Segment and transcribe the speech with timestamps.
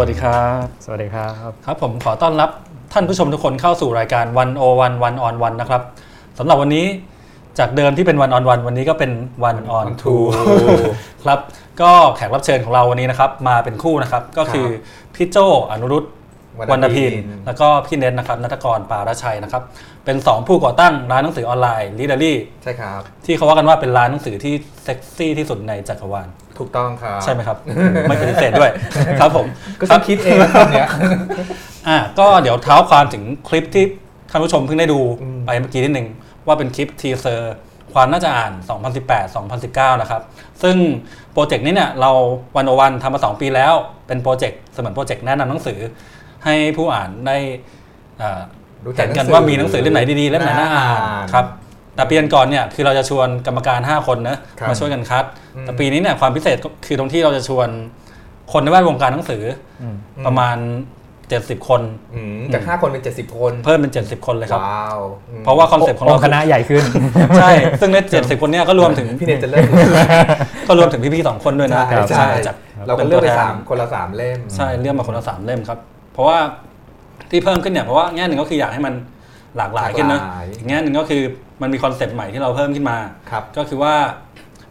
[0.00, 2.50] วัสดีครับ สวัสดีครับ ครับผมขอต้อนรับ
[2.92, 5.82] ท่านผู้ชมทุกคนเข้าสู่รายการวันโอวันวันออนวันนะครับ
[6.38, 6.86] สำหรับวันนี้
[7.58, 9.12] จากเดิมที่เป็นวันออนวันวันนี้ก็เป็น
[9.44, 10.16] วันออนทู
[11.24, 11.40] ครับ
[11.80, 14.66] ก็แขกรับเชิญของเราวันนี้นะครับ มาเป็นคู่นะครับ ก็คือ
[15.14, 15.36] พี่โจ
[15.70, 16.04] อนุรุต
[16.58, 19.62] ววรรรรณณพิพินนแล้วก็พี่เน็ตนะครับนัทกรปารชัยนะครับ
[20.04, 22.32] เป็น 2 ผู้ก่อตั้งร้านหนังสือออนไลน์ Readery
[22.62, 26.28] ใช่ครับ ที่เขาว่ากันว่าเป็นร้านหนังสือที่เซ็กซี่ที่สุดในจักรวาล
[26.60, 27.56] ถูกต้องครับ ใช่ไหมครับ
[28.08, 28.70] ไม่ปฏิเสธด้วย
[29.20, 29.46] ครับครับผม
[29.80, 30.88] ก็ต้องคิดเองนะตอนเนี้ย
[31.88, 33.84] อะก็เดี๋ยวเท้าความถึงคลิปที่
[34.30, 36.06] ท่านผู้ชมเพิ่งได้ดูอืมไปเมื่อกี้นิดนึง
[36.46, 37.54] ว่าเป็นคลิป teaser
[37.94, 38.52] ความน่าจะอ่าน
[39.26, 40.22] 2018-2019 นะครับ
[40.62, 40.76] ซึ่ง
[41.32, 42.10] โปรเจกต์นี้เนี่ยเรา
[42.56, 43.74] วันโอวันทำมา 2 ปีแล้ว
[44.06, 45.78] เป็นโปรเจกต์เสมือนโปรเจกต์แนะนำหนังสือ
[46.44, 47.36] ให้ผู้อ่านได้
[48.18, 48.40] เอ่อ
[48.86, 51.46] รู้จัเห็กนหกันว่ามีหนังสือเล่มไหนดีๆเล่มไหนน่าอ่านอ่านครับ
[52.00, 55.24] แต่ปีก่อนๆเนี่ยคือเราจะชวนกรรมการ 5 คนนะครับมาช่วยกันคัด
[55.56, 57.68] อืมแต่ปีนี้เนี่ยความพิเศษก็คือตรงที่เราจะชวน
[58.52, 59.42] คนในแวดวงการหนังสือ
[59.82, 59.94] อม
[60.26, 60.56] ประมาณ
[61.30, 61.82] 70 คน
[62.14, 64.98] อืมจากห้าคนเป็นเจ็ดสิบคน เพิ่มเป็น 70 คนเลยครับว้าว
[65.30, 66.82] อืมเพราะว่าคอนเซ็ปต์ของเราองค์คณะใหญ่ขึ้น
[67.40, 69.64] ใช่ ซึ่งใน70 คนเนี่ยก็รวมถึงพี่เนทจะเริ่ม
[70.68, 72.56] ก็รวมถึงพี่ๆสองคนด้วยนะใช่ใช่จาก
[72.86, 75.78] เราก็เลือกเป็นตัวแทนสามคนละสามเล่มใช่เลือกมาคนละสามเล่มครับ
[76.12, 76.38] เพราะว่า
[77.30, 78.94] ที่เพิ่มขึ้นเนี่ยเพราะว่าแง่หนึ่งก็คืออยากให้มัน
[79.56, 81.22] หลากหลายขึ้นนะหลากหลายอีกแง่หนึ่งก็คือ
[81.62, 82.98] มันมีคอนเซ็ปต์ใหม่ที่เราเพิ่มขึ้นมา
[83.30, 83.94] ครับก็คือว่า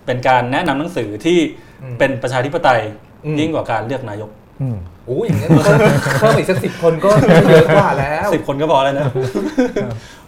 [0.05, 1.39] เป็นการแนะนำหนังสือที่
[1.83, 2.81] อืมเป็นประชาธิปไตย
[3.25, 4.29] อืมยิ่งกว่าการเลือกนายก
[4.61, 5.77] อืมโอ้ยอย่างนี้เพิ่ม
[6.19, 7.09] เพิ่มอีกสักสิบคนก็
[7.49, 9.05] เยอะกว่าแล้วสิบคนก็พอแล้วนะ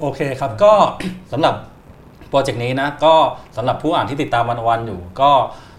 [0.01, 0.73] โอเคครับก็
[1.31, 1.55] สำหรับ
[2.29, 3.13] โปรเจกต์นี้นะ ก็
[3.57, 5.31] สำหรับผู้อ่านที่ติดตามวันโอวันอยู่ ก็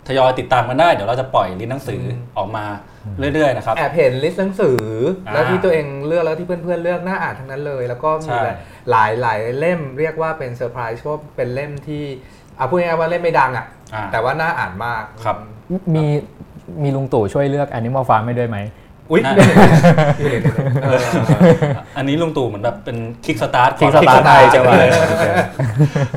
[0.08, 2.03] ทยอยติดตามกันได้ เดี๋ยวเราจะปล่อย list หนังสือ
[2.36, 2.64] ออกมา
[3.19, 4.81] เรื่อยๆนะครับแอบเห็น list หนังสือ
[5.27, 8.42] อ่าแล้วที่ตัวเองเลือกแล้วที่เพื่อนๆเลือกน่าอ่านทั้งนั้นเลย แล้วก็มีใช่
[8.91, 12.05] หลายหลายเล่มเรียกว่าเป็นเซอร์ไพรส์เพราะเป็นเล่มที่
[12.56, 15.37] เอาพูดง่ายๆว่าเล่มไม่ดังอะอ่าแต่ว่าน่าอ่านมากครับ
[15.94, 16.04] มี
[16.82, 18.59] มีลุงตู่ช่วยเลือก Animal Farm ให้ด้วยไหม
[19.12, 20.41] อุ้ยน่าอยู่เลย
[20.84, 21.00] เออ
[21.97, 24.77] อันนี้ลุงตู่เหมือนแบบเป็นคิกสตาร์ท Kickstart ให้ใช่ใช่ไหไหมม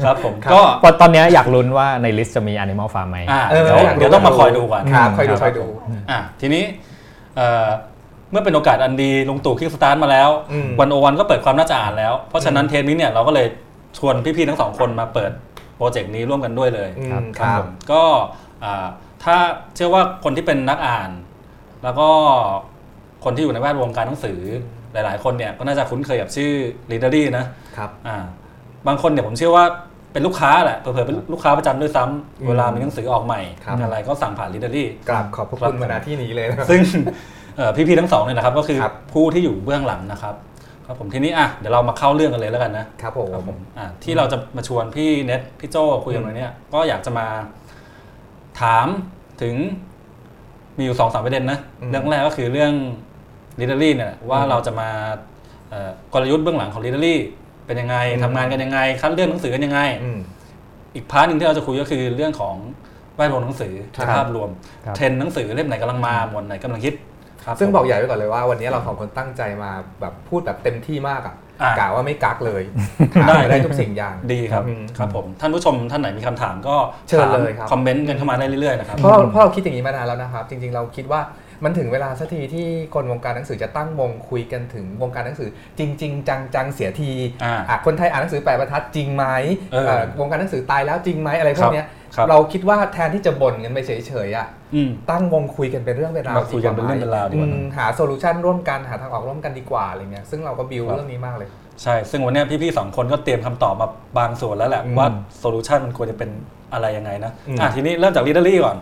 [0.05, 5.65] ครับผมครับก็เพราะตอนเนี้ยอยากลุ้นว่าใน list จะมี Animal Farm ไหมอ่าเออเดี๋ยวเดี๋ยวต้องมาคอยดูก่อนครับอืมคอยดูครับคอยดู
[6.11, 6.63] อะทีนี้
[7.35, 7.67] เอ่อ
[8.31, 13.47] เมื่อเป็นโอกาสอันดีลุงตู่ kickstart มาแล้วอืมวันโอวันก็เปิดความน่าจะอ่านแล้ว เพราะฉะนั้นเทปนี้เนี่ยเราก็เลย
[13.97, 15.31] ชวนพี่ๆทั้งสองคนมาเปิด
[15.77, 18.03] โปรเจกต์นี้ร่วมกันด้วยเลยอืมครับครับผมก็
[18.63, 18.85] อ่า
[19.23, 19.35] ถ้า
[19.75, 21.09] เชื่อว่าคนที่เป็นนักอ่าน
[21.83, 22.09] แล้วก็
[23.25, 24.39] คนที่อยู่ในแวดวงการหนังสือ
[24.93, 26.51] หลาย ๆ คนเนี่ยก็น่าจะคุ้นเคยกับชื่อ
[26.91, 27.45] Readery นะ
[27.77, 28.17] ครับอ่า
[28.87, 29.65] บางคนเนี่ยผมเชื่อว่า
[30.13, 36.81] เป็นลูกค้าแหละเผื่อๆเป็นลูกค้าประจำด้วยซ้ำอืมเวลามีหนังสือออกใหม่ครับอะไรก็สั่งผ่าน Readery ครับกราบขอบพระคุณมาณที่นี้เลยนะครับซึ่ง
[37.57, 40.35] เอ่อพี่ๆทั้งสองเนี่ยนะครับก็คือครับผู้ที่อยู่เบื้องหลังนะครับ
[40.85, 47.27] ครับผมทีนี้อะเดี๋ยวเรามาเข้าเรื่องกันเลยแล้วกันนะครับผมครับผมอะที่เราจะมาชวนพี่เน็ตพี่โจคุยกันวันเนี้ยก็อยากจะมา
[48.61, 48.87] ถาม
[49.41, 49.55] ถึง
[50.77, 52.73] มีอยู่สองสามประเด็นนะอืมเรื่องแรกก็คือเรื่อง
[53.59, 54.89] Readery เนี่ยว่าอืมเราจะมา
[55.69, 57.19] เอ่อกลยุทธ์เบื้องหลังของ Readery
[57.65, 60.19] เป็นยังไงอืมทำงานกันยังไง คัดเลือกหนังสือกันยังไงอืม
[60.95, 62.55] อีก part หนึ่งที่เราจะคุยก็คือเรื่องของ
[63.15, 64.49] แวดวงหนังสือครับภาพรวม
[64.85, 66.95] ครับเทรนด์หนังสือเล่มไหนกำลังมาหมวดไหนกำลังฮิต
[67.45, 69.71] ครับซึ่งผมบอกใหญ่ไว้ก่อนเลยว่าวันนี้เราสองคนตั้งใจมา
[70.01, 72.63] แบบพูดแบบเต็มที่มากอะอะกะว่าไม่กักเลย
[73.23, 76.75] ถามได้ได้ทุกสิ่งอย่างดีครับอืมครับผมท่านผู้ชมท่านไหนมีคำถามก็
[77.07, 81.21] เชิญถามเลยครับคอมเมนต์กันเข้ามาได้เรื่อยๆนะครับเพราะเราเพราะเราคิดอย่างนี้มานานแล้วนะครับ จริง ๆ เราคิดว่า
[81.63, 85.49] มันถึงเวลาสักทีที่คนวงการหนังสือจะตั้งวงคุยกันถึงวงการหนังสือ
[85.79, 87.11] จริงๆจังๆเสียที
[87.43, 89.25] อ่าอะคนไทยอ่านหนังสือแปดบรรทัดจริงไหม
[89.73, 101.49] เออเอ่อวงการหนังสือตายแล้วจริงไหมอะไรพวกเนี้ยครับเราคิดว่าแทนที่จะบ่นกันไปเฉยๆอะอืมตั้งวงคุยกันเป็นเรื่องเป็นราวมาคุยกันเป็นเรื่องเป็นราวดีกว่าอืมหา solution ร่วมกันหาทางออกร่วมกันดีกว่าอะไรเงี้ยซึ่งเราก็บิวครับเรื่องนี้มากเลย
[101.83, 103.89] ใช่ ซึ่งวันเนี้ยพี่ๆสองคนก็เตรียมคำตอบมา
[104.19, 105.07] บางส่วนแล้วแหละอืมว่า
[105.39, 106.29] solution มันควรจะเป็น
[106.73, 108.77] อะไรยังไงนะอืมอะทีนี้เริ่มจาก Readery ก่อน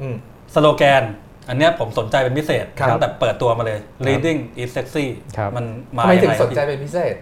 [0.00, 0.16] อืม
[0.54, 1.04] สโลแกน
[1.48, 5.64] อันเนี้ยผมสนใจเป็นพิเศษครับ ตั้งแต่เปิดตัวมาเลย reading is sexy ครับ มัน
[5.96, 7.16] มาทำไมยัถึงงไงสนใจเป็นพิเศษ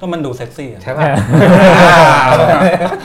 [0.00, 1.00] ก็มันดูเซ็กซี่อะ ใช่ไหม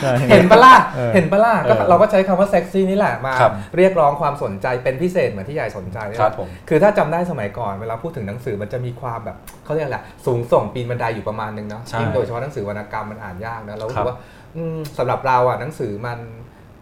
[0.01, 14.18] ใช่เห็นปะล่ะเออเห็นปะล่ะก็เออเราก็ใช้คำว่าเซ็กซี่นี่แหละมาครับเรียกร้องความสนใจเป็นพิเศษเหมือนที่ใหญ่สนใจนี่คแหรับละผม คือถ้าจำได้สมัยก่อนเวลาพูดถึงหนังสือมันจะมีความแบบเขาเรียกอะไรสูงส่งปีนบันไดอยู่ประมาณนึงเนาะใช่ยิ่งโดยเฉพาะหนังสือวรรณกรรมมันอ่านยากนะเรารู้ครัสึบกว่า
[14.56, 16.19] อืมสำหรับเราอะหนังสือมัน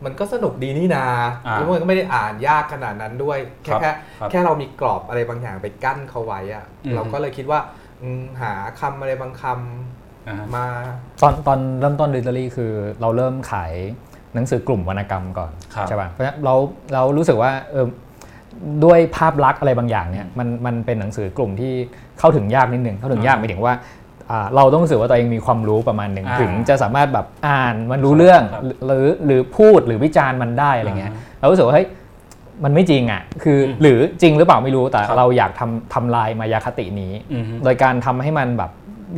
[0.06, 1.06] มันก็สนุกดีนี่นา
[1.48, 7.60] อ่าแล้วมันก็ไม่ได้อ่านยากขนาดนั้นด้วย แค่ครับแค่ครับแค่เรามีกรอบอะไรบางอย่างไปกั้นเขาไว้อะอืมเราก็เลยคิดว่า
[8.01, 10.66] อืมหาคำอะไรบางคำอ่าฮะมา
[11.22, 13.74] ตอนตอนเริ่มต้น Readery คือเราเริ่มขาย
[14.36, 16.54] หนังสือกลุ่มวรรณกรรมก่อนครับใช่ป่ะเพราะฉะนั้นเรา
[16.94, 17.86] เรารู้สึกว่าเออ
[18.86, 21.74] ด้วยภาพลักษณ์อะไรบางอย่างเนี่ยมันมันเป็นหนังสือกลุ่มที่
[22.19, 23.84] เข้าถึงยากนิดหนึ่งเข้าถึงยากหมายถึงว่าอ่า
[24.56, 31.88] เราต้องรู้สึกว่าตัวเองมีความรู้ประมาณหนึ่งอ่าถึงจะสามารถแบบอ่านมันรู้เรื่องครับหรือหรือพูดหรือวิจารณ์มันได้อะไรเงี้ยอ่าเรารู้สึกว่าเฮ้ย
[32.64, 37.12] มันไม่จริงอะคืออหรือจริงหรือเปล่าไม่รู้แต่เราอยากทำทำลายมายาคตินี้
[37.64, 38.72] โดยการทำให้มันแบบ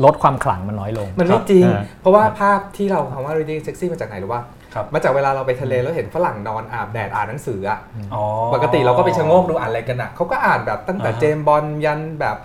[0.06, 1.66] ลดความขลังมันน้อยลง มันไม่จริง
[2.02, 4.42] เพราะว่าภาพที่เราคำว่า reading sexy มาจากไหนหรือว่า
[4.94, 7.80] มาจากเวลาเราไปทะเลแล้วเห็นฝรั่งนอนอาบแดดอ่านหนังสืออะ
[8.54, 12.36] ปกติเราก็ไปชะโงกดูอ่านอะไรกันอะเขาก็อ่านแบบตั้งแต่เจมบอลยันแบบ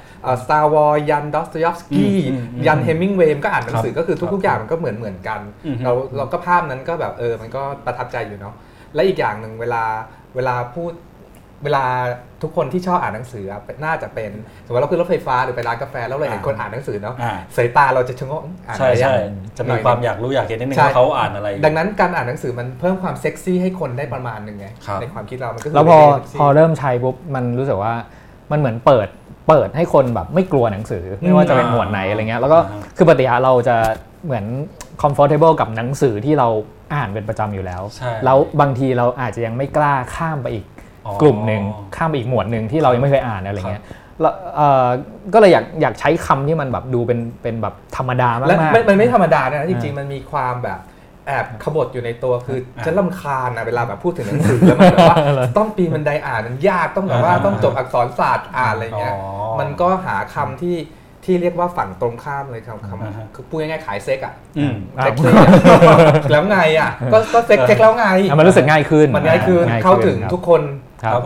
[0.43, 2.19] สตาร์วอลยันดอสโตยอฟสกี้
[2.67, 5.41] ยันเฮมิงเวย์ก็อ่านหนังสือก็คือทุกๆอย่างมันก็เหมือนเหมือนกัน
[5.85, 8.55] เราเราก็ภาพนั้นก็แบบเออมันก็ประทับใจอยู่เนาะ
[8.95, 9.83] และอีกอย่างหนึ่งเวลา
[10.37, 10.93] เวลาพูด
[11.65, 11.85] เวลา
[12.43, 13.45] ทุกคนที่ชอบอ่านหนังสือ
[13.85, 14.31] น่าจะเป็น
[14.65, 17.15] สมมติเราขึ้นรถไฟฟ้าหรือไปร้านกาแฟแล้วเราเห็นคนอ่านหนังสือเนาะ
[17.57, 19.15] สายตาเราจะชะโงกอ่านใช่ใช่
[19.57, 24.67] จะมีความอยากรู้อยากเห็นนิดนึงว่าเขาอ่านอะไร ดังนั้นการอ่านหนังสือมันเพิ่มความเซ็กซี่ให้คนได้ประมาณหนึ่งไง
[25.01, 25.99] ในความคิดเรามันก็แล้วพอ
[26.41, 27.95] พอเริ่มใช้ปุ๊บมันรู้สึกว่า
[28.53, 29.09] มันเหมือนเปิด
[29.49, 32.59] เปิดให้คนแบบไม่กลัวหนังสือไม่ว่าจะเป็นหมวดไหนอะไรเงี้ยแล้วก็
[32.97, 33.77] คือปฏิหารเราจะ
[34.25, 34.45] เหมือน
[35.03, 36.49] comfortable กับหนังสือที่เรา
[36.95, 37.83] อ่านเป็นประจำอยู่แล้ว
[38.25, 40.65] แล้วบางทีเราอาจจะยังไม่กล้าข้ามไปอีก
[41.23, 41.63] กลุ่มหนึ่ง
[41.97, 43.83] ข้ามไปอีกหมวดหนึ่งที่เรายังไม่เคยอ่านอะไรเงี้ย
[45.35, 50.81] ก็เลยอยากอยากใช้คำที่มันแบบดูเป็นเป็นแบบธรรมดามากๆมันไม่ธรรมดานะจริงๆมันมีความแบบ
[51.27, 55.19] แอบขบฏอยู่ในตัวคือฉันลำคาญนะเวลาแบบพูดถึงหนังสือแล้วมันแบบว่า
[55.59, 59.15] ต้องปีมันไดอ่านมันยากต้องแบบว่าต้องจบอักษรศาสตร์อ่านอะไรเงี้ย
[59.61, 60.77] มันก็หาคำที่
[61.25, 64.35] ที่เรียกว่าฝั่งตรงข้ามเลยครับคำคือพูดง่ายๆขายเซ็กอะ
[65.03, 65.33] เซ็กซี่
[66.31, 68.07] แล้วไงอะก็ก็เซ็กเซ็กแล้วไง
[68.39, 70.63] มันรู้สึกง่ายขึ้นมันง่ายขึ้นเข้าถึงทุกคน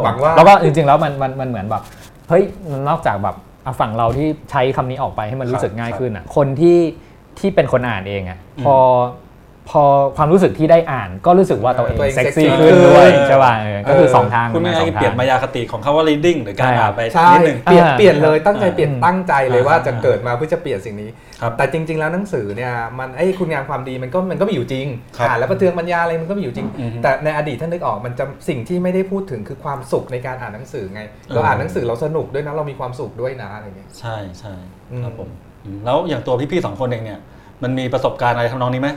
[0.04, 1.82] หวังว่าแล้วก็จริงๆแล้วมันมันมันเหมือนแบบ
[2.28, 2.42] เฮ้ย
[2.88, 3.36] นอกจากแบบ
[3.80, 6.78] ฝั่งเราที่ใช้คำนี้ออกไปให้มันรู้สึกง่ายขึ้นอะคนที่
[7.38, 8.76] ที่เป็นคนอ่านเองอะพอ
[9.70, 9.82] พอ
[10.16, 13.52] ความรู้สึกที่ได้อ่านก็รู้สึกว่าตัวเองเซ็กซี่ขึ้นด้วยใช่ป่ะ
[13.88, 17.00] ก็คือสองทางคุณไม่ได้เปลี่ยนมายาคติของคาว่า reading หรือการอ่านไป
[17.32, 21.08] นิดนึงเปลี่ยนเปลี่ยนเลยตั้งใจเปลี่ยนตั้งใจเลยว่าจะเกิดมาเพื่อจะเปลี่ยนสิ่งนี้
[21.56, 24.86] แต่จริง ๆ แล้วหนังสือเนี่ยมันไอ้คุณงามความดีมันก็มันก็มีอยู่จริง
[25.28, 26.66] อ่านแล้วประเทืองปัญญาอะไรมันก็มีอยู่จริง
[27.02, 31.02] แต่ในอดีตท่านนึกออกมันจะสิ่งที่ไม่ได้พูดถึงคือความสุขในการอ่านหนังสือไง
[31.34, 34.54] เราอ่านหนังสือเราสนุกด้วยนะเรามีความสุขด้วยนะอะไรเงี้ยใช่ใช่
[35.04, 35.28] ครับผม
[35.84, 37.20] แล้วอย่างตัวพี่ๆสองคนเองเนี่ย
[37.62, 38.88] มันมีประสบการณ์อะไรทำนองนี้ไหม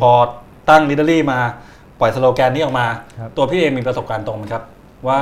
[0.00, 0.10] พอ
[0.68, 1.38] ตั้งลิเดอรี่มา
[2.00, 2.86] ปล่อยสโลแกนนี้ออกมา
[3.36, 4.62] ตัวพี่เองมีประสบการณ์ตรงไหมครับ
[5.08, 5.18] ว่า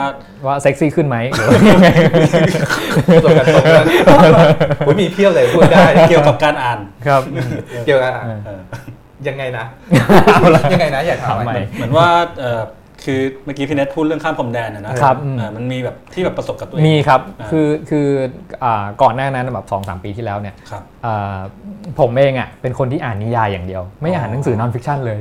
[0.47, 3.57] ว่าเซ็กซี่ขึ้นไหมหรือว่ายังไงประสบการณ์ต
[4.11, 4.19] รง
[4.87, 7.23] ผมมีเพี้ยวเลยพูดได้เกี่ยวกับการอ่านครับ
[7.87, 8.27] เกี่ยวกับอ่าน
[9.29, 9.67] ยังไงนะ
[10.73, 12.09] ยังไงนะอยากถามใหม่เหมือนว่า
[13.05, 15.17] คือเมื่อกี้พี่เนทพูดเรื่องข้ามพรมแดนนะครับ
[15.57, 17.21] มันมีแบบที่แบบประสบกับตัวเองมีครับ
[17.51, 18.07] คือคือ
[19.03, 20.55] ก่อนหน้านั้นแบบสองสามปีที่แล้วเนี่ย
[22.01, 25.19] ผมเองอะเป็นคนที่อ่านนิยายอย่างเดียว ไม่อ่านหนังสือนอนฟิคชันเลย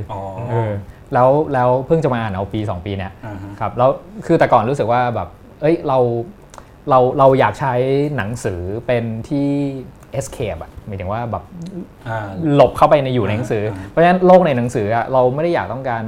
[1.14, 3.12] แล้วแล้วเพิ่งจะมาอ่านเอาปี 2 ปีเนี่ย
[3.60, 3.90] ครับแล้ว
[4.26, 5.28] คือแต่ก่อนรู้สึกว่าแบบ
[5.60, 5.98] เอ้ยเรา
[6.90, 7.74] เราเราอยากใช้
[8.16, 9.48] หนังสือเป็นที่
[10.18, 11.44] escape อะหมายถึงว่าแบบ
[12.54, 16.04] หลบเข้าไปในอยู่ในหนังสือ เพราะฉะนั้นโลกในหนังสืออะเราไม่ได้อยากต้องการ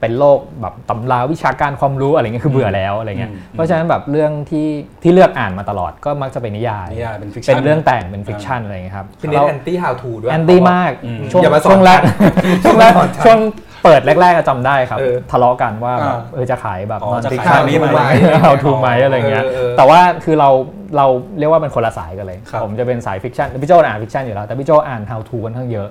[0.00, 4.68] เป็นโลกแบบตำราวิชาการความรู้อะไรเงี้ยคือเบื่อแล้วอะไรเงี้ยเพราะฉะนั้นแบบเรื่องที่
[5.02, 10.92] ที่เลือกอ่านมาตลอดก็มักจะเป็นนิยายเป็น fiction เป็นเรื่องแต่งเป็น fiction อะไรเงี้ยครับเป็น anti how-to ด้วย anti มาก
[11.32, 12.00] ช่วงช่วงแรก
[12.64, 12.92] ช่วงแรก
[13.24, 13.38] ช่วง
[13.84, 14.98] เปิดแรกๆจำได้ครับ
[15.30, 15.92] ทะเลาะกันว่า
[16.34, 17.86] เออจะขายแบบ non-fiction นี้ไหม
[18.44, 19.44] how-to ไหมอะไรเงี้ย
[19.76, 20.50] แต่ว่าคือเรา
[20.96, 21.06] เรา
[21.38, 25.88] เรียกว่าเป็นคนละสายกันเลยผมจะเป็นสาย fiction พี่โจอ่าน fiction อยู่แล้ว แต่พี่โจอ่าน how-to ค่อนข้างเยอะ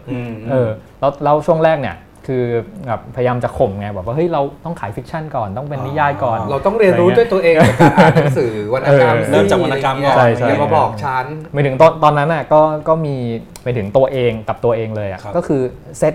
[0.52, 1.98] เออแล้วแล้วช่วงแรกเนี่ย
[2.32, 2.46] คือ
[2.88, 10.16] แบบพยายามจะข่มไงบอกว่าเฮ้ยเราต้องขาย fiction ก่อนต้องเป็นนิยายก่อน เราต้องเรียนรู้ด้วยตัวเองจากการอ่านหนังสือวรรณกรรมเริ่มจากวรรณกรรมก่อน
[10.48, 13.16] อย่ามาบอกฉันไม่ถึงตอนตอนนั้นน่ะก็ก็มี
[13.64, 15.62] ไปถึงตัวเองกับตัวเองเลยอะก็คือ
[16.00, 16.14] set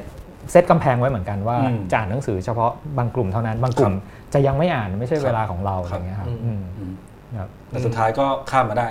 [0.50, 1.56] set กำแพงไว้เหมือนกันว่า
[1.90, 3.92] จะอ่านหนังสือเฉพาะบางกลุ่มเท่านั้น บางกลุ่ม
[4.34, 8.86] จะยังไม่อ่านไม่ใช่เวลาของเราอย่างเงี้ยครับแต่สุดท้ายก็ข้ามมาได้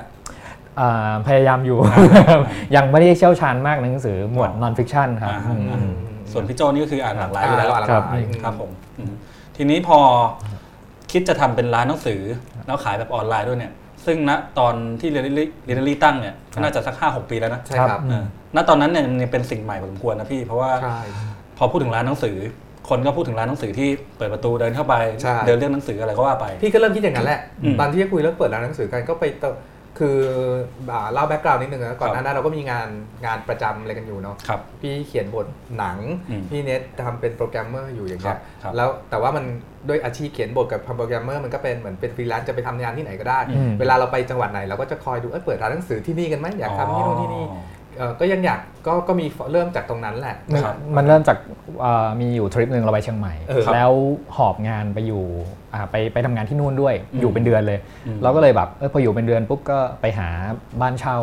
[1.28, 1.78] พยายามอยู่
[2.76, 5.32] ยังไม่ได้เชี่ยวชาญมากในหนังสือหมวด non-fiction ครับ
[6.32, 8.04] ส่วนพี่โจนี่ก็คืออ่านหลากหลายอยู่แล้วครับ
[8.44, 8.72] ครับผม
[9.58, 10.00] ทีนี้พอ
[11.12, 12.22] คิดจะทำเป็นร้านหนังสือ
[12.66, 13.74] แล้วขายแบบออนไลน์ด้วยเนี่ย
[14.06, 15.26] ซึ่งณตอนที่เรียน
[15.66, 18.02] เรียนรีตั้งเนี่ยก็น่าจะสักห้าหกปีแล้วนะใช่ครับ
[18.56, 20.86] ณตอนนั้นเนี่ยมันเป็นสิ่งใหม่พอสมควรนะพี่เพราะว่าพ
[21.64, 22.38] อพูดถึงร้านหนังสือ
[22.90, 24.96] คนก็พูดถึงร้านหนังสือที่เปิดประตูเดินเข้าไป
[25.48, 27.40] เดินเรื่องหนังสืออะไรก็ว่าไป พี่ก็เริ่มคิดอย่างนั้นแหละ
[27.80, 29.26] ตอนที่คุยเรื่องเปิดร้านหนังสือกันก็ไป
[30.00, 30.18] คือ
[31.14, 32.88] เล่าแบ็กกราวน์นิดนึงนะก่อนหน้านั้นเราก็มีงาน
[33.26, 34.36] งานประจำอะไรกันอยู่เนาะ
[34.82, 35.98] พี่เขียนบทหนัง
[36.50, 38.38] พี่เน็ตทำเป็นโปรแกรมเมอร์อยู่อย่างเงี้ย
[38.76, 39.46] แล้วแต่ว่ามัน
[39.90, 43.40] ด้วยอาชีพเขียนบทกับโปรแกรมเมอร์มันก็เป็นเหมือนเป็นฟรีแลนซ์จะไปทำงานที่ไหนก็ได้
[43.80, 47.46] เวลาเราไปจังหวัดไหนเราก็จะคอยดูเออเปิดร้านหนังสือที่นี่กันไหมอยากทำที่นู่นที่นี่
[48.20, 50.36] ก็ยังอยากก็ก็มีเริ่มจากตรงนั้นแหละ
[50.98, 51.38] มันเริ่มจาก
[52.22, 53.34] มีอยู่ทริปหนึ่งเราไปเชียงใหม่
[53.74, 53.92] แล้ว
[54.36, 55.24] หอบงานไปอยู่
[55.92, 57.80] ไปไปทำงานที่นู่นด้วยอยู่เป็นเดือนเลย
[58.24, 60.28] เราก็เลยแบบเออพออยู่เป็นเดือนปุ๊บก็ไปหา
[60.82, 61.20] บ้านเช่า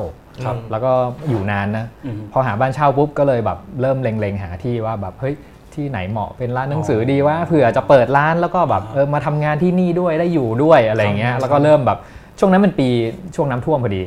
[0.70, 0.92] แล้วก็
[1.28, 1.86] อยู่นานนะ
[2.32, 5.34] พอหาบ้านเช่าปุ๊บก็เลยแบบเริ่มเล็งๆหาที่ว่าแบบเฮ้ย
[5.74, 11.98] ที่ไหนเหมาะเป็นร้านหนังสือดีว่าเผื่อจะเปิดร้านแล้วก็แบบเออมาทำงานที่นี่ด้วยได้อยู่ด้วยอะไรเงี้ยแล้วก็เริ่มแบบ
[12.38, 12.88] ช่วงนั้นเป็นปี
[13.36, 14.02] ช่วงน้ำท่วมพอดี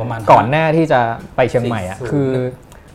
[0.00, 1.00] ประมาณก่อนหน้าที่จะ
[1.36, 2.30] ไปเชียงใหม่อะคือ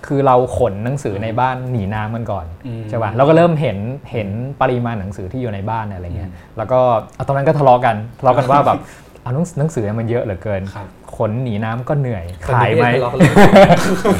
[0.06, 2.46] คือเราขนหนังสือในบ้านหนีน้ำมันก่อน
[2.89, 3.77] ใช่ป่ะเราก็เริ่มเห็น
[4.12, 4.30] เห็น
[4.62, 6.80] ปริมาณหนังสือที่อยู่ในบ้านอะไรเงี้ยแล้วก็
[7.27, 8.80] ตอนนั้นก็ทะเลาะกันทะเลาะกันว่าแบบ
[9.22, 10.62] เอาหนังสือมันเยอะเหลือเกิน
[11.18, 12.88] ขนหนีน้ำก็เหนื่อย ขายไหม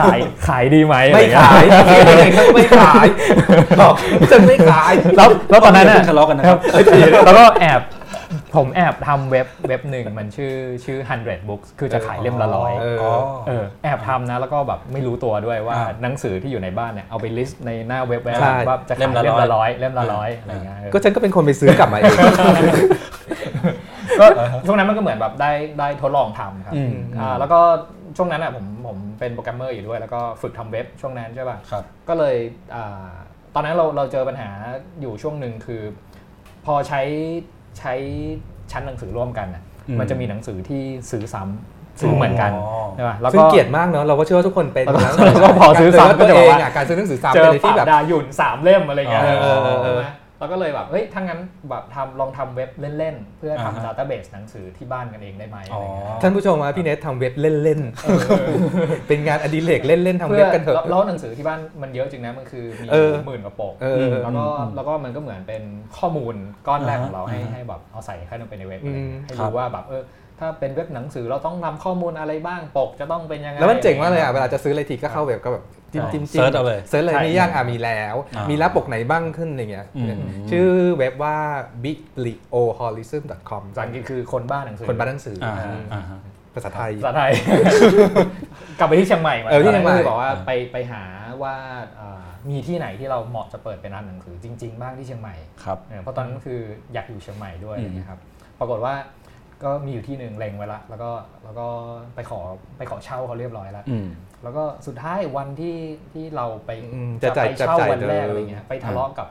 [0.02, 1.64] ขายขายดีไหมไม่ขาย
[2.54, 3.08] ไม่ขาย
[3.82, 3.94] บอก
[4.32, 6.58] จะไม่ขายแล้วแล้วตอนนั้นทะเลาะกันนะครับ
[7.26, 7.82] แล้วก็แอบ
[8.56, 10.54] ผมแอบทำเว็บเว็บหนึ่งมันชื่อ
[10.86, 18.22] ชื่อ 100 books คือจะขายเล่มละร้อยเออแอบทำนะแล้วก็แบบไม่รู้ตัวด้วยว่าหนังสือที่อยู่ในบ้านเนี่ยเอาไปลิสต์ในหน้าเว็บ
[18.68, 22.14] ว่าจะขายเล่มละร้อยเล่มละร้อยอะไรเงี้ยก็ฉันก็เป็นคนไปซื้อกลับมาเอง
[24.20, 24.26] ก็
[24.66, 26.76] ช่วงนั้นมันก็เหมือนแบบได้ได้ทดลองทำครับ
[27.40, 27.60] แล้วก็
[28.18, 31.58] ช่วงนั้นอะผมผมเป็นโปรแกรมเมอร์อยู่ด้วย แล้วก็ฝึกทำเว็บช่วงนั้นใช่ป่ะ
[32.10, 32.36] ก็เลย
[33.56, 34.50] ตอนนั้นเราเราเจอปัญหา
[35.02, 35.82] อยู่ช่วงหนึ่งคือ
[36.66, 37.02] พอใช้
[37.80, 37.94] ใช้
[38.72, 39.64] ชั้นหนังสือร่วมกันอะ
[40.00, 42.52] มันจะมีหนังสือที่ซื้อซ้ำซื้อเหมือนกัน
[42.96, 49.24] ใช่ป่ะแล้วก็เกียดมากเนาะเราก็เชื่อว่าทุกคนเป็นแล้วก็พอซื้อซ้ำก็จะบอกว่าการซื้อหนังสือซ้ำเจอที่แบบดาหยุ่นสามเล่มอะไรเงี้ย
[50.40, 55.58] เราก็เลยแบบเฮ้ยถ้างั้นแบบทำลองทำเว็บเล่นๆ เพื่อทำ database หนังสือที่บ้านกันเองได้ไหม
[56.22, 62.88] ท่านผู้ชมมาพี่เน็ตทำเว็บเล่นๆ เป็นงานอดิเรกเล่นๆทำเว็บกันเถอะแล้วหนังสือที่บ้านมันเยอะจริงนะมันคือมี
[63.28, 63.74] หมื่นกว่าปก
[64.24, 65.64] แล้วก็แล้วก็มันก็เหมือนเป็น
[65.98, 66.36] ข้อมูล
[66.68, 68.82] ก้อนแรกของเราให้ให้แบบเอาใส่เข้าไปในเว็บ
[69.24, 70.02] ให้รู้ว่าแบบเออ
[70.40, 78.16] ถ้าเป็นเว็บหนังสือเราต้องนำข้อมูลอะไรบ้างปกจะต้องเป็นยังไงแล้วมันเจ๋งมากเลยอะเวลาจะซื้ออะไรทีก็เข้าเว็บก็แบบ จิ้มจิ้มจิ้ม search เอาเลย search เลยมียังอะมีแล้ว
[78.50, 79.88] มีแล้วปกไหนบ้างขึ้นอะไรเงี้ย
[80.52, 81.38] ชื่อเว็บว่า
[81.84, 85.38] biblioholism.com ภาษาอังกฤษคือคนบ้านหนังสือคนบ้านหนังสือ
[86.56, 87.32] ภาษาไทย ภาษาไทย
[88.80, 91.04] กลับไปที่เชียงใหม่เออที่เชียงใหม่บอกว่าไปไปหา
[91.44, 91.56] ว่า
[92.50, 96.60] มีที่ไหนที่เราเหมาะจะเปิดเป็นร้านหนังสือจริง ๆ บ้างที่เชียงใหม่ครับเพราะตอนนั้นคือ
[96.94, 98.20] อยากอยู่เชียงใหม่ด้วยนะครับ
[98.60, 98.94] ปรากฏว่า
[99.66, 101.10] ก็มีอยู่ที่หนึ่งเล็งไว้ละ แล้วก็
[101.44, 101.68] แล้วก็
[102.16, 102.40] ไปขอ
[102.78, 103.86] ไปขอเช่าเขาเรียบร้อยแล้ว
[104.44, 105.78] แล้วก็สุดท้ายวันที่
[106.14, 106.70] ที่เราไป
[107.24, 109.28] จะไปเช่าวันแรกอะไรเงี้ยไปทะเลาะกับ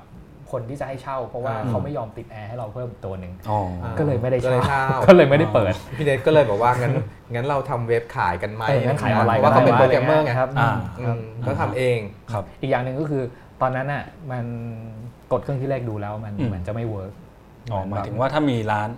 [0.53, 3.33] คนที่จะให้เช่า เพราะว่าเขาไม่ยอมติดแอร์ให้เราเพิ่มตัวหนึ่ง
[3.99, 6.95] ก็เลยไม่ได้เช่าก็เลยไม่ได้เปิด พี่เน็ตก็เลยบอกว่างั้น
[7.35, 10.51] งั้นเราทำเว็บขายกันไหมงั้นขายออนไลน์เพราะว่าเขาเป็นโปรแกรมเมอร์ไงครับ
[11.47, 11.99] ก็ทำเอง
[12.33, 13.23] ครับอีกอย่างหนึ่งก็คือ
[13.61, 14.45] ตอนนั้นอะมัน
[15.33, 17.13] กดเครื่องคิดเลขดูแล้วมันเหมือนจะไม่ work
[17.73, 18.89] อ๋อหมายถึงว่าถ้ามีร้าน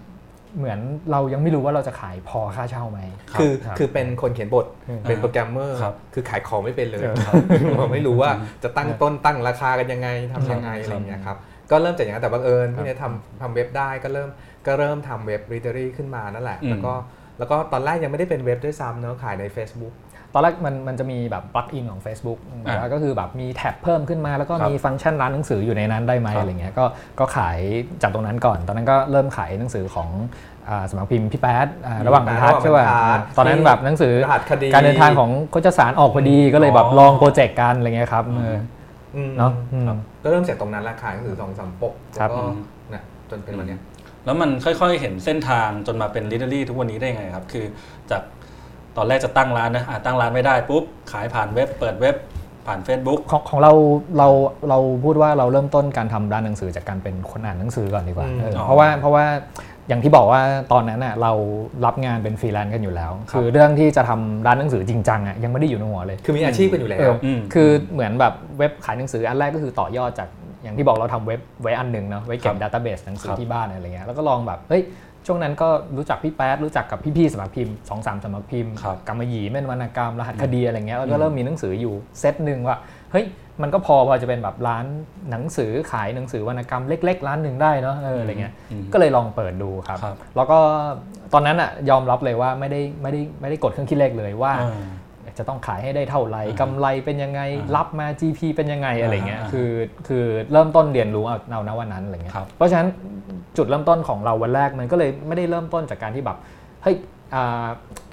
[0.58, 0.78] เหมือน
[1.10, 3.00] เรายังไม่รู้ว่าเราจะขายพอค่าเช่าไหม
[3.38, 4.66] คือคือเป็นคนเขียนบท
[5.08, 5.78] เป็นโปรแกรมเมอร์
[6.14, 7.02] คือขายของไม่เป็นเลย
[7.92, 8.30] ไม่รู้ว่า
[8.62, 11.36] จะตั้งต้นตั้งราคากันยังไงทำยังไงอะไรเงี้ยครับ
[11.70, 14.28] ก็เริ่มจากอย่างนั้นแต่บังเอิญพี่เน็ตทำทำเว็บได้ก็เริ่ม
[14.66, 16.92] ก็เริ่มทำเว็บ Readery ขึ้นมานั่นแหละ แล้วก็
[17.38, 19.94] แล้วก็ตอนแรกยังไม่ได้เป็นเว็บด้วยซ้ำเนาะขายใน Facebook
[20.34, 22.38] ตอนแรกมันมันจะมีแบบ plug-in ของ Facebook
[22.80, 26.84] แล้วก็คือแบบมีแท็บเพิ่มขึ้นมา แล้วก็มีฟังก์ชันร้านหนังสืออยู่ในนั้นได้ไหมอะไรเงี้ยก็
[27.20, 27.58] ก็ขาย
[28.02, 30.10] จากตรงนั้นก่อน ตอนนั้นก็เริ่มขายหนังสือของ
[30.90, 31.66] สำนักพิมพ์พี่แป๊ด
[32.06, 32.84] ระหว่างบรรทัดใช่ป่ะ
[33.36, 34.14] ตอนนั้นแบบหนังสือ
[34.74, 38.24] การเดินทางของคชสารออกพอดีก็เลยแบบลองโปรเจกต์กันอะไรเงี้ยครับ
[39.38, 39.52] เนาะ
[40.22, 42.42] ก็เริ่มจากตรงนั้นละขายหนังสือสองสามปกแล้วก็
[42.94, 43.78] นะจนเป็นวันนี้
[44.24, 47.64] แล้วมันค่อยๆ เห็นเส้นทางจนมาเป็น Readery ทุกวันนี้ได้ไงครับ คือ
[48.10, 48.22] จาก
[48.96, 52.16] ตอนแรกจะตั้งร้านนะตั้งร้านไม่ได้ปุ๊บขายผ่านเว็บ เปิดเว็บ
[52.66, 53.72] ผ่าน Facebook ของของเรา
[54.18, 54.28] เรา
[54.68, 58.28] เราพูดว่าเราเริ่มต้นการทำร้านหนังสือจากการเป็นคนอ่านหนังสือก่อนดีกว่า
[58.66, 59.24] เพราะว่าเพราะว่า
[59.88, 60.40] อย่างที่บอกว่า
[60.72, 61.32] ตอนนั้นน่ะเรา
[61.84, 67.12] รับงานเป็นฟรีแลนซ์กันอยู่แล้ว คือเรื่องที่จะทำร้านหนังสือจริงจังอะยังไม่ได้อยู่ในหัวเลย คือมีอาชีพกันอยู่แล้ว
[67.54, 70.28] คือเหมือนแบบเว็บขายหนังสืออันแรกก็คือต่อยอดจาก
[70.62, 74.82] อย่างที่บอกเราทำเว็บไว้อันหนึ่งเนาะไว้เก็บ database หนังสือที่บ้านอะไรเงี้ยแล้วก็ลองแบบเฮ้ย
[75.26, 78.72] ช่วงนั้นก็รู้จักพี่แป๊ดรู้จักกับพี่ๆสำนักพิมพ์สองสามสำนักพิมพ์
[79.08, 82.76] กรรมหยีเม่นวรรณกรรมรหัสคดีอะไรเงี้ยแล้วก็เริ่มมีหนังสืออยู่เซตหนึ่งว่า
[83.12, 83.24] เฮ้ย
[83.62, 84.84] มันก็พอพอจะเป็นแบบร้าน
[85.30, 88.52] หนังสือขายหนังสือวรรณกรรมเล็ก ๆ ร้านหนึ่งได้เนาะเอออะไรเงี้ย
[88.92, 89.98] ก็เลยลองเปิดดูครับ
[90.36, 90.58] แล้วก็
[91.32, 94.52] ตอนนั้นอะยอมรับเลยว่าไม่ได้ไม่ได้ไม่ได้กดเครื่องคิดเลขเลยว่า
[95.38, 97.40] จะต้องขายให้ได้เท่าไหร่กำไรเป็นยังไง
[97.76, 99.70] รับมา GP เป็นยังไงอะไรเงี้ยคือ
[100.08, 102.88] คือเริ่มต้นเรียนรู้เอาณวันนั้นอะไรเงี้ยเพราะฉะนั้น
[103.56, 106.38] จุดเริ่มต้นของเราวันแรกมันก็เลยไม่ได้เริ่มต้นจากการที่แบบ
[106.82, 106.96] เฮ้ย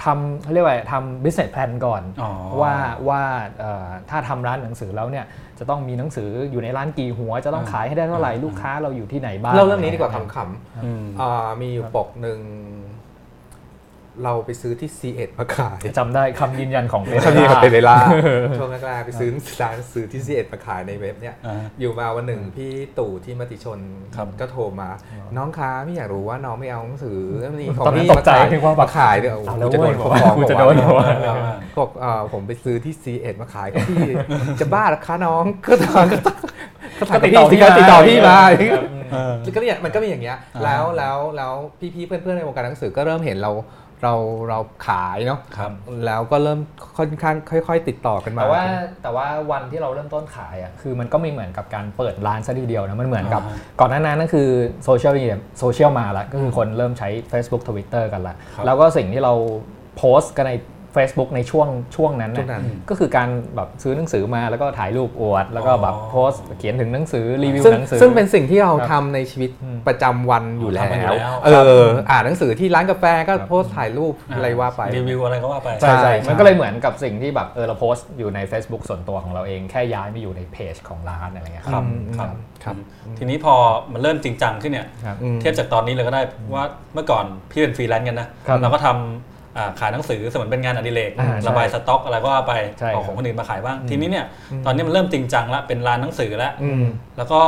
[0.04, 2.24] ทำเขาเรียกว่าทำ business plan ก่อนอ
[2.62, 2.74] ว่า
[3.10, 3.22] ว่า
[4.10, 5.26] ถ้าทำร้านหนังสือแล้วเนี่ย
[5.60, 12.40] จะต้องมีหนังสืออยู่ในร้านกี่หัว จะต้องขายให้ได้เท่าไหร่ลูกค้าเราอยู่ที่ไหนบ้างเล่าเรื่องนี้ดีกว่าขำๆมีอยู่ปกหนึ่ง
[14.24, 17.98] เราไปซื้อที่ C1 มาขายจำได้คำยืนยันของเปคำยืนยันของเปเล่า
[18.60, 19.30] ช่วงแรกๆไปซื้อ
[19.62, 21.36] ร้านซื้อที่ C1 มาขายในเว็บเนี่ย
[21.80, 23.80] อยู่มาวันหนึ่งพี่ตู่ที่มติชน
[24.40, 24.90] ก็โทรมา
[25.38, 27.20] น้องค้าพี่อยากรู้ว่าน้องไม่เอาหนังสือ
[27.54, 28.46] นี่ของพี่มาขาย
[28.82, 29.40] มาขายเดี๋ยว
[29.74, 30.76] จะโดนฟ้องจะโดน
[31.78, 31.90] บอก
[32.34, 34.04] ผมไปซื้อที่ C1 มาขายก็พี่
[34.60, 36.18] จะบ้าหรอคะน้องก็ตอนก็
[37.00, 38.38] ก็ติดต่อพี่มาติดต่อพี่มา
[39.56, 41.54] ก็เนี่ยมันก็มีอย่างเงี้ยแล้วแล้วแล้ว
[41.96, 43.52] พี่ๆเพื่อนๆในวงการหนังสือก็เริ่มเห็นเรา
[44.04, 44.16] เรา
[44.50, 45.72] เราขายเนาะครับ
[46.06, 46.60] แล้วก็เริ่ม
[46.98, 47.36] ค่อนข้าง
[47.68, 48.66] ค่อย ๆ ติดต่อกันมาแต่ว่า
[49.04, 53.42] แต่ว่าวันที่เราเริ่มต้นขายอะคือมันก็ไม่เหมือนกับการเปิดร้านซะทีเดียวนะมันเหมือนกับ
[53.80, 54.50] ก่อนหน้านั้นนั่นคือ
[54.86, 59.34] โซเชียลมีเดียโซเชียลมาละก็คือคนเริ่มใช้ Facebook Twitter กันละแล้วก็สิ่งที่เรา
[59.98, 60.54] โพสต์กันใน
[60.96, 69.52] Facebook ในช่วงช่วงนั้นนะก็คือการแบบซื้อหนังสือมาแล้วก็ถ่ายรูปอวด แล้วก็แบบโพสเขียนถึงหนังสือรีวิวหนังสือ ซึ่งเป็นสิ่งที่เราทำในชีวิต
[69.88, 71.14] ประจำวันอยู่แล้ว
[71.46, 71.50] เอ
[71.82, 81.84] ออ่านหนังสือที่ร้านกาแฟก็โพสถ่ายรูปอะไรว่าไปรีวิวอะไรก็ว่าไปใช่ใช่มันก็เลยเหมือนกับสิ่งที่แบบเออเราโพสอยู่ใน Facebook ส่วนตัวของเราเองแค่ย้ายมาอยู่ในเพจของร้านอะไรเงี้ยครับ
[82.18, 82.20] ค
[82.68, 82.76] รับ
[83.18, 83.56] ทีนี้พอ
[83.94, 84.88] มันเริ่มจริงจังขึ้นเนี่ย
[85.40, 86.22] เทียบจากตอนนี้เลยก็ได้
[86.54, 88.28] ว่าเมื่อก่อนพี่เป็นฟรีแลนซ์กันนะ
[88.62, 89.31] เราก็ทำ
[89.80, 91.12] ขายหนังสือเสมือนเป็นงานอดิเรก
[91.48, 92.54] ระบายสต็อกอะไรก็ว่าไป
[92.94, 94.26] เอาของคนอื่นมาขายบ้าง ทีนี้เนี่ย
[94.66, 96.54] ตอนนี้มันเริ่มจริงจังแล้วเป็นร้านหนังสือแล้ว
[97.18, 97.42] แล้วก็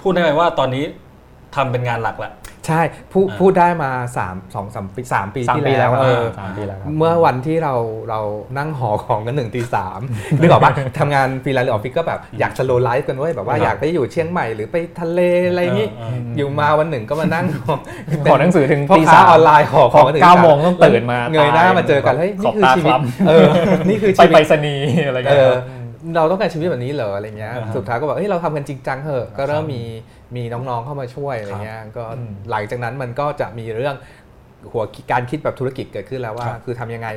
[0.00, 0.84] พูดได้ไหมว่าตอนนี้
[1.54, 2.32] ทำเป็นงานหลักแล้ว
[2.68, 2.80] ใช่
[3.12, 3.90] พูดพูดได้มา
[4.24, 6.24] 3 2 3ปี3ปีที่แล้วเออ
[6.98, 7.74] เมื่อวันที่เรา
[8.10, 8.20] เรา
[8.58, 10.00] นั่งหอของกันหนึ่งตีสาม
[10.40, 15.88] นึกออกปะทำงานฟรีแลนซ์หรือออฟฟิศก็แบบอยาก slow life กันด้วยแบบว่าอยากไปอยู่เชียงใหม่หรือไปทะเลอะไรอย่างนี้
[16.36, 17.44] อยู่มาวันหนึ่งก็มานั่ง
[18.30, 22.94] ห่อหนังสือถึงตีสามออนไลน์ห่อของเก้าโมงต้องตื่นมาเงยหน้ามาเจอกันเฮ้ยนี่คือชีวิต
[23.28, 23.46] เออ
[23.88, 24.74] นี่คือชีวิตไปไปรษณีย์
[25.06, 25.40] อะไรเงี้ย
[26.16, 29.82] เราต้องการชีวิตแบบนี้เหรออะไรเงี้ยสุดท้ายก็บอกเฮ้ยเราทำกันจริงจังเหอะก็เริ่มมี
[30.36, 32.04] มีน้องๆเข้ามาช่วยอะไรเงี้ยก็
[32.50, 33.94] หลังจากนั้นมันก็จะมีเรื่อง
[34.72, 37.08] หัวการคิดแบบธุรกิจเกิดขึ้นแล้วว่า คือทำยังไง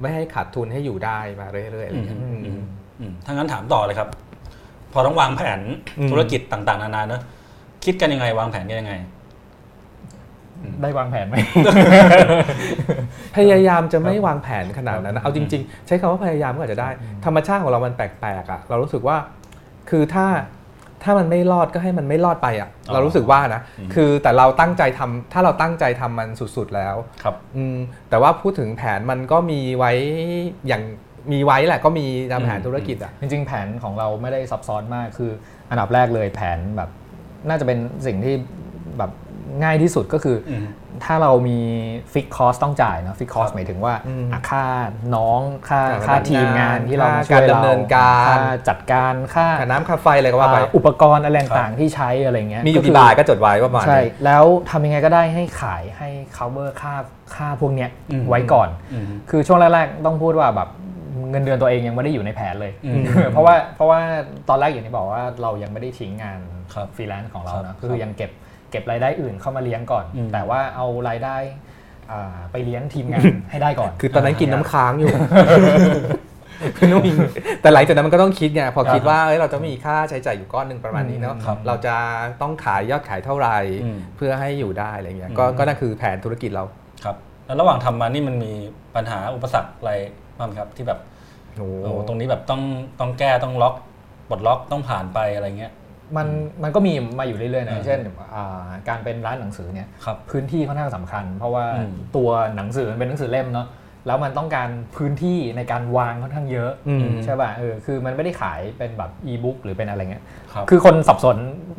[0.00, 2.18] ไม่ให้ขาดทุนให้อยู่ได้มาเรื่อยๆอะไรเงี้ย
[3.26, 4.08] ถ้างั้นถามต่อเลยครับ
[4.92, 5.60] พอต้องวางแผน
[6.10, 7.22] ธุรกิจต่าง ๆ นานาเนอะ
[7.84, 8.94] คิดกันยังไงวางแผนกันยังไง
[10.82, 11.36] ได้วางแผนไหม
[13.36, 16.88] พยายามจะไม่วางแผนขนาดนั้นเอาจริง ๆ ใช้คำว่าพยายามก็อาจจะได้
[17.24, 19.16] ธรรมชาติของเรามันแปลกๆอะเรารู้สึกว่า
[19.90, 20.26] คือถ้า
[21.04, 23.62] ถ้ามันไม่รอดก็ให้มันไม่รอดไปอะ เรารู้สึกว่านะ
[23.94, 27.76] คือแต่เราตั้งใจทำถ้าเราตั้งใจทำมันสุดๆแล้วครับอืม
[28.10, 29.92] แต่ว่าพูดถึงแผนมันก็มีไว้
[30.68, 30.82] อย่าง
[31.32, 35.30] มีไว้แหละก็มีตามแผนธุรกิจอะจริง ๆ แผนของเราไม่ได้ซับซ้อนมากคือ
[35.70, 36.90] อันดับแรกเลยแผนแบบ
[37.48, 38.34] น่าจะเป็นสิ่งที่
[38.98, 39.10] แบบ
[39.62, 40.36] ง่ายที่สุดก็คือ
[41.04, 41.58] ถ้าเรามี
[42.12, 43.94] fixed cost ต้องจ่ายนะ fixed cost หมายถึงว่า
[44.50, 44.64] ค่า
[45.14, 47.60] น้องค่าค่าทีมงานที่มาช่วยเรา
[47.94, 56.94] ค่าจัดการค่าน้ำค่าไฟอะไรก็ว่าไปอุปกรณ์อะไรต่างๆที่ใช้อะไรเงี้ยมีอยู่กี่บาทก็จดไว้ว่ามาใช่แล้วทำยังไงก็ได้ให้ขายให้ cover ค่า
[57.36, 57.90] ค่าพวกเนี้ย
[58.28, 58.68] ไว้ก่อน
[59.30, 60.68] คือช่วงแรกๆต้องพูดว่าแบบ
[61.30, 62.72] เงินเดือนตัวเองยังไม่ได้อยู่ในแผนเลย
[63.32, 64.00] เพราะว่าเพราะว่า
[64.48, 66.40] ตอนแรกอย่างที่บอกว่าเรายังไม่ได้ทิ้งงาน
[66.96, 68.30] ฟรีแลนซ์ของเรานะคือยังเก็บ
[68.70, 71.36] เก็บรายได้อื่นเข้ามาเลี้ยงก่อน แต่ว่าเอารายได้
[72.52, 75.12] ไปเลี้ยงทีมงานให้ได้ก่อน คือตอนนั้นกินน้ำค้างอยู่
[77.60, 81.96] แต่หลังจากนั้นมันก็ต้องคิดไงพอคิดว่าเราจะมีค่าใช้จ่ายอยู่ก้อนหนึ่งประมาณนี้เนาะเราจะ
[82.40, 83.58] ต้องขายยอดขายเท่าไหร่
[84.16, 86.64] เพื่อให้อยู่ได้อะไรเงี้ยก็นั่นคือแผนธุรกิจเรา
[87.04, 88.52] ครับ แล้วระหว่างทำมานี่มันมี
[88.94, 89.92] ปัญหาอุปสรรคอะไร
[90.38, 90.98] บ้างครับที่แบบ
[91.56, 92.62] โอ้ตรงนี้แบบต้อง
[93.00, 93.74] ต้องแก้ต้องล็อก
[94.28, 95.72] ปลดล็อกต้องผ่านไปอะไรเงี้ย
[96.16, 96.28] มัน
[96.62, 98.00] มันก็มีมาอยู่เรื่อยๆนะเช่น
[98.88, 99.88] การเป็นร้านหนังสือเนี่ย
[100.30, 101.64] พื้นที่ค่อนข้างสำคัญ เพราะว่า
[102.16, 103.68] ตัวหนังสือมันเป็นหนังสือเล่มเนาะ
[104.06, 106.72] แล้วมันต้องการพื้นที่ในการวางค่อนข้างเยอะ
[107.24, 110.24] ใช่ป่ะเออคือมันไม่ได้ขายเป็นแบบอีบุ๊กหรือเป็นอะไรเงี้ย
[110.70, 111.36] คือคนสับสน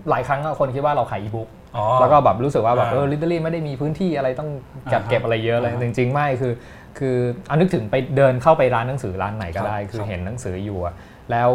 [0.10, 1.50] หลายครั้งคนคิดว่าเราขายอีบุ๊ก
[2.00, 4.50] แล้วก็แบบรู้สึกว่าแบบเออลิตเตอรี่ไม่ได้มีพื้นที่อะไรต้อง
[4.94, 6.54] จัดเก็บอะไรเยอะเลยจริงๆไม่คือ
[7.00, 7.16] คือ
[7.48, 10.80] เอานึกถึงไปเดินเข้าไปร้านหนังสือร้านไหนก็ได้ คือเห็นหนังสืออยู่
[11.32, 11.52] แล้ว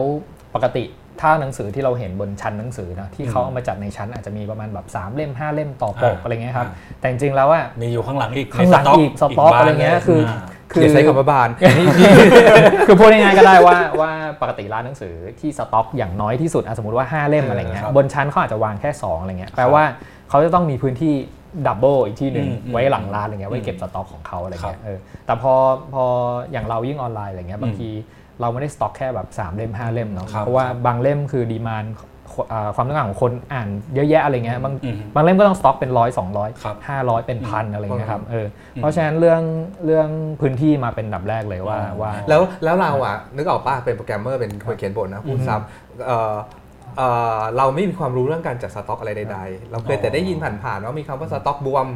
[0.55, 0.85] ปกติ
[1.21, 6.69] ถ้าหนังสือที่เราเห็นบนชั้นหนังสือนะที่เขาเอามาจัดในชั้นอาจจะมีประมาณแบบ3เล่ม 5 เล่มต่อปกอะไรเงี้ยครับ
[7.01, 10.21] แต่จริงๆแล้วว่ามีอยู่ข้างหลังอีกข้างหลังอีกสต็อกอะไรเงี้ยคือ
[10.73, 11.49] คือใช้คำว่าบาน
[12.87, 19.83] คือพูดง่ายๆก็ได้ว่าว่าปกติร้านหนังสือที่สต็อกอย่างน้อยที่สุดสมมติว่า 5 เล่มอะไรเงี้ยบนชั้นเขาอาจจะวางแค่ 2อะไรเงี้ยแปลว่า
[20.29, 21.15] เขาจะต้องมีพื้นที่
[21.67, 24.81] double อีกที่หนึ่งไว้หลังร้านอะไรเงี้ยไว้เก็บสต็อกของเขาอะไรเงี้ย
[25.27, 25.53] แต่พอ
[25.93, 26.05] พอ
[26.53, 27.89] อย่างเรายิ่งออนไลน์อะไรเงี้ยบางที
[28.41, 31.87] เราไม่ได้สต็อกแค่แบบ3เล่ม5เล่มเนาะเพราะว่าบางเล่มคือ demand
[32.75, 34.75] ความต้องการของคนอ่านเยอะแยะอะไรเงี้ยบาง
[35.15, 36.51] บางเล่มก็ต้องสต็อกเป็นร้อยสองร้อย
[36.89, 38.47] ห้าร้อยเป็นพันอะไรเงี้ยครับเออ
[38.77, 39.43] เพราะฉะนั้นเรื่อง
[39.87, 40.09] เรื่อง
[40.41, 45.67] พื้นที่มาเป็นดับแรกเลยว่าว่า แล้วแล้วเราอะนึกออกป่ะเป็นโปรแกรมเมอร์เป็นคนเขียนบทนะพูดซ้ำ
[47.57, 51.87] เราไม่มีความรู้เรื่องการจัดสต็อกอะไรใดๆ เราเคยแต่ได้ยินผ่านๆว่ามีคำว่าสต็อกบวม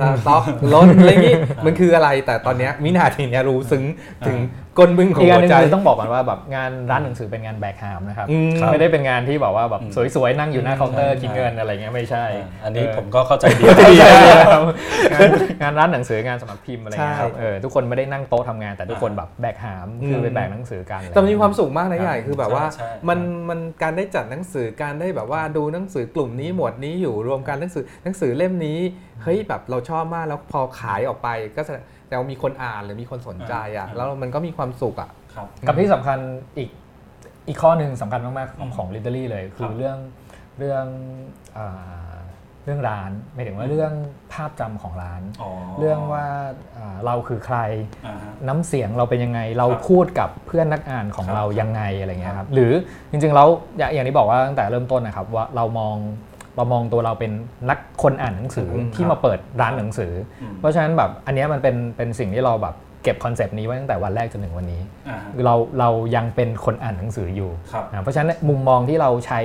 [0.00, 3.84] สต็อกล้นอะไรอย่างนี้มันคืออะไร แต่ตอนนี้วินาทีนี้รู้ซึ้ง
[4.26, 4.36] ถึง
[4.78, 8.26] กลมึงของหัวใจต้องบอกก่อนว่าแบบงานร้านหนังสือเป็นงานแบกหามนะครับ
[8.72, 9.82] ไม่ได้เป็นงานที่แบบว่าแบบ
[10.14, 12.24] สวยๆนั่งอยู่หน้าเคาน์เตอร์คิดเงินอะไรเงี้ยไม่ใช่
[12.64, 13.64] อันนี้ผมก็เข้าใจดี
[15.62, 17.32] งานร้านหนังสืองานสำนักพิมพ์อะไรเงี้ยครับ
[17.64, 22.64] ทุกคนไม่ได้นั่งโต๊ะทำงานแต่ทุกคนแบบแบกหามคือไปแบกหนังสือกันแต่มีความสุขมากนะใหญ่คือแบบว่า
[23.08, 28.78] มันมันการได้จัดหนังสือการได้แบบว่าดูหนังสือกลุ่มนี้หมวดนี้อยู่รวมกันหนังสือหนังสือเล่มนี้
[29.22, 35.10] เฮ้ยแบบเราชอบมากแล้วพอขายออกไปก็แต่มีคนอ่านหรือมีคนสนใจอะแล้วมันก็มีความสุขอะ
[35.66, 36.18] กับที่สำคัญ
[36.58, 36.70] อีก
[37.48, 39.98] อีกข้อหนึ่งสำคัญมากๆของของลิเทอรี่เลย คือเรื่อง
[40.58, 40.86] เรื่อง
[42.64, 43.92] เรื่องร้านไม่ถึงว่าเรื่อง
[44.32, 45.22] ภาพจำของร้าน
[45.78, 46.26] เรื่องว่า
[47.06, 47.58] เราคือใคร
[48.48, 52.72] น้ำเสียงเราเป็นยังไง เราพูดกับเพื่อนนักอ่านของเรายังไงอะไรเงี้ยครับหรือ
[53.10, 53.48] จริงๆแล้ว
[53.94, 55.96] อย่างที่บอกว่าตั้งแต่เริ่มต้นนะครับว่าเรามอง
[56.56, 57.32] เรามองตัวเราเป็น
[57.70, 60.12] นักคนอ่านหนังสือที่มาเปิดร้านหนังสือ
[60.58, 64.80] เพราะฉะนั้นแบบอันนี้มันเป็นเป็นสิ่งที่เราแบบเก็บคอนเซปต์นี้ไว้ตั้งแต่วันแรกจนถึงวันนี้
[65.44, 67.50] เราเรายังเป็นคนอ่านหนังสืออยู่
[68.02, 69.40] เพราะฉะนั้นมุมมองที่เราใช้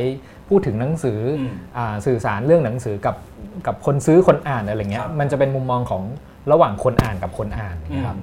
[0.49, 1.19] พูดถึงหนังสือ
[2.05, 3.15] สื่อสารเรื่องหนังสือกับ
[3.67, 6.03] กับคนซื้อคนอ่านอะไรเงี้ยมันจะเป็นมุมมองของ
[6.51, 8.17] ระหว่างคนอ่านกับคนอ่านครับ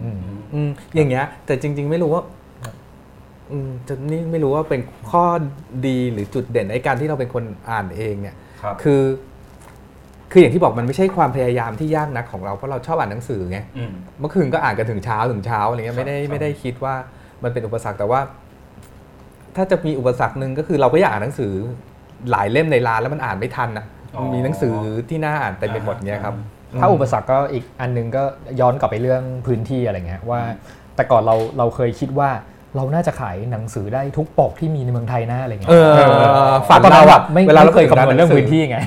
[0.94, 2.22] อย่างเงี้ยแต่จริง ๆ ไม่รู้ว่า
[3.88, 5.24] จะนี่ไม่รู้ว่าเป็นข้อ
[5.86, 8.36] ดีหรือจุดเด่นในการที่เราเป็นคนอ่านเองเนี่ย
[8.82, 9.02] คือ
[10.32, 13.58] คืออย่างที่บอกมันไม่ใช่ความพยายามที่ยากนักของเราเพราะเราชอบอ่านหนังสือไง
[14.20, 16.94] เมื่อคืนก็อ่านกันถึงเช้าถึงเช้าอะไรเงี้ยไม่ได้ไม่ได้คิดว่า
[17.42, 18.20] มันเป็นอุปสรรคแต่ว่า
[19.56, 21.52] ถ้าจะมีอุปสรรคหนึ่งก็คือเราก็อยากอ่านหนังสือ
[22.30, 23.84] หลายเล่มในร้านแล้วมันอ่านไม่ทันนะ
[24.34, 24.74] มีหนังสือ
[25.08, 26.34] ที่น่าอ่านเต็มไปหมดเงี้ยครับ
[26.80, 28.22] ถ้าอุปสรรคก็อีกอันนึงก็
[28.60, 30.40] ย้อนกลับไปเรื่องพื้นที่อะไรเงี้ยว่า
[30.94, 32.30] แต่ก่อนเราเราเคยคิดว่า
[32.76, 35.70] เราน่าจะขายหนังสือได้ทุกปกที่มีในเมืองไทยนะอะไรเงี้ย
[36.68, 38.78] ฝันเราแบบไม่เวลาเราเคยคำนวณเรื่องพื้นที่ไง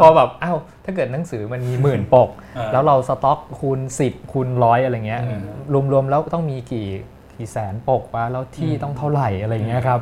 [0.00, 2.28] พอแบบอ้าวถ้าเกิดหนังสือมันมีหมื่นปก
[2.72, 5.22] แล้วเราสต็อกคูณ 10คูณร้อยอะไรเงี้ย
[5.92, 6.88] รวมๆแล้วต้องมีกี่
[7.38, 10.00] กี่แสนปกวะแล้วที่ต้องเท่าไหร่อะไรเงี้ยครับ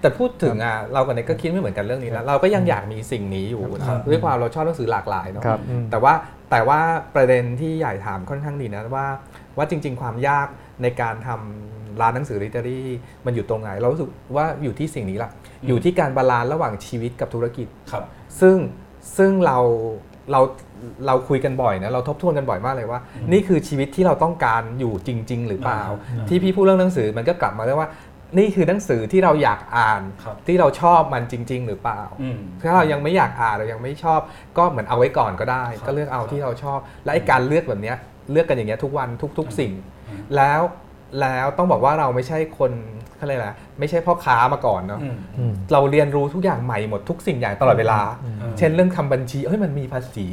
[0.00, 3.62] แต่พูดถึงอะเรากับเน็กก็คิดไม่เหมือนกันเรื่องนี้นะเราก็ยังอยากมีสิ่งนี้อยู่
[4.08, 5.42] ด้วยความเราชอบหนังสือหลากหลายเนาะ
[5.90, 6.12] แต่ว่า
[6.50, 6.80] แต่ว่า
[7.14, 9.06] ประเด็นที่ใหญ่ถามค่อนข้างดีนะว่า
[9.56, 10.46] ว่าจริง ๆ ความยาก
[10.82, 12.86] ในการทำ ร้านหนังสือลิเทอรี่
[13.26, 15.30] มันอยู่ตรงไหน เรารู้สึกว่าอยู่ที่สิ่งนี้ละ
[15.66, 18.04] อยู่ที่การ balance ระหว่างชีวิตกับธุรกิจครับ
[18.40, 18.56] ซึ่ง
[19.16, 19.58] ซึ่งเรา
[20.32, 20.40] เรา
[21.06, 23.00] เราคุยกันบ่อยนะเราทบทวนกันบ่อยมากเลยว่า
[23.32, 25.82] นี่คือชีวิตที่เราต้องการอยู่จริง ๆ หรือเปล่า
[26.28, 27.90] ที่พี่พูดเรื่องหนังสือมันก็กลับมาเรื่องว่า
[28.38, 30.02] นี่คือหนังสือที่เราอยากอ่าน
[30.46, 32.02] ที่เราชอบมันจริง ๆ หรือเปล่า
[32.62, 34.20] ถ้าเรายังไม่อยากอ่านเรายังไม่ชอบ
[34.58, 37.94] ก็เหมือนเอาไว้ก่อนก็ได้ ก็เลือกเอาที่เราชอบ และไอ้การเลือกแบบนี้
[38.32, 39.72] เลือกกันอย่างเงี้ยทุกวันทุก ๆ สิ่ง
[40.36, 40.60] แล้ว
[41.20, 42.72] แล้วต้องบอกว่าเราไม่ใช่คน
[43.20, 45.00] อะไรนะไม่ใช่พ่อค้ามาก่อนเนาะ
[45.72, 48.00] เราเรียนรู้ทุกอย่างใหม่หมดทุกสิ่งอย่างตลอดเวลา
[48.58, 50.26] เช่นเรื่องทำบัญชีเฮ้ยมันมีภาษี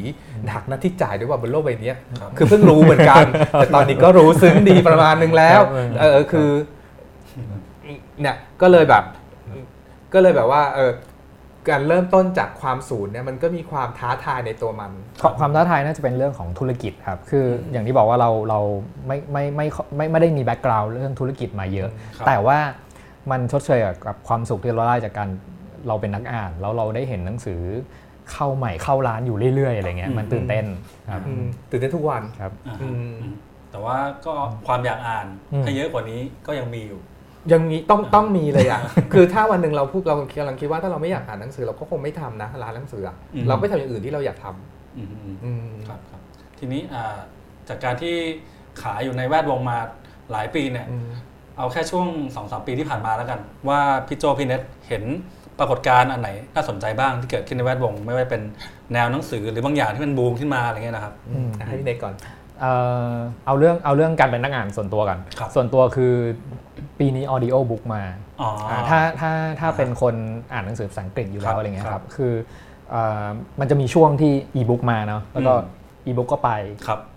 [0.45, 1.93] หนักนะที่จ่ายด้วยว่าบนโลกใบนี้
[2.37, 5.59] คือเพิ่งรู้เหมือนกัน แต่ตอนนี้ก็รู้ซึ้งดีประมาณนึงแล้ว
[6.01, 6.49] เออคือ
[8.21, 9.03] เนี่ยก็เลยแบบ
[10.13, 10.91] ก็เลยแบบว่าเออ
[11.69, 14.91] การเริ่มต้นจากความศูนย์เนี่ยมันก็มีความท้าทายในตัวมัน
[15.39, 18.59] ความท้าทายน่าจะเป็นเรื่องของธุรกิจครับคืออย่างที่บอกว่าเราเรา
[19.07, 21.89] ไม่ไม่ไม่ไม่ไม่ได้มีแบ็กกราวด์เรื่องธุรกิจมาเยอะ
[22.27, 22.57] แต่ว่า
[23.31, 25.29] มันชดเชยกับความสุขที่เราได้จากการ
[25.87, 27.61] เราเป็นนักอ่าน แล้วเราได้เห็นหนังสือ
[28.31, 30.65] เข้าใหม่เข้าร้านอยู่เรื่อยๆอะไรเงี้ยมันตื่นเต้น
[31.09, 31.21] ครับ
[31.69, 32.51] ตื่นเต้นทุกวันครับ
[33.71, 34.33] แต่ว่าก็
[34.67, 35.27] ความอยากอ่าน
[35.63, 37.01] ให้เยอะกว่านี้ก็ยังมีอยู่
[37.51, 38.81] ยังมีต้องต้องมีเลยอะ
[39.13, 43.01] คือถ้าวันหนึ่งเราพูดเรากำลังคิดว่าถ้าเราไม่อยากอ่านหนังสือเราก็คงไม่ทำนะร้านหนังสือ
[43.47, 46.21] เราไม่ทำอย่างอื่นที่เราอยากทำครับครับ
[46.59, 46.81] ทีนี้
[47.69, 48.15] จากการที่
[48.81, 49.77] ขายอยู่ในแวดวงมา
[50.31, 50.87] หลายปีเนี่ย
[51.57, 55.03] เอาแค่ช่วงสองสามปีที่ผ่านมาแล้วกัน ว่าพี่โจพี่เน็ตเห็น
[55.59, 58.41] ปรากฏการณ์อันไหนน่าสนใจบ้างที่เกิดขึ้นในแวดวง ไม่ว่าเป็น
[58.93, 61.13] แนวหนังสือหรือบางอย่างที่มันบูมขึ้นมาอะไรเงี้ยนะครับ
[61.67, 62.13] ให้พี่เน็ตก่อน
[63.45, 65.17] เอาเรื่องเอาเรื่องการเป็นนักงานส่วนตัวกัน
[65.55, 66.13] ส่วนตัวคือ
[66.99, 68.01] ปีนี้ออดิโอบุ๊กมา
[68.89, 70.15] ถ้าถ้าถ้าเป็นคน
[70.53, 72.33] อ่านหนังสือภาษาอังกฤษอยู่แล้วอะไรเงี้ยครับคือ
[73.59, 75.53] มันจะมีช่วงที่อีบุ๊กมาเนาะแล้วก็
[76.05, 76.51] อีบุ๊กก็ไป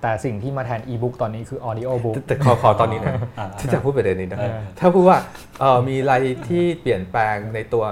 [0.03, 3.15] แต่สิ่งที่มาแทนอีบุ๊กตอนนี้คือ audiobook แต่ขอขอตอนนี้นะ
[3.61, 4.39] ที่จะพูดประเด็นนี้นะ
[4.79, 5.19] ถ้าพูดว่า
[5.89, 6.15] มีอะไร
[6.49, 7.85] ที่เปลี่ยนแปลงในตัว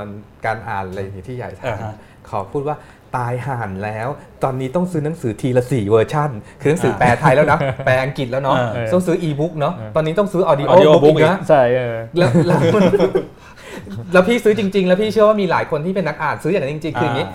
[0.47, 2.77] การอ่านอะไรที่ใหญ่ทำขอพูดว่า
[3.17, 4.09] ตายห่านแล้ว
[4.43, 8.57] ตอนนี้ต้องซื้อหนังสือทีละสี่เวอร์ชันคือหนังสือแปลไทยแล้วนะแปลอังกฤษแล้วเนาะ
[8.93, 10.73] ต้องซื้ออีบุ๊กเนาะตอนนี้ต้องซื้อออดิโอ
[11.05, 11.63] บุ๊กนะใช่
[12.17, 12.31] แล้ว
[14.13, 17.27] แล้วพี่ซื้อจริง ๆ แล้วพี่เชื่อว่ามีหลายคนที่เป็นนักอ่านซื้ออย่างนั้นจริงๆ คืออย่างนี้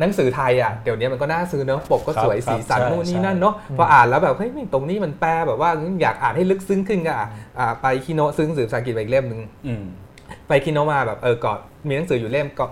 [0.00, 5.70] หนังสือไทยอะเดี๋ยวนี้มันก็น่าซื้อเนาะปกก็สวยสีสันนู่นนี่นั่นเนาะพออ่านแล้วแบบเฮ้ยตรงนี้มันแปลแบบว่า
[6.02, 7.12] อยากอ่านให้ลึกซึ้งขึ้นก็
[7.58, 9.40] อ่าไปคีโนซื้อหนังสือภาษาอังกฤษไปอีกเล่มหนึ่ง
[10.48, 11.58] ไปคีโนมาแบบเออก่อน
[11.88, 12.64] มีหนังสืออยู่เล่มก็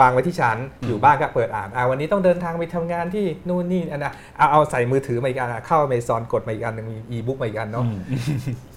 [0.00, 7.84] วางไว้ที่ชั้นอยู่บ้านก็เปิดอ่านอ่าวันนี้ต้องเดินทางไปทำงานที่นู่นนี่อันนะเอาเอาใส่มือถือมาอีกอันเข้าเมซอนกดมาอีกอันหนึ่งมีอีบุ๊กมาอีกอันเนาะ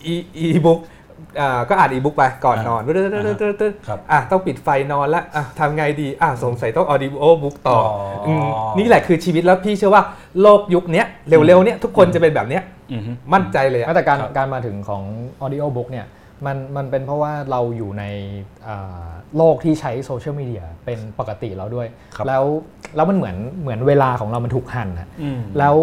[0.06, 0.82] อีอีบุ๊ก
[1.70, 2.82] ก็อ่านอีบุ๊กไปก่อนนอน
[3.62, 3.74] ตึ๊ด
[4.12, 7.78] อะต้องปิดไฟนอนแล้วอะทำไงดีอะสงสัยต้อง audiobook ต่อ
[8.78, 10.04] นี่แหละคือชีวิตแล้วพี่เชื่อว่า
[10.42, 12.64] โลกยุคนี้เร็วๆเนี้ยทุกคนจะเป็นแบบเนี้ย
[13.34, 15.04] มั่นใจเลยแต่การการมาถึงของ
[15.42, 16.06] audiobook เนี่ย
[16.46, 18.04] มันมันเป็นเพราะว่าเราอยู่ใน
[19.38, 21.88] โลกที่ใช้โซเชียลมีเดียเป็นปกติแล้วด้วย
[22.28, 22.44] แล้ว
[22.96, 25.08] แล้วมันเหมือนเหมือนเวลาของเรามันถูกหั่นนะ
[25.60, 25.76] แล้ว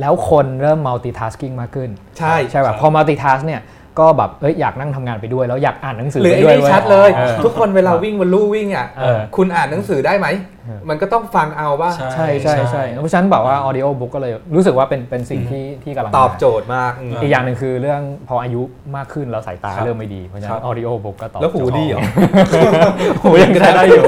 [0.00, 3.60] แล้วคนเริ่ม multitasking มากขึ้น ใช่ใช่แบบพอ multitask เนี่ย
[3.98, 7.10] ก็แบบเอ้ยอยากนั่งทำงานไปด้วยแล้วอยากอ่านหนังสือไปด้วยหรือไอ้ชัดเลย
[7.44, 8.86] ทุกคนเวลาวิ่งบนลู่วิ่งอะ
[9.36, 10.26] คุณอ่านหนังสือได้ไหม
[10.88, 18.62] มันก็ต้องฟังเอาว่าใช่ใช่ใช่เพราะฉะนั้นบอกว่า audiobook ก็เลยรู้สึกว่าเป็นเป็นสิ่งที่ที่กำลังตอบโจทย์มาก อีกอย่างหนึ่งคือเรื่องพออายุ
[18.96, 22.00] มากขึ้นแล้วสายตาเริ่มไม่ดี เพราะฉะนั้น audiobook ก็ตอบแล้วหูดีเหรอ
[23.22, 24.04] หูยังใช้ได้อยู่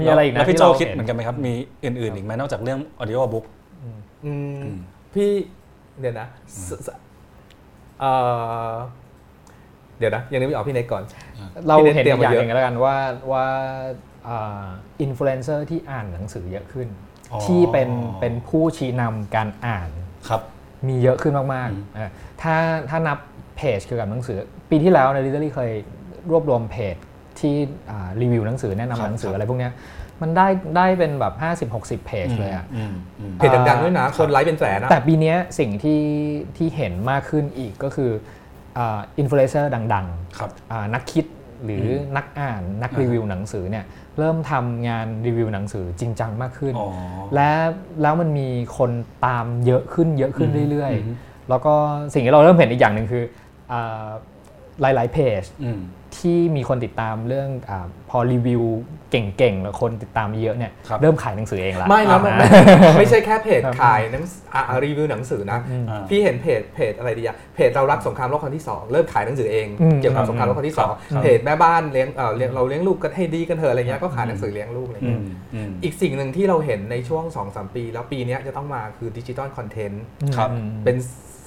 [0.00, 1.52] มีอะไรอีกนะพี่โจคิดเหมือนกันไหมครับมี
[1.84, 3.44] อื่นๆอีกไหมนอกจากเรื่อง audiobook
[5.14, 5.30] พี่
[6.00, 6.26] เดี๋ยวนะ
[9.98, 11.02] เดี๋ยวนะยังนึกไม่ออกพี่เน็ตก่อน
[11.68, 12.96] เราเห็นอย่างหนึ่งแล้วกันว่า
[13.32, 13.46] ว่า
[15.00, 16.88] อินฟลูเอนเซอร์ที่อ่านหนังสือเยอะขึ้น
[17.44, 19.90] ที่เป็นเป็นผู้ชี้นำการอ่าน
[20.28, 20.42] ครับ
[20.88, 22.54] มีเยอะขึ้นมากๆถ้า
[22.88, 23.18] ถ้านับ
[23.56, 24.38] เพจเกี่ยวกับหนังสือ
[24.70, 25.70] ปีที่แล้วใน Readery เคย
[26.30, 26.96] รวบรวมเพจ
[27.40, 27.54] ที่
[28.22, 29.68] รีวิวหนังสือแนะนำหนังสืออะไรพวกนี้
[30.22, 31.34] มันได้ได้เป็นแบบ
[31.72, 32.66] 50-60 เพจเลยอะ
[33.36, 36.02] เพจดังๆด้วยนะ คนไลค์เป็นแสนนะแต่ปีนี้สิ่งที่
[36.56, 38.10] ที่เห็นมากขึ้นอีกก็คือ
[38.76, 41.26] อินฟลูเอนเซอร์ดังๆนักคิด
[41.64, 41.84] หรือ
[42.16, 43.84] นักอ่านนักรีวิวหนังสือเนี่ย
[44.18, 46.74] เริ่มทำงานรีวิวหนังสือจริงจังมากขึ้น
[47.34, 47.50] และ
[48.02, 48.48] แล้วมันมี
[48.78, 48.90] คน
[49.26, 51.74] ตามเยอะขึ้นเยอะขึ้นเรื่อยๆ แล้วก็
[52.12, 53.24] สิ่งที่เราเริ่มเห็นอีกอย่างหนึ่งคือ
[54.80, 55.42] หลายๆเพจ
[56.18, 57.72] ที่มีคนติดตามเรื่องอ
[58.10, 58.62] พอรีวิว
[59.38, 62.20] เก่งๆแล้วคนติดตามเยอะเนี่ยเริ่มขายหนังสือเองแล้วไม่แล้ว
[62.98, 64.24] ไม่ใช่แค่เพจขายหนัง
[64.84, 65.58] รีวิวหนังสือนะ
[66.08, 69.66] พี่เห็นเพจเพจอะไรดีอะเพจเรารักสงครามโลกครั้งที่2เริ่มขายหนังสือเอง
[70.00, 75.20] เกี่ยวกับสงครามโลกครั้งที่2เพจแม่บ้านเลี้ยงเราเลี้ยงลูกกันให้ดีกันเถอะอะไรเงี้ยก็ขายหนังสือเลี้ยงลูกอะไรเงี้ย
[75.84, 80.04] อีกสิ่งหนึ่งที่เราเห็นในช่วง2-3ปี แล้วปีนี้จะต้องมาคือ digital content
[80.84, 80.96] เป็น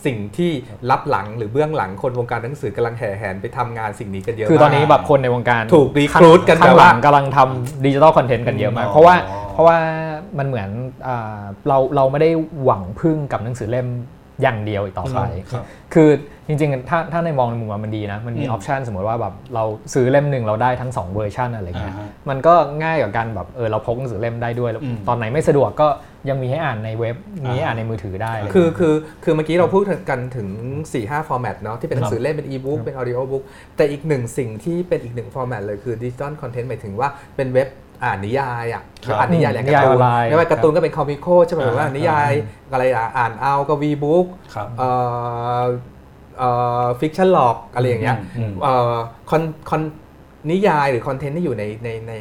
[0.05, 0.51] สิ่งที่
[0.91, 9.15] ลับหลังหรือเบื้องหลังคนวงการหนังสือกำลังแห่แหนไปทำงานสิ่งนี้กันเยอะคือตอนนี้แบบคนในวงการถูก recruit กันแบบว่ากำลังทำ digital content กันเยอะมาก เพราะว่า
[9.53, 9.77] เพราะว่า
[10.37, 10.69] มันเหมือน
[11.67, 12.29] เราเราไม่ได้
[12.63, 13.87] หวังพึ่งกับหนังสือเล่ม
[14.41, 15.19] อย่างเดียวอีกต่อไป
[15.93, 16.09] คือ
[16.47, 21.95] จริงๆ ถ้าถ้าในมองในมุมมันดีนะ มันมี option สมมติว่าแบบเราซื้อเล่มหนึ่งเราได้ทั้ง 2 เวอร์ชันอะไรเงี้ย
[22.29, 24.71] มันก็ง่ายกว่ากันแบบเออเราพกหนังสือเล่มได้ด้วย
[25.07, 25.87] ตอนไหนไม่สะดวกก็
[26.29, 30.47] ยังมีให้อ่านในเว็บ มีให้อ่านในมือถือได้ คือคือคือเมื่อกี้เราพูดกันถึง
[30.89, 33.43] 4-5 format เนาะที่เป็นหนังสือเล่มเป็นอีบุ๊กเป็น audiobook
[33.77, 37.67] แต่อีกหนึ่งสิ่งที่เป็นอีกหนึ่ง format เลยคือ digital content หมายถึงว่าเป็นเว็บ
[38.03, 38.83] อ่านนิยายอะ
[39.19, 39.97] อ่านนิยายแหล่งการ์ตูน
[40.29, 42.31] ไม่ว่าการ์ตูนก็เป็น Comico ใช่ไหมว่านิยาย
[42.71, 42.83] อะไร
[43.17, 44.25] อ่านเอาก็วีบุ๊ก
[46.99, 48.17] Fictionlog อะไรอย่างเงี้ย
[49.29, 49.81] คอนคอน
[50.51, 52.13] นิยายหรือ content ที่อยู่ในในใน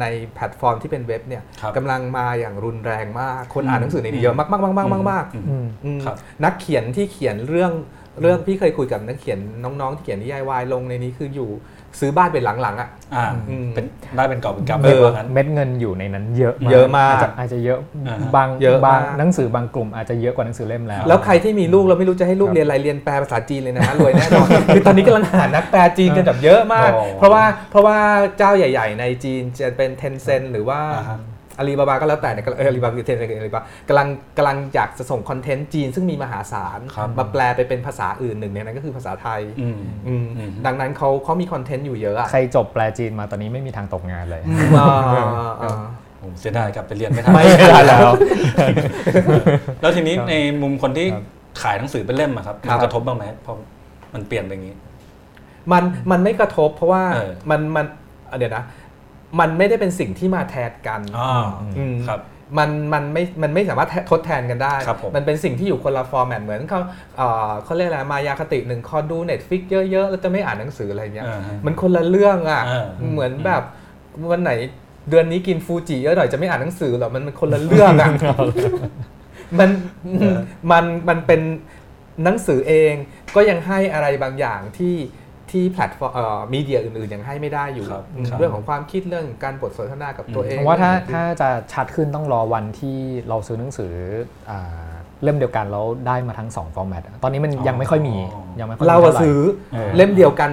[0.00, 0.04] ใน
[0.34, 1.42] แพลตฟอร์มที่เป็นเว็บเนี่ย
[1.76, 5.24] กำลังมาอย่างรุนแรงมาก คนอ่านหนังสือในนี้เยอะมากมากมากมากมากมาก
[6.44, 7.72] นักเขียนที่เขียนเรื่อง
[8.20, 11.50] เรื่องพี่เคยคุยกับนักเขียนน้องๆที่เขียนนิยายวายลงในนี้คืออยู่
[12.00, 12.88] ซื้อบ้านเป็นหลังๆอะ
[13.74, 13.84] เป็น
[14.16, 14.82] ได้เป็นกอบเป็นกำ
[15.32, 17.78] เม็ดเงินอยู่ในนั้นเยอะเยอะมากอาจจะเยอะ
[18.36, 18.48] บาง
[18.86, 27.98] บางหนังสือบางกลุ่มอาจจะเยอะกว่าหนังสือเล่มแล้ว แล้วใครที่มีลูกเราไม่รู้จะให้ลูกเรียนอะไรเรียนแปลภาษาจีนเลยนะรวยแน่นอนคือตอนนี้กำลังหานักแปลจีนกันแบบเยอะมาก เพราะว่าเพราะว่า
[28.38, 30.80] เจ้าใหญ่ ๆ ในจีนจะเป็นเทนเซนหรือว่า
[31.60, 36.80] อาลีบาบาก็แล้วแต่เนี่ยอาลีบาบาเทนอาลีบากำลังกำลังอยากจะส่งคอนเทนต์จีนซึ่งมีมหาศาล
[37.18, 39.40] มาแปลไปเป็นภาษาอื่นหนึ่งเนี่ยนั่นก็คือภาษาไทย
[40.66, 44.42] ดังนั้นเขาเขามีคอนเทนต์อยู่เยอะใครจบแปลจีนมาตอนนี้ไม่มีทางตกงานเลย
[46.22, 48.10] ผมเสียดายกลับไปเรียนไม่ทันไม่ได้แล้ว
[49.80, 51.06] แล้วทีนี้ในมุมคนที่
[51.62, 53.56] ขายหนังสือเป็นเล่มครับมันกระทบบ้างไหมเพราะ
[54.14, 54.76] มันเปลี่ยนไปอย่างนี้
[55.72, 57.02] มันมันไม่กระทบเพราะว่า
[57.50, 57.86] มันมัน
[58.38, 58.64] เดี๋ยวนะ
[59.40, 61.00] มันไม่ได้เป็นสิ่งที่มาแทนกัน
[62.08, 62.20] ครับ
[62.58, 64.74] มันมันไม่มันไม่สามารถทดแทนกันได้
[65.16, 66.80] มันเป็นสิ่งที่อยู่คนละ format เหมือนเขา
[67.64, 71.26] เขาเรียกอะไรมายาคติหนึ่งคอดู Netflix เยอะๆ แล้วจะไม่อ่านหนังสืออะไรเงี้ย
[71.66, 72.62] มันคนละเรื่องอะ
[73.12, 73.62] เหมือนแบบ
[74.30, 74.52] วันไหน
[75.10, 78.10] เดือนนี้กินฟูจิเยอะหน่อยจะไม่อ่านหนังสือหรอมันมันคนละเรื่องอะ
[79.58, 79.70] มัน
[80.70, 81.40] มันมันเป็น
[82.24, 82.92] หนังสือเอง
[83.34, 84.94] ก็ยังให้อะไรบางอย่างที่
[85.52, 87.86] ที่แพลตฟอร์ม media อื่นๆยังให้ไม่ได้อยู่
[88.38, 92.96] เรื่องของความคิดเรื่องการบทสนทนากับตัวเองผมว่าถ้าถ้าจะชัดขึ้นต้องรอวันที่
[93.28, 93.92] เราซื้อหนังสือ
[95.24, 98.16] เล่มเดียวกันแล้วได้มาทั้ง2 format ตอนนี้มันยังไม่ค่อยมี
[98.60, 99.38] ยังไม่ค่อยเราซื้อ
[99.96, 100.50] เล่มเดียวกัน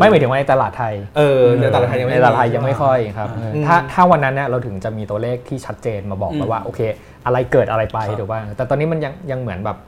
[0.00, 3.28] ไม่หมายถึงว่าในตลาดไทยเออในตลาดไทยยังไม่ในตลาดไทยยังไม่ค่อยครับ
[3.66, 6.80] ถ้าถ้าวันนั้นเนี่ยเราถึงจะมีตัวเลขที่ชัดเจนมาบอกว่าโอเค
[7.26, 9.78] อะไรเกิดอะไรไปถูกป่ะแต่ตอนนี้มันยังยังเหมือนแบบ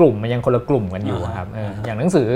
[0.00, 1.48] กลุ่มมันยังคนละกลุ่มกันอยู่ครับ
[1.84, 2.28] อย่างหนังสือ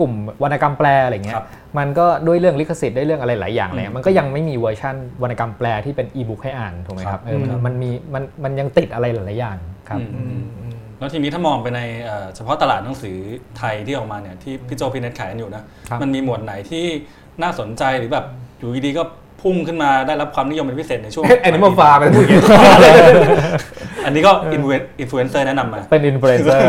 [0.00, 1.36] กลุ่มวรรณกรรมแปลอะไรเงี้ย
[1.78, 7.20] มันก็ด้วยเรื่องลิขสิทธิ์ด้วยเรื่องอะไรหลายอย่างเลยมันก็ยังไม่มีเวอร์ชันวรรณกรรมแปลที่เป็นอีบุ๊กให้อ่านถูกไหมครับ
[7.66, 9.56] มันมีมันมันยังติดอะไรหลายๆอย่าง
[9.88, 10.00] ครับ
[10.98, 11.80] แล้วทีนี้ถ้ามองไปใน
[12.34, 13.16] เฉพาะตลาดหนังสือ
[13.58, 15.62] ไทยที่ออกมาเนี่ยที่พี่โจพี่เน็ตขายกันอยู่นะ
[16.02, 16.84] มันมีหมวดไหนที่
[17.42, 18.24] น่าสนใจหรือแบบ
[18.58, 19.02] อยู่ดีๆก็
[19.42, 22.40] พุ่งขึ้นมาได้รับความนิยมเป็นพิเศษในช่วง Animal Farm เป็นผู้หญิง
[24.08, 24.60] อันนี้ก็อิน
[25.10, 26.64] ฟลูเอนเซอร์แนะนำมาเป็นอินฟลูเอนเซอร์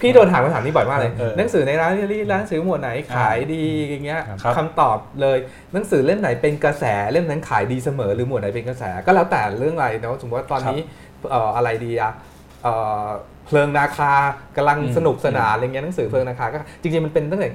[0.00, 4.20] พี่โดนถามคำถามนี้บ่อยมากเลย หนังสือในร้านที่ร้านหนังสือหมวดไหนขายดีอย่างเงี้ย
[4.56, 5.38] คำตอบเลย
[5.74, 10.80] หนังสือเล่มไหนเป็นกระแสเล่มนั้นขายดีเสมอหรือหมวดไหนเป็นกระแส ก็แล้วแต่เรื่องอะไรเนาะสมมติว่าตอนนี้
[11.56, 12.12] อะไรดีอะ
[13.46, 14.12] เพลิงนาคา
[14.56, 17.50] กำลังสนุกสนานอะไรเงี้ยหนังสือเพลิงนาคาก็จริงๆมันเป็นตั้งแต่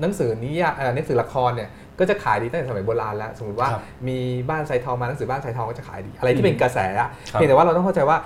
[0.00, 0.54] หนังสือนี้
[0.94, 1.68] หนังสือละครเนี่ย
[1.98, 3.68] ก็จะขายดีตั้งแต่สมัยโบราณแล้ว สมมติว่า
[4.08, 4.18] มี
[4.50, 8.16] บ้านไซทองมาหนังสือบ้านไซทองก็จะขายดี อะไรที่เป็นกระแสอะเพียงแต่ว่าเราต้องเข้าใจว่า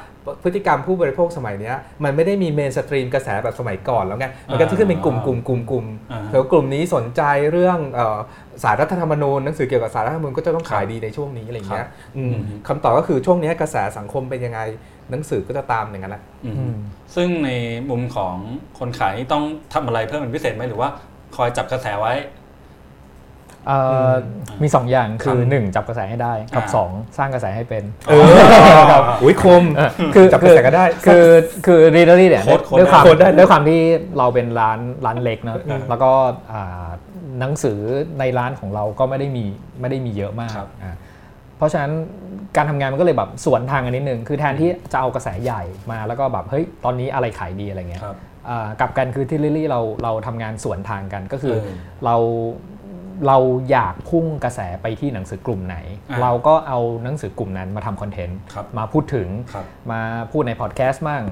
[0.42, 1.72] พฤติกรรมผู้บริโภคสมัยนี้
[2.04, 5.86] มันไม่ได้มีเมนสตรีมกระแสแบบสมัยก่อนแล้วไงมันก็จะขึ้นเป็นกลุ่มกลุ่มกลุ่มกลุ่ม
[6.30, 7.78] แล้วกลุ่มนี้สนใจเรื่อง
[8.62, 11.86] สารรัฐธรรมนูญหนังสือเกี่ยวกับสารรัฐธรรมนูญก็จะต้องขายดีในช่วงนี้อะไรเงี้ย
[12.68, 14.60] คำตอบก็คือช่วงนี้กระแสสังคมเป็นยังไง
[15.10, 16.22] หนังสือก็จะตามอย่างนั้นแหละ
[17.14, 17.50] ซึ่งใน
[17.90, 18.36] มุมของ
[18.78, 20.88] คนขายต้องทำอะไรเพิ่มเป็นพิเศษไหมหรือว่า
[21.36, 22.14] คอยจับกระแสไว้
[24.62, 27.84] มี 2 อย่างคือ 1 จับกระแสให้ได้กับ 2 สร้างกระแสให้เป็น
[29.22, 29.62] อุ้ยคม
[30.14, 31.26] คือจับกระแสก็ได้ คือ
[31.66, 32.44] คือรีดอรี่เนี่ย
[32.78, 33.04] ด้วยความ
[33.38, 33.80] ด้วยความที่
[34.18, 35.56] เราเป็นร้านร้านเล็กนะ
[35.88, 36.10] แล้วก็
[37.40, 37.78] หนังสือ
[38.18, 39.44] ในร้านของเราก็ไม่ได้มี
[39.80, 40.52] ไม่ได้มีเยอะมาก
[41.56, 41.92] เพราะฉะนั้น
[42.56, 48.02] การทำงานมันก็เลยแบบสวนทางกันนิดนึงคือแทนที่จะเอากระแสใหญ่มาแล้วก็แบบเฮ้ยตอนนี้อะไรขายดีอะไรเงี้ย
[48.80, 51.56] กับกันคือที่ลิลี่เราเราทำงานสวนทางกันก็คือ
[52.04, 52.16] เรา
[53.26, 53.38] เรา
[53.70, 55.76] อยากพุ่งกระแสไปที่หนังสือกลุ่มไหน
[56.22, 58.38] เราก็เอาหนังสือกลุ่มนั้นมาทำคอนเทนต์
[58.78, 59.28] มาพูดถึง
[59.92, 60.00] มา
[60.32, 61.22] พูดในพอดแคสต์บ้าง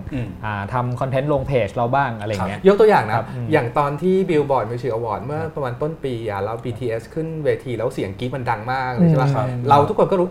[0.72, 3.16] ทำคอนเทนต์ลงเพจเราบ้างอะไรเงี้ยยกตัวอย่างนะ
[3.52, 9.24] อย่างตอนที่ Billboard Music Awards เมื่อประมาณต้นปีอะเรา BTS ขึ้นเวทีแล้วเสียงกรี๊ดมันดังมากเลยใช่ไหม
[9.68, 10.26] เราทุกคนก็รู้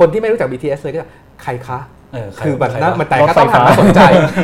[0.00, 0.98] คนที่ไม่รู้จัก BTS เลยก็
[1.42, 1.78] ใครคะ
[2.44, 4.00] คือแบบนั้นมันแต่ก็ต้องหันมาสนใจ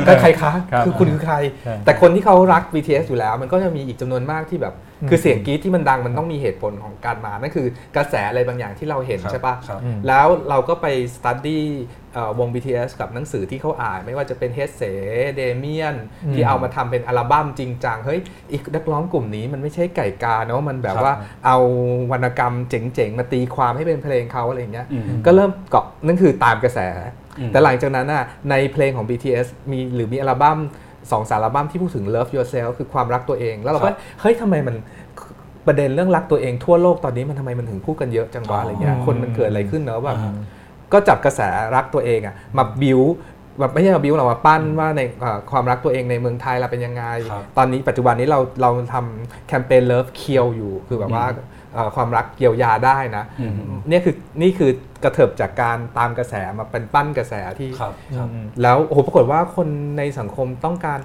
[0.06, 0.52] ก็ใครคะ
[0.84, 1.36] คือคุณคือใคร
[1.84, 4.74] แต่คนที่เขารัก BTS อยู่แล้ว มันก็จะมีอีกจำนวนมากที่แบบ
[5.08, 9.54] คือเสียงกรี๊ดที่มันดังมันต้องมีเหตุผลของการมานั่นคือกระแสอะไรบางอย่างที่เราเห็นใช่ปะ
[10.08, 11.64] แล้วเราก็ไป study
[12.38, 14.82] วง BTS กับหนังสือที่เขาอ่าน ไม่ว่าจะเป็น Hesse
[15.36, 15.96] เดเมียน
[16.34, 18.20] ที่เอามาทำเป็นอัลบั้มจริงจังเฮ้ย
[18.52, 21.12] อีกนักร้องกลุ่มนี้มันไม่ใช่ไก่กาเนาะมันแบบว่า
[21.46, 21.58] เอา
[22.12, 24.86] วรรณกรรมเจ๋งๆ มาตีความให้เป็นเพลงเขาอะไรเงี้ย
[25.26, 26.80] ก็เริ่มเกาะนั่นคือตามกระแส
[27.52, 30.58] แต่หลังจากนั้นน่ะในเพลงของ BTS มีหรือมีอัลบั้ม
[31.10, 34.76] สองสารบั้มที่พูดถึง love yourself คือความรักตัวเอง แล้วเราก็เฮ้ยทำไมมัน
[35.66, 40.18] ประเด็นเรื่องรักตัวเองทั่วโลกตอนนี้มันทำไมมันถึงพูดกันเยอะจังวะอะไรเงี้ยคนมันเกิดอะไรขึ้นเนอะแบบ
[40.92, 41.40] ก็จับกระแส
[41.74, 43.00] รักตัวเองอะมาบิว
[43.60, 45.00] แบบไม่ใช่มาบิวเรามาปั้นว่าใน
[45.50, 47.04] ความรักตัวเองในเมืองไทยเราเป็นยังไง
[47.56, 51.26] ตอนนี้ปัจจุบันนี้เราเราทำแคมเปญเลิฟเคียวอยู่ คือแบบว่า
[51.96, 53.24] ความรักเยียวยาได้นะ
[53.90, 54.70] นี่คือนี่คือ
[55.04, 57.70] กระเถิบจากการตามกระแสมาเป็นปั้นกระแสที่
[58.62, 60.98] แล้วโอ้โหปรากฏว่าคนในสังคมต้องการ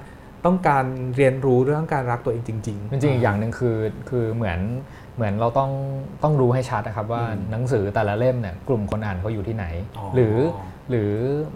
[0.45, 3.77] ต้องการเรียนรู้เรื่องการรักตัวเองจริง ๆ จริงๆอีกอย่างหนึ่งคือ
[4.09, 4.59] คือเหมือน
[5.15, 5.71] เหมือนเราต้อง
[6.23, 9.65] ต้องรู้ให้ชัดนะครับว่าหนังสือแต่ละเล่มเนี่ยกลุ่มคนอ่านเขาอยู่ที่ไหน
[10.15, 10.35] หรือ
[10.89, 11.11] หรือ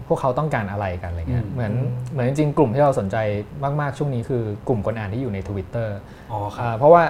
[0.06, 1.72] พวกเขาต้องการอะไรกันอะไรเงี้ยเหมือน
[2.12, 3.16] เหมือนจริงๆกลุ่มที่เราสนใจ
[3.80, 5.88] มาก ๆ ช่วงนี้คือกลุ่มคนอ่านที่อยู่ใน Twitter
[6.78, 7.02] เพราะว่า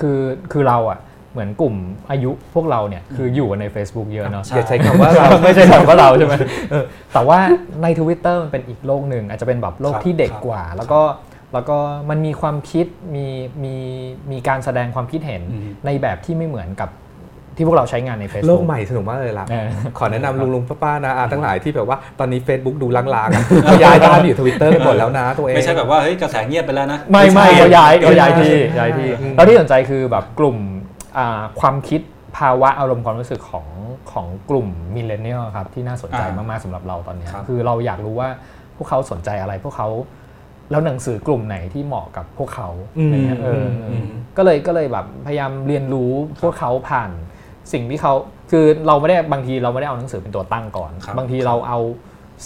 [0.00, 0.18] คือ
[0.52, 0.98] คือเราอะ
[1.38, 1.76] เหมือนกลุ่ม
[2.10, 6.34] อายุพวกเราเนี่ยคืออยู่ใน Facebook เยอะเนาะอย่าใช้คำว่าเราไม่ใช่คำว่าเราใช่ไหม
[7.14, 7.38] แต่ว่า
[7.82, 11.00] ใน Twitter มันเป็นอีกโลกหนึ่งอาจจะเป็นแบบโลกที่เด็กกว่า แล้วก็
[11.54, 11.76] แล้วก็
[12.10, 13.26] มันมีความคิดมี
[13.64, 13.74] มี
[14.30, 15.42] มีการแสดงความคิดเห็น
[15.86, 16.90] ในแบบที่ไม่เหมือนกับ
[17.56, 19.46] ที่พวกเราใช้งานใน Facebook โลกใหม่สนุกมากเลยล่ะ
[19.98, 30.56] ขอแนะนำลุงลุงป้าๆนะอาทั้งหลายที่แบบว่าตอนนี้ Facebook ดูลางๆย้ายบ้านอยู่ทวิตเตอร์กันหมดแล้วนะตัวเอง ไม่ใช่แบบว่าเฮ้ยกระแสเงียบไปแล้วนะ ไม่ไม่เขาย้ายเขาย้ายที่ย้ายที่แล้วที่สนใจคือแบบกลุ่ม
[31.60, 32.00] ความคิด
[32.38, 33.66] ภาวะอารมณ์ความรู้สึกของ
[34.12, 38.28] ของกลุ่ม millennial ครับที่น่าสนใจมากๆสำหรับเราตอนนี้คือเราอยากรู้ว่า
[38.76, 39.88] พวกเขาสนใจอะไรพวกเขา
[40.70, 42.68] แล้วหนังสือกลุ่มไหนที่เหมาะกับพวกเขา
[43.42, 43.66] เออ
[44.36, 46.10] ก็เลยก็เลยแบบพยายามเรียนรู้
[46.42, 47.10] พวกเขาผ่าน
[47.72, 48.14] สิ่งที่เขา
[48.50, 51.78] คือเราไม่ได้บางทีเราไม่ได้เอาหนังสือเป็นตัวตั้งก่อน บางทีเราเอา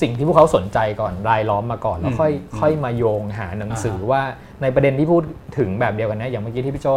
[0.00, 4.22] สิ่งที่พวกเขาสนใจก่อนรายล้อมมาก่อน แล้วค่อยค่อยมาโยงหาหนังสือว่า
[4.62, 5.22] ในประเด็นที่พูด
[5.58, 6.88] ถึงแบบเดียวกันนะอย่างเมื่อกี้ที่พี่โจ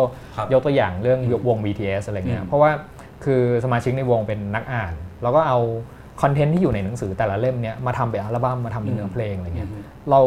[0.53, 2.71] ยกตัวอย่างเรื่องวง BTS อะไรเงี้ยเพราะว่า
[3.23, 5.59] คือสมาชิกในวงเป็นนักอ่านเราก็เอา
[6.21, 9.69] คอนเทนต์ที่อยู่ในหนังสือแต่ละเล่มเนี้ยมาทำเป็นอัลบั้มมาทำเป็นเนื้อเพลงอะไรเงี้ย
[10.09, 10.19] เรา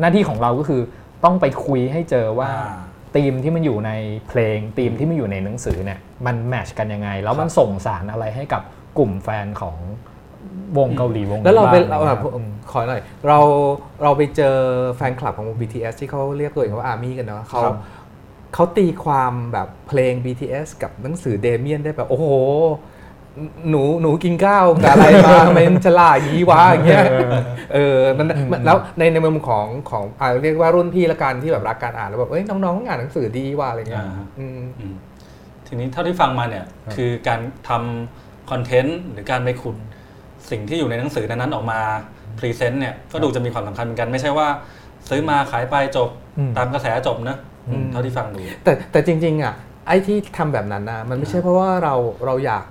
[0.00, 0.80] หน้าที่ของเราก็คือ
[1.24, 2.48] ต้องไปคุยให้เจอว่า
[3.14, 3.90] ธีมที่มันอยู่ใน
[4.28, 8.62] เพลงธีมที่มันอยู่ในหนังสือเนี่ยมันแมชกันยังไง แล้วมันส่งสารอะไรให้กับ
[8.98, 9.76] กลุ่มแฟนของ
[10.78, 12.20] วงเกาหลีวงแล้วเราเป็นเราแบบ
[12.70, 13.38] ขอหน่อยเรา
[14.02, 14.56] เราไปเจอ
[14.96, 17.60] แฟนคลับของวง BTS ที่เขาเรียกตัวเองว่าอาร์มี่กันเนาะเขา
[18.54, 22.26] เขาตีความแบบเพลง BTS กับหนังสือเดเมียนได้แบบโอ้โห
[23.70, 27.04] หนูหนูกินข้าวกับอะไรมาทำไมฉลาดยีวะอย่างเงี้ย
[27.74, 28.28] เออมัน
[28.66, 34.04] แล้วในในมุมของของอ่าเรียกว่ารุ่นพี่ละกันที่แบบรักการอ่านแล้วแบบเอ้ยน้องๆอ่านหนังสือดีว่ะอะไรเงี้ย
[35.66, 39.76] ทีนี้เท่าที่ฟังมาเนี่ยคือการทำคอนเทนต์หรือการไปขุด
[40.50, 41.80] สิ่งที่อยู่ในหนังสือนั้นออกมา
[42.38, 44.48] พรีเซนต์เนี่ยก็ดูจะมีความสำคัญเหมือนกัน ไม่ใช่ว่า
[45.08, 46.08] ซื้อมาขายไปจบ
[46.56, 47.36] ตามกระแสจบนะ
[47.92, 49.54] เท่าที่ฟังดูแต่แต่จริง ๆ อะ
[49.86, 51.94] ไอ้ที่ทำแบบนั้นนะมันไม่ใช่เพราะว่าเรา
[52.26, 52.64] เราอยาก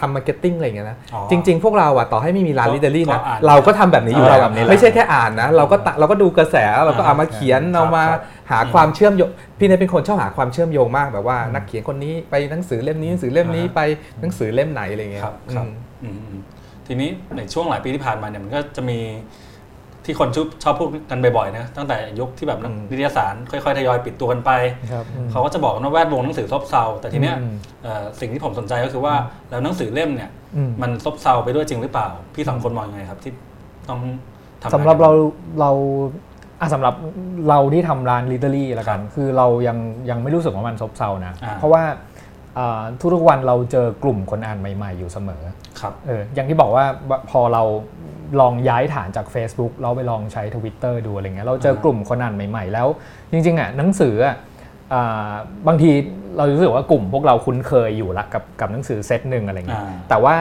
[0.00, 0.96] ทำ marketing อะไรอย่างเงี้ยนะ
[1.30, 4.38] จริง ๆ พวกเราอะต่อให้ไม่มีร้าน Readery นะเราก็ทำแบบนี้อยู่เรา
[4.70, 8.04] ไม่ใช่แค่อ่านนะ เราก็เราก็ดูกระแสเราก็เอามาเขียนเอามา
[8.50, 13.80] หาความเชื่อมโยงพี่เนยเป็นคนชอบหาความเชื่อมโยงมากแบบว่านักเขียนคนนี้ไปหนังสือเล่มนี้หนังสือเล่มนี้ไป
[14.20, 15.66] หนังสือเล่มไหนอะไรเงี้ยครับ
[16.86, 18.98] ทีนี้ในช่วงหลายปีที่ผ่านมาเนี่ยมันก็จะมี
[20.06, 22.58] ที่คนชอบชอบพูดกันบ่อยๆนะตั้งแต่ยุคที่แบบ
[22.90, 24.50] นิตยสารค่อยๆทยอยปิดตัวกันไป
[25.30, 27.36] เขาก็จะบอกว่าแวดวงหนังสือซบเซาแต่ทีเนี้ย
[28.20, 29.14] สิ่งที่ผมสนใจก็คือว่า
[29.50, 30.30] แล้วหนังสือเล่มเนี่ย
[30.82, 33.32] มันซบเซาไปด้วยจริงหรือเปล่า พี่สองคนมองยังไงครับที่
[33.88, 34.00] ต้อง
[34.60, 35.10] ทำสำหรับเรา
[35.60, 35.70] เรา
[36.74, 36.94] สำหรับ
[37.48, 39.78] เราที่ทำร้านลิเตอรี่ละกัน คือเรายัง
[40.10, 41.82] ยังไม่รู้สึกว่ามันซบเซานะ เพราะว่า
[43.14, 45.42] ทุกๆวันเราเจอกลุ่มคนอ่านใหม่ ๆ อยู่เสมอ
[45.80, 46.84] ครับเอออย่างที่บอกว่า
[47.30, 47.62] พอเรา
[48.40, 52.88] ลองย้ายฐานจาก Facebook เราไปลองใช้ Twitter ดูอะไรเงี้ยเราเจอกลุ่มคนอ่านใหม่ ๆ แล้ว
[53.32, 54.36] จริงๆอะหนังสืออะ
[55.68, 55.90] บางที
[56.36, 60.34] เรารู้สึกว่ากลุ่มพวกเราคุ้นเคยอยู่ละกับกับหนังสือเซตหนึ่งอะไรเงี้ยแต่ว่า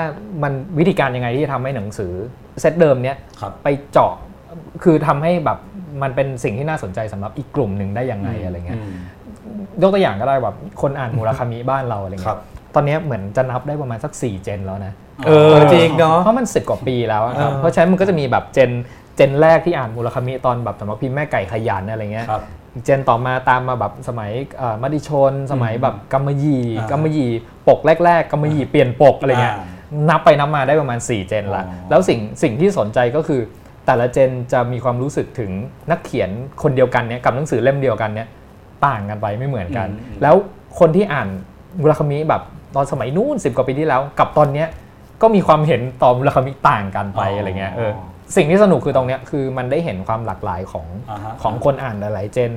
[0.43, 2.11] มันวิธีการยังไงที่จะทำให้หนังสือ
[2.61, 3.17] เซตเดิมเนี้ย
[3.63, 4.13] ไปเจาะ
[4.83, 5.59] คือทำให้แบบ
[6.03, 8.79] มันเป็นสิ่งที่น่าสนใจสำหรับอีกกลุ่มหนึ่งได้ยังไงอะไรเงี้ย
[9.81, 12.39] ยกตัวอย่างก็ได้แบบคนอ่านมูราคามิบ้านเราอะไรเงี้ย
[12.75, 14.93] ตอนนี้เหมือนจะนับได้ประมาณสัก 4 เจนแล้วนะ
[15.25, 18.71] เออจริงเนาะเพราะมันสิบกว่าปีแล้วครับเพราะฉะนั้นมันก็จะมีแบบเจน
[19.15, 22.27] เจนแรกที่อ่านมูลคามิตอนแบบสำหรับพิมพ์แม่ไก่ขยันอะไรเงี้ย
[22.83, 24.31] เจนต่อมาตามมาแบบสมัย
[24.81, 26.57] มติชน สมัยแบบกัมมยี
[26.91, 27.25] กัมมยี
[27.67, 29.55] ปกแรก ๆกัมมยีเปลี่ยนปกอะไรเงี้ย
[30.09, 33.41] นับไปนับมาได้ประมาณ 4 เจนละแล้วสิ่งสิ่งที่สนใจก็คือ
[33.85, 35.51] แต่ละเจนจะมีความรู้สึกถึง
[35.91, 36.29] นักเขียน
[36.63, 38.27] คนเดียวกันเนี้ยกับหนังสือเล่มเดียวกันเนี้ย
[38.85, 39.87] ต่างกันไปไม่เหมือนกัน
[40.21, 40.35] แล้ว
[40.79, 41.27] คนที่อ่าน
[41.81, 42.41] มูลคามิแบบ
[42.75, 44.67] ตอนสมัยนู้นสิบกว่าปีที่แล้ว กับตอนเนี้ย
[45.21, 47.91] ก็มีความเห็นต่อมูลคามิต่างกันไปอะไรเงี้ยเออ
[48.35, 50.87] สิ่งที่สนุกคือตรงเนี้ยคือมันได้เห็นความหลากหลายของ
[51.43, 52.51] ของคนอ่านหลายๆเจน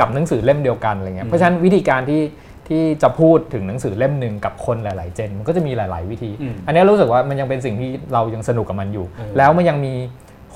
[0.00, 2.22] กับหนังสือเล่มเดียวกันอะไรเงี้ยเพราะฉะนั้นวิธีการที่
[2.68, 6.30] ที่จะพูดถึงหนังสือเล่มหนึ่งกับคนหลาย ๆ เจนมันก็จะมีหลาย ๆ วิธี
[6.66, 9.06] อันนี้รู้สึกว่ามันยังเป็นสิ่งที่เรายังสนุกกับมันอยู่
[9.38, 9.94] แล้วมันยังมี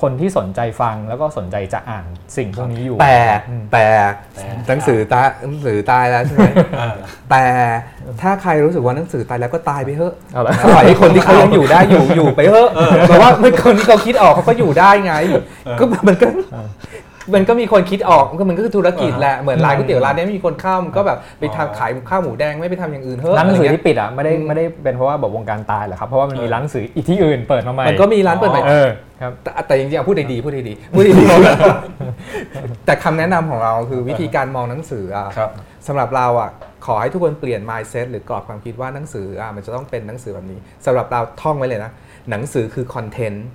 [0.03, 2.05] คนที่สนใจฟังแล้วก็สนใจจะอ่าน
[2.37, 3.17] สิ่งพวกนี้อยู่ แต่
[3.73, 3.85] แต่
[4.67, 6.47] หนังสือตายหนังสือตายแล้วใช่ไหม
[7.31, 7.43] แต่
[8.21, 10.13] ถ้าใครรู้สึกว่าหนังสือตายแล้วก็ตายไปเถอะ
[10.75, 12.69] ปล่อยให้คนที่เขายังอยู่ได้อยู่อยู่ไปเถอะ
[13.07, 15.13] แปลว่าเมื่อคนที่เขาคิดออกเขาก็อยู่ได้ไง
[15.79, 16.27] ก็มันก็
[17.33, 28.89] มันก็มีคนคิดออกก็มันก็คือธุรกิจแหละเหมือนร้านก๋วยเตี๋ยวร้านนี้ไม่มีคนเข้ามันก็แบบไปทำขายข้าวหมูแดงไม่ไปทำอย่างอื่นเฮ้ยร้านหนังสือที่ปิดอะไม่ได้ไม่ได้เป็นเพราะว่าแบบวงการตายหรอกครับเพราะว่ามันมีร้านหนังสืออีกที่อื่นเปิดมาใหม่มันก็มีร้านเปิดใหม่เออ
[29.21, 29.31] ครับ
[29.67, 35.27] แต่จริงๆพูดดีๆพูดดีๆพูดดีๆแต่คำแนะนำของเราคือวิธีการมองหนังสืออะ
[35.87, 36.49] สำหรับเราอะ
[36.85, 41.91] ขอให้ทุกคนเปลี่ยน mindset หรือกรอบความคิดว่าหนังสืออะมันจะต้องเป็นหนังสือแบบนี้สำหรับเราท่องไว้เลยนะ
[42.29, 43.45] หนังสือคือคอนเทนต์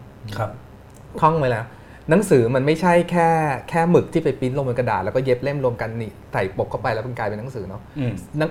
[1.22, 1.64] ท่องไว้แล้ว
[2.10, 3.28] หนังสือมันไม่ใช่แค่
[3.70, 7.80] แค่หมึกที่ไปพิมพ์ลงบนกระดาษแล้วก็เย็บเล่มรวมกันนี่ใส่ปกเข้าไปแล้วมันกลายเป็นหนังสือเนาะ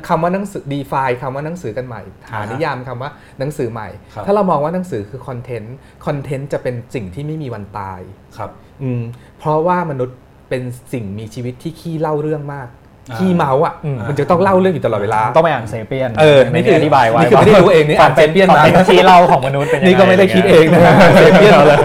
[0.08, 2.02] คำว่าหนังสือดีไฟคำว่าหนังสือกันใหม่
[2.32, 3.88] หานิยามคำว่าหนังสือใหม่
[4.26, 8.00] ถ้าเรามองว่าหนังสือคือ content content จะเป็นสิ่งที่ไม่มีวันตาย
[8.38, 8.52] ครับ
[8.84, 9.02] อืม
[9.40, 10.18] เพราะว่ามนุษย์
[10.50, 12.70] เป็นสิ่งมีชีวิตที่ขี้เล่าเรื่องมาก
[13.18, 13.74] ขี้เม้าอะ
[14.10, 21.80] มันจะต้องเล่าเรื่องอยู่ตลอดเวลา ต้องไปอ่าน Sapiens เออนี่คืออธิบายไว้นี่คือไม่ได้รู้เองนี่อ่าน Sapiens มาขี้เล่าของมนุษย์เป็นนี่ก็ไม่ได้คิดเองนะ Sapiens เลย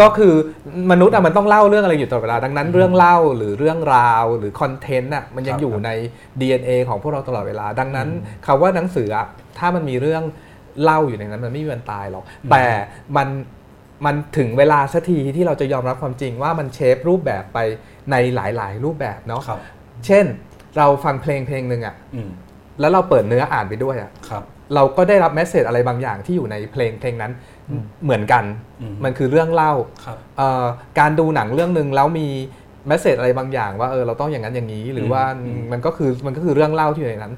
[0.00, 0.34] ก็คือ
[0.90, 5.90] มนุษย์อะมันต้องเล่าเรื่องอะไรอยู่ตลอดเวลาดังนั้นเรื่องเล่าหรือเรื่องราวหรือ content อะมันยังอยู่ใน
[6.40, 8.08] DNA ของพวกเราตลอดเวลา ดังนั้น
[8.46, 9.26] คาว่าหนังสืออะ
[9.58, 10.22] ถ้ามันมีเรื่อง
[10.82, 12.64] เล่าอยู่ในนั้นมันไม่มีวันตายหรอกแต่
[13.16, 13.28] มัน
[14.04, 17.58] มันถึงเวลาสักทีที่เราจะยอมรับความจริงว่ามันเชฟรูปแบบไป
[18.10, 19.42] ในหลาย ๆ รูปแบบเนาะ
[20.06, 20.24] เช่น
[20.78, 21.94] เราฟังเพลงเพลงหนึ่งอะ
[22.80, 24.10] แล้วเราเปิดเนื้ออ่านไปด้วยอะ
[24.74, 27.32] เราก็ได้รับแมสเซจอะไรบางอย่างที่อยู่ในเพลงเพลงนั้น
[28.04, 28.44] เหมือนกัน
[29.04, 29.72] มันคือเรื่องเล่า
[30.98, 32.28] การดูหนังเรื่องหนึ่งแล้วมี
[32.88, 35.22] message อะไรบางอย่างว่าเออเราต้องอย่างนั้นอย่างนี้ หรือว่า
[35.72, 37.34] มันก็คือมันก็คือเรื่องเล่าที่อยู่ในนั้น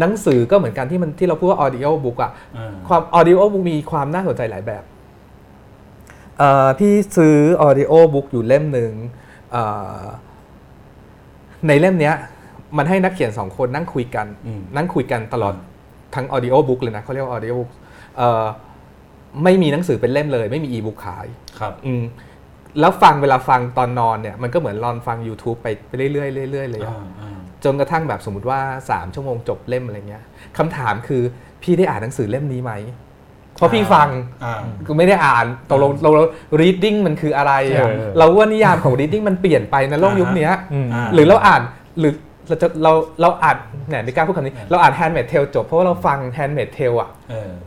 [0.00, 2.32] หนังสือก็เหมือนกันที่มันที่เราพูดว่า audiobook อะ
[2.88, 4.82] ความ audiobook มีความน่าสนใจหลายแบบ
[6.78, 8.92] พี่ซื้อ audiobook อยู่เล่มหนึ่ง
[11.66, 12.14] ในเล่มเนี้ย
[12.76, 14.26] มันให้นักเขียนสองคนนั่งคุยกัน
[14.76, 15.54] นั่งคุยกันตลอด
[16.14, 17.70] ทั้ง audiobook เลยนะเขาเรียกว่า audiobook
[19.44, 21.26] ไม่มีหนังสือเป็นเล่มเลย ไม่มีอีบุ๊กขาย
[21.58, 21.72] ครับ
[22.80, 26.82] แล้วฟังเวลาฟังตอนนอนเนี่ยมันก็เหมือนรอนฟัง YouTube ไปไปเรื่อยๆเรื่อยๆเลย
[27.64, 30.24] จนกระทั่งแบบสมมติว่า 3 ชั่วโมงจบเล่มอะไรเงี้ย
[30.58, 31.22] คำถามคือ
[31.62, 32.72] พี่ได้อ่านหนังสือเล่มนี้ไหม
[33.54, 34.08] เพราะพี่ฟัง
[34.86, 36.10] คือไม่ได้อ่านตกลงเรา
[36.60, 37.52] reading มันคืออะไร
[38.18, 40.48] เราว่านิยามของ reading มันเปลี่ยนไปในโลกยุคนี้
[41.14, 41.62] หรือเราอ่าน
[41.98, 42.12] หรือ
[42.48, 43.56] เราจะเราเราอ่าน
[43.88, 47.10] เนี่ยในการพูดคำนี้ เราอ่าน Handmaid's Tale จบเพราะว่าเราฟัง Handmaid's Tale อะ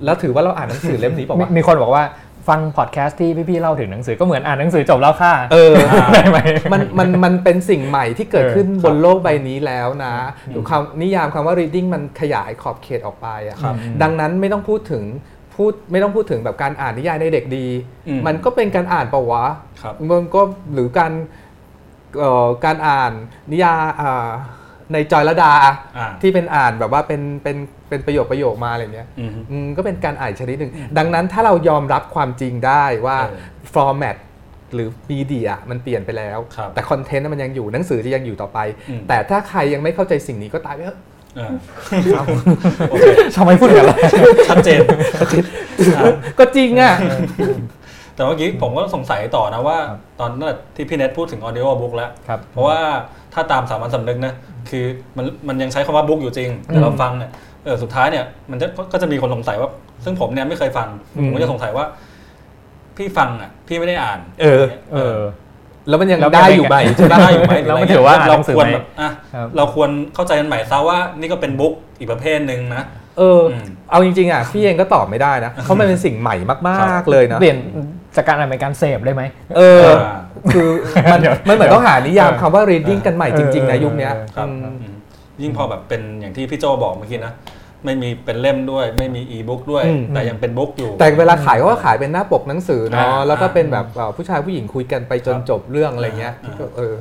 [0.04, 2.06] แล้วถือว่าเราอ่านหนังสือเล่มนี้ป่าวมีคนบอกว่า
[2.50, 5.74] ฟังพอดแคสต์ที่พี่ๆเล่าถึงหนังสือก็เหมือนอ่านหนังสือจบแล้วค่ะเออ
[6.14, 6.40] ได้ไหม
[6.74, 10.14] มันมันมันเป็นสิ่งใหม่ที่เกิดขึ้นบนโลกใบนี้แล้วนะ
[10.70, 13.58] คำนิยามคำว่า reading มันขยายขอบเขตออกไปอะ
[14.02, 15.04] ดังนั้นไม่ต้องพูดถึง
[15.56, 17.68] พูดไม่ต้องพูดถึงแบบการอ่านนิยายในเด็กดี
[18.28, 19.44] มันก็เป็นการอ่านปะวะ
[20.10, 20.42] มันก็
[20.74, 21.14] หรือการ
[22.66, 23.12] การอ่าน
[23.52, 23.80] นิยาย
[24.94, 25.54] ในจอยละดา
[26.22, 27.58] ที่เป็นอ่านแบบว่าเป็นเป็น
[27.90, 29.08] เป็นประโยคประโยคมาอะไรเงี้ย
[29.78, 33.18] ก็เป็นการอ่านชนิดหนึ่งดังนั้นถ้าเรายอมรับความจริงได้ว่า
[33.74, 34.16] ฟอร์แมต
[34.74, 36.40] หรือมีเดียมันเปลี่ยนไปแล้ว
[36.74, 38.60] แต่คอนเทนต์มันยังอยู่หนังสือจะยังอยู่ต่อไป
[39.08, 41.00] แต่ถ้าใครยังไม่เข้าใจสิ่งนี้ก็ตายไปเถอะ
[43.36, 43.94] ทำไมพูดอย่างไร
[44.50, 44.80] ชัดเจน
[46.40, 46.94] ก็จริงอะ
[48.22, 49.78] แต่เมื่อกี้ผมก็สงสัยต่อนะว่า
[50.20, 50.46] ตอนนั้น
[50.76, 52.12] ที่พี่เน็ตพูดถึงออดิโอบุ๊กแล้ว
[52.52, 52.80] เพราะว่า
[53.34, 54.34] ถ้าตามสามัญสำนึกนะ
[54.70, 54.86] คือ
[55.18, 57.32] มันมันยังใช้คำว่าบุ๊กอยู่จริง แต่เราฟังเนี่ย
[57.64, 59.70] เออสุดท้ายเนี่ยมันจะก็จะมีคนสงสัยว่า
[60.04, 60.88] ซึ่งผมเนี่ยไม่เคยฟัง
[61.26, 61.86] ผมก็จะสงสัยว่า
[62.98, 64.64] พี่ฟังอะ พี่ไม่ได้อ่าน เออ
[64.94, 65.18] เออ
[65.90, 66.78] แล้วมันยังได้อยู่ไหม
[67.12, 69.10] ได้อยู่ไหมแล้วมันถือว่าเราควรแบบอะ
[69.58, 72.84] เราควรเข้าใจกันใหม่ซะว่านี่ก็เป็นบุ๊กอีกประเภทหนึ่งนะ
[73.18, 73.42] เออ
[73.92, 76.36] เอาจริงๆอะพี่เองก็ตอบไม่ได้นะเพราะมันเป็นสิ่งใหม่
[76.68, 77.58] มากๆเลยนะเปลี่ยน
[78.16, 79.24] จากการอ่านเป็นการเสพได้ไหม
[79.58, 79.84] เออ
[80.54, 80.70] คือ
[81.12, 84.10] มันมันเหมือนต้องหานิยามคำว่า reading กันใหม่จริงๆนะยุคนี้
[85.42, 87.34] ยิ่งพอแบบเป็นอย่างที่พี่โจบอกเมื่อกี้นะ
[87.86, 89.84] ไม่มีเป็นเล่มด้วย ไม่มีอีบุ๊กด้วย
[90.14, 93.86] แต่ยังเป็น book อยู่ แต่เวลาขายก็ขายเป็นหน้าปกหนังสือเนาะแล้วก็เป็นแบบ
[94.16, 96.36] ผู้ชายผู้หญิงคุยกันไปจนจบเรื่องอะไรเงี้ย
[96.78, 96.94] เออ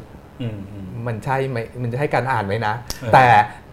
[1.06, 2.74] มันใช่ไหมมันจะให้การอ่านไหมนะ
[3.14, 3.24] แต่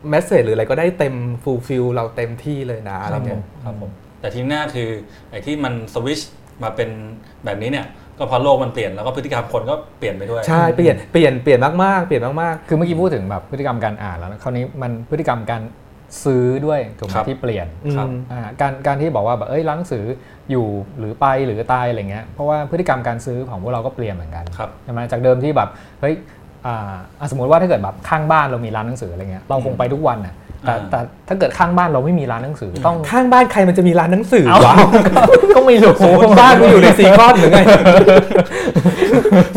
[0.10, 4.90] message หรืออะไรก็ได้เต็ม fulfill เราเต็มที่เลยนะอะไรเงี้ยครับผมแต่ทีหน้าคือ
[5.32, 6.20] ไอ้ที่มันสวิช
[6.64, 6.90] มาเป็น
[7.46, 7.86] แบบนี้เนี่ย
[8.18, 15.62] ก็เพราะโลกมันเปลี่ยนแล้วก็พฤติกรรมคนก็เปลี่ยนไปด้วยใช่เปลี่ยนเปลี่ยนเปลี่ยนมากๆเปลี่ยนมากๆคือเมื่อกี้พูดถึงแบบพฤติกรรมการอ่านแล้วคราวนี้มันพฤติกรรมการ
[16.24, 17.68] ซื้อด้วยถูกไหมที่เปลี่ยน
[18.62, 20.06] การการที่บอกว่าแบบเอ้ยร้านหนังสือ
[20.52, 20.66] อยู่
[21.00, 24.46] หรือไปหรือตายอะไรเงี้ยเพราะว่าพฤติกรรมการซื้อของพวกเราก็เปลี่ยนเหมือนกัน
[24.84, 25.70] ใช่ไหมจากเดิมที่แบบ
[26.02, 26.16] เฮ้ย
[27.32, 34.76] สมมติว่าถ้าเกิดแบบข้างบ้านเรามีร้านหนังสืออะไรเงี้ยเราคงไปทุกวันอะแต่แต่ถ้าเกิดข้างบ้านเราไม่มีร้านหนังสือต้องข้างบ้านใครมันจะมีร้านหนังสือวะ
[35.56, 35.94] ก็ไม่รู้
[36.40, 37.62] บ้านก็อยู่ในซีคอนหรือไง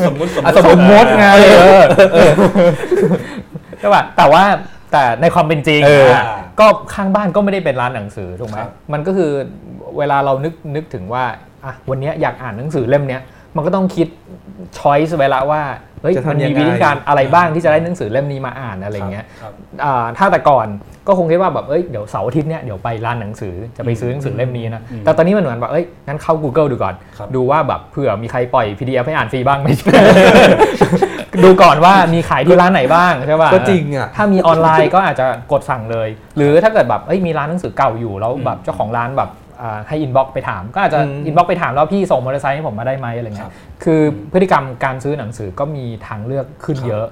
[0.06, 1.26] สมมติสมมติไง
[3.78, 4.44] ใช่ป่ะแต่ว่า
[4.92, 5.80] แต่ในความเป็นจริง
[6.60, 8.58] ก็ข้างบ้านก็ไม่ได้เป็นร้านหนังสือถูกไหม
[8.92, 9.30] มันก็คือ
[9.98, 11.24] เวลาเรานึกนึกถึงว่า
[11.64, 13.22] อะวันนี้อยากอ่านหนังสือเล่มเนี้ย
[13.56, 14.08] มันก็ต้องคิด
[14.78, 15.62] ช้อยส์ไว้ละว่า
[16.02, 19.24] เฮ้ยมันมีวิธีการอะไรบ้างที่จะได้หนังสือเล่มนี้มาอ่านอะไรเงี้ย
[20.18, 20.66] ถ้าแต่ก่อน
[21.06, 26.94] ก็คงคิดว่าแบบเอ้ยเดี๋ยวเสาร์อาทิตย์เนี้ยเดี๋ยวไปร้านหนังสือจะไปซื้อหนังสือเล่มนี้นะแต่ตอนนี้มันเหมือนแบบเอ้ยงั้นเข้า Google ดูก่อน
[27.34, 29.68] ดูว่าแบบเผื่อมีใครปล่อย PDF ให้อ่านฟรีบ้างไหม
[31.44, 39.30] ดูก่อนว่ามีขายที่ร้านไหนบ้างใช่ป่ะก็จริงอะถ้ามีออนไลน์ก็อาจจะกดสั่งเลย หรือถ้าเกิดแบบเอ้ยมีร้านหนังสือเก่าอยู่แล้วแบบเจ้าของร้านแบบ
[39.88, 43.52] ให้ inbox ไปถาม ก็อาจจะ inbox ไปถามแล้วพี่ส่งมอเตอร์ไซค์ให้ผมมาได้ไหมอะไรเงี้ย
[43.84, 44.00] คือ
[44.32, 47.06] พฤติกรรมการซื้อหนังสือก็มีทางเลือกขึ้นเยอะ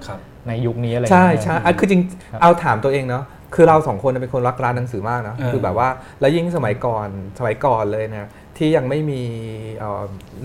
[0.49, 2.03] ในยุคนี้อะไรใช่ใช่คือจริง
[2.40, 3.24] เอาถามตัวเองเนาะ
[3.55, 5.88] คือเราสองคนเป็นคนรักร้านหนังสือมากนะคือแบบว่า
[6.20, 9.22] แล้วยิ่งสมัยก่อนสมัยก่อนเลยนะที่ยังไม่มี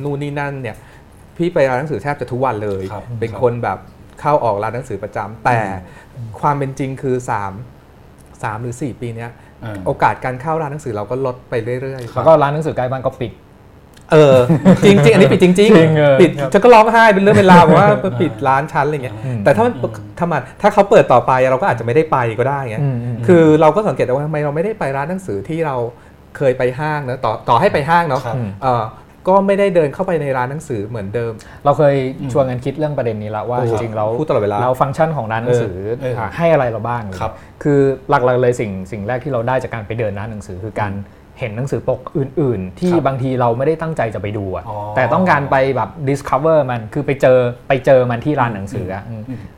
[0.03, 0.75] นู่นนี่นั่นเนี่ย
[1.37, 2.83] พี่ไปร้านหนังสือแทบจะทุกวันเลย
[3.19, 3.79] เป็นคนแบบ
[4.19, 5.59] เข้าออกร้านหนังสือประจำแต่
[6.39, 7.31] ความเป็นจริงคือ 3
[8.43, 9.27] 3 หรือ 4 ปีนี้
[9.85, 13.31] โอกาสการเข้าร้านหนังสือเราก็ลดไปเรื่อยๆแล้วก็ร้านหนังสือใกล้บ้านก็ปิด
[14.11, 14.37] เออ
[14.85, 15.69] จริงจริงอันนี้ปิดจริงจริง
[16.21, 17.87] ปิดฉันก็ร้องไห้เป็นเรื่องเป็นราวว่า
[18.21, 19.73] ปิดร้านชั้นอะไรเงี้ยแต่ถ้ามัน
[20.17, 22.83] ถ้ามันถ้าเขาเปิดต่อไปเราก็อาจจะไม่ได้ไปก็ได้เงี้ย
[23.27, 25.75] คือเราก็สังเกตว่าทำไมเราไม่ได้ไปร้านหนังสือที่เรา
[26.37, 28.21] เคยไปห้างนะต่อต่อให้ไปห้างเนาะ
[29.27, 31.31] ก็ไม่ได้เดินเข้าไปในร้านหนังสือเหมือนเดิม
[31.65, 31.95] เราเคย
[32.33, 35.75] ชวนกันคิดเรื่องประเด็นนี้แล้วว่าจริงๆเราพูดตลอดเวลาเราฟังก์ชันของร้านหนังสือ
[36.37, 37.31] ให้อะไรเราบ้างครับ
[37.63, 40.91] คือหลักๆเลยสิ่งสิ่งแรกที่เราได้จากการไปเดินร้านหนังสือคือการ
[41.22, 44.65] เห็นหนังสือปกอื่น ๆ ที่บางทีเราไม่ได้ตั้งใจจะไปดูอะ
[44.95, 49.03] แต่ต้องการไปแบบ discover มันคือไปเจอไปเจอมันที่ร้านหนังสืออะ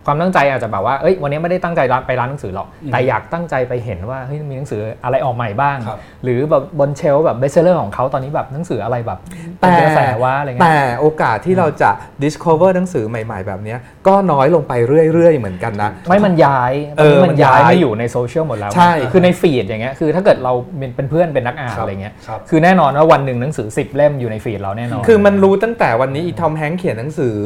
[0.05, 5.77] ความตั้งใจอาจจะแบบว่าเอ้ยวันนี้ไม่ได้ตั้งใจไปร้านหนังสือหรอกแต่อยากตั้งใจไปเห็นว่าเฮ้ยมีหนังสืออะไรออกใหม่บ้าง
[6.23, 9.19] หรือแบบบน shelf แบบ best seller ของเขาตอนนี้แบบหนังสืออะไรแบบ
[9.59, 11.89] แต่กระแสว่าอะไรเงี้ยแต่โอกาสที่เราจะ
[12.23, 13.75] discover หนังสือใหม่ ๆ แบบนี้
[14.07, 14.73] ก็น้อยลงไป
[15.13, 20.53] เรื่อย ๆ เหมือนกันนะไม่มันย้ายเออมันย้ายมาอยู่ในโซเชียลหมดแล้ว ใช่ คือในฟีดอย่างเงี้ยคือถ้าเกิดเรา
[20.95, 22.13] เป็นเพื่อนเป็นนักอ่านอะไรเงี้ย
[22.49, 27.37] คือแน่นอนว่าวันหนึ่งหนังสือ 10 เล่มอยู่ในฟีดเราแน่นอน คือมันรู้ตั้งแต่วันนี้อีทอมแฮงค์เขียนหนังสือ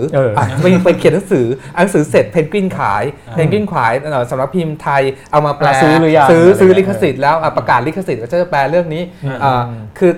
[0.61, 1.45] ไปไปเขียนหนังสือ
[1.77, 3.93] หนังสือเสร็จเพนกวินขายเพนกวินขาย
[4.29, 5.01] สำนักพิมพ์ไทย
[5.31, 9.03] เอามาแปลซื้อหรือยังซื้อซื้อลิขสิทธิ์แล้วประกาศลิขสิทธิ์ว่าจะแปลเรื่องนี้
[9.99, 10.13] คือ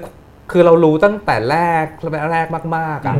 [0.51, 1.85] คือเรารู้ตั้งแต่แรก
[2.33, 2.47] แรก
[2.77, 3.15] มากๆอะ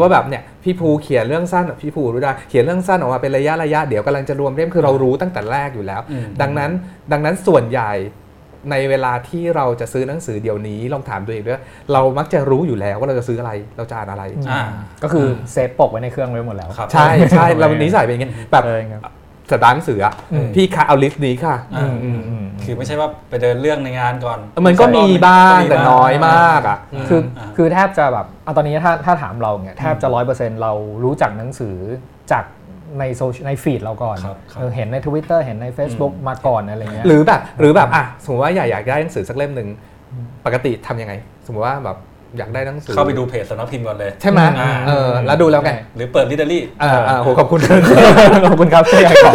[0.00, 6.00] ว่าแบบเนี่ยพี่ภูเขียนเรื่องสั้นพี่ภูรู้ได้เขียนเรื่องสั้นออกมาเป็นระยะระยะเดี๋ยวกำลังจะรวมเล่มคือเรารู้ตั้งแต่แรกอยู่แล้ว
[6.40, 6.70] ดังนั้น
[7.12, 7.92] ดังนั้นส่วนใหญ่
[8.70, 11.62] ในเวลาที่เราจะซื้อหนังสือเดี๋ยวนี้ลองถามตัวเองด้วย
[11.92, 14.24] เรามักจะรู้อยู่แล้วว่าเราจะซื้ออะไรเราจะอ่านอะไร
[15.02, 18.64] ก็คือ save ปกไว้ในเครื่องไว้หมดแล้วใช่ใช่เรานิสัยเป็นอย่างงี้แบบ
[19.50, 20.14] สตาร์หนังสืออะ
[20.54, 21.56] พี่คะเอาลิสต์นี้ค่ะ
[22.64, 27.20] คือไม่ใช่ว่าไปเดินเรื่องในงานก่อน มันก็มีบ้างแต่น้อยมากอะคือ
[27.56, 30.72] คือแทบจะแบบเอาตอนนี้ถ้าถ้าถามเราเนี่ยแทบจะร้อยเปอร์เซ็นต์เรา
[31.04, 31.76] รู้จักหนังสือ
[32.32, 32.44] จาก
[32.98, 34.16] ในโซในฟีดเราก่อน
[34.76, 39.68] เห็นใน Twitter เห็นใน Facebook มาก่อนอะไรเงี้ยหรือแบบหรือแบบอะสมมติว่าอยากอยากได้หนังสือสักเล่มหนึ่ง
[40.44, 41.14] ปกติทำยังไง
[41.46, 41.98] สมมติว่าแบบ
[42.38, 44.40] อยากได้หนังสือเข้าไปดูเพจสำนักพิมพ์ก่อนเลย ใช่ไหม
[44.86, 47.60] เออแล้วดูแล้วไง หรือเปิดลิเดอรี่อ่าโหขอบคุณ
[48.50, 49.34] ขอบคุณครับที่ให้ของ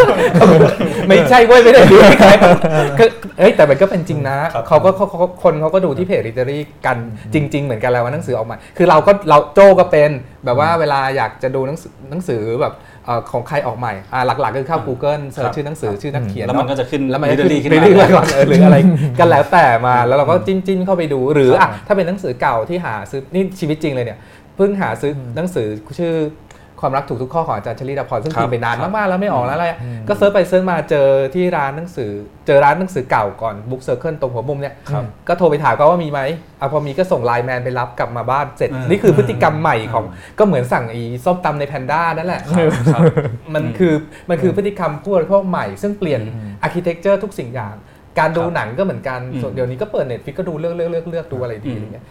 [1.08, 2.32] ไม่ใช่เว้ยไม่ได้ดูใคร
[3.40, 4.38] เอ้ยแต่มันก็เป็นจริงนะ
[4.68, 5.08] เขาก็เขา
[5.44, 6.98] คนเขาก็ดูที่เพจลิเดอรี่กัน
[7.34, 10.10] จริง ๆ เหมือนกันแล้วว่าหนังสือออกมา คือเราก็เราโจก็เป็น
[10.46, 12.74] แบบว่าเวลาอยากจะดูหนังสือหนังสือแบบ
[13.32, 13.94] ของใครออกใหม่
[14.26, 17.72] หลักๆก็คือเข้า Google search ชื่อหนังสือชื่อนักเขียนแล้วมันก็จะขึ้นแล้วมันจะขึ้นขึ้น
[18.16, 18.78] ก่อนหรืออะไร
[19.20, 24.20] กันแล้วแต่มาแล้วเราก็จิ้มจิ้มเข้าไปดูหรืออะถ้าเป็นหนังสือเก่าที่หาซื้อนี่ชีวิตจริงเลยเนี่ย
[24.56, 26.14] เพิ่งหาซื้อหนังสือชื่อ
[26.82, 29.68] ความรักถูกทุกข้อของอาจารย์ชลีดาพรซึ่งพิมพ์ไปนานมากๆแล้วไม่ออกแล้วอะไร
[30.08, 32.12] ก็ search ไป search มาเจอที่ร้านหนังสือ
[32.48, 34.74] เจอร้านหนังสือเก่าก่อน Book Circle ตรงหัวมุมเนี่ย
[35.28, 36.22] ก็โทรไปถามก็ว่ามีไหม
[36.60, 40.04] อะพอมีก็ส่ง LINE MAN ไปรับกลับมาบ้านเสร็จนี่คือพฤติกรรมใหม่ของ
[40.40, 42.42] ก็เหมือนสั่งอีส้มตำในแพนด้านั่นแหละ
[43.54, 43.94] มันคือ
[44.30, 46.22] มันคือพฤติกรรมผู้บริโภคใหม่ ซึ่งเปลี่ยน
[46.62, 47.76] architecture ทุกสิ่งอย่าง
[48.20, 52.06] การดูหนังก็เหมือนกันส่วนเดี๋ยวนี้ก็เปิด Netflix ก็ดูเลือกเลือกเลือกเลือกดูอะไรดีอะไรเงี้ย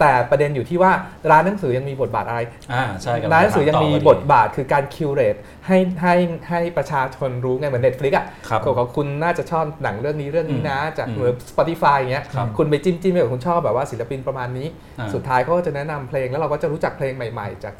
[0.00, 0.92] แต่ประเด็นอยู่ที่ว่า
[1.30, 2.40] ร้านหนังสือยังมีบทบาทอะไร
[2.72, 5.36] อ่าใช่ร้านหนังสือยังมีบทบาทคือการ curate
[5.66, 6.14] ให้ให้
[6.48, 8.26] ให้ประชาชนรู้ไงเหมือน Netflix อะ
[8.64, 12.24] ของคุณน่าจะชอบหนังเรื่องนี้เรื่องนี้นะจากเหมือน Spotify อย่างเงี้ย
[12.58, 14.68] คุณไปจิ้มจิ้มแบบคุณชอบแบบว่าศิลปินประมาณนี้
[15.14, 17.74] สุดท้ายเขาก็จะแนะนำเพลงแล้วเราก็จะรู้จักเพลงใหม่ ๆ จาก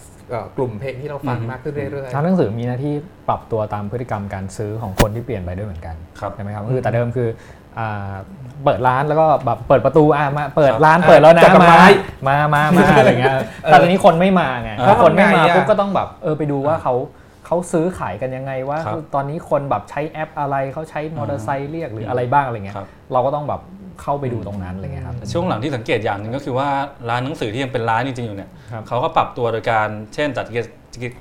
[0.56, 2.94] กลุ่มเพลงที่เราฟังมากขึ้นเรื่อยๆร้านหนังสือมีหน้าที่
[3.28, 5.96] ปรับตัวตามพฤติกรรมการซื้อของคนที่เปลี่ยนไปด้วยเหมือนกัน
[6.34, 7.28] ใช่ไหมครับคือแต่เดิมคือ
[8.64, 11.76] เปิดร้านแล้วก็แบบเปิดประตูอะมาเปิดร้านเปิดแล้วนะมา
[12.28, 16.94] มามามาอะไรเงี้ยแต่ตอนนี้คนไม่มาไงถ้าคนไม่มาปุ๊บก็ต้องแบบเออไปดูว่าเขา
[17.46, 18.78] เขาซื้อขายกันยังไงว่า
[19.14, 22.76] ตอนนี้คนแบบใช้แอปอะไรเขาใช้มอเตอร์ไซค์เรียกหรืออะไรบ้างอะไรเงี้ย
[23.12, 23.60] เราก็ต้องแบบ
[24.02, 26.68] เข้าไปดูตรงนั้นอะไรเงี้ยครับช่วงหลังที่สังเกตอย่างหนึ่งก็คือว่า
[27.08, 28.50] ร้านหนังสือที่ยังเป็นร้านจริงๆอยู่เนี่ย
[28.88, 30.46] เขาก็ปรับตัวโดยการเช่นจัด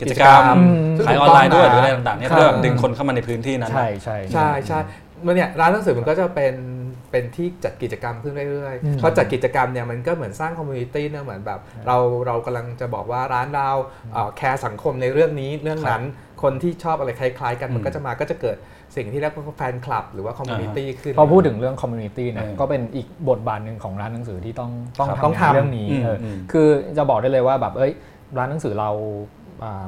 [0.01, 0.43] กิจกรรม
[1.07, 6.55] ขายออนไลน์ด้วยหรืออะไรต่างๆเนี่ยเพื่อดึงคนเข้ามาในพื้นที่นั้นใช่ใช่ใช่ใช่เมื่อเนี่ยร้านหนังสือมันก็จะเป็น
[7.11, 11.97] เป็นที่จัดกิจกรรมขึ้นเรื่อยๆเขาจัดกิจกรรมเนี่ยมันก็เหมือนสร้าง community เนี่ยเหมือนแบบ เรา
[12.27, 13.69] เรากำลังจะบอกว่าร้านเรา
[14.37, 16.03] แคร์สังคมในเรื่องนี้เรื่องนั้น
[16.43, 18.57] คนที่ชอบอะไรคล้าย ๆ กันมันก็จะมาก็จะเกิด
[18.95, 25.87] สิ่งที่เรียกว่าแฟนคลับ หรือว่า community ขึ้นพอพูดถึงเรื่อง community เนี่ยก็เป็นอีกบทบาทหนึ่งของร้านหนังสือที่ต้องต้องทำเรื่องนี้
[26.51, 26.67] คือ
[26.97, 27.91] จะบอกได้เลยว่าแบบเอ้ย
[28.37, 28.89] ร้านหนังสือเรา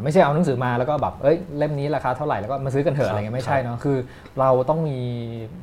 [0.03, 3.97] ไม่ใช่เอาหนังสือมาแล้วก็แบบเอ้ยเล่มนี้ราคาเท่าไหร่แล้วก็มาซื้อกันเถอะอะไรเงี้ยไม่ใช่เนาะคือ
[4.39, 4.97] เราต้องมี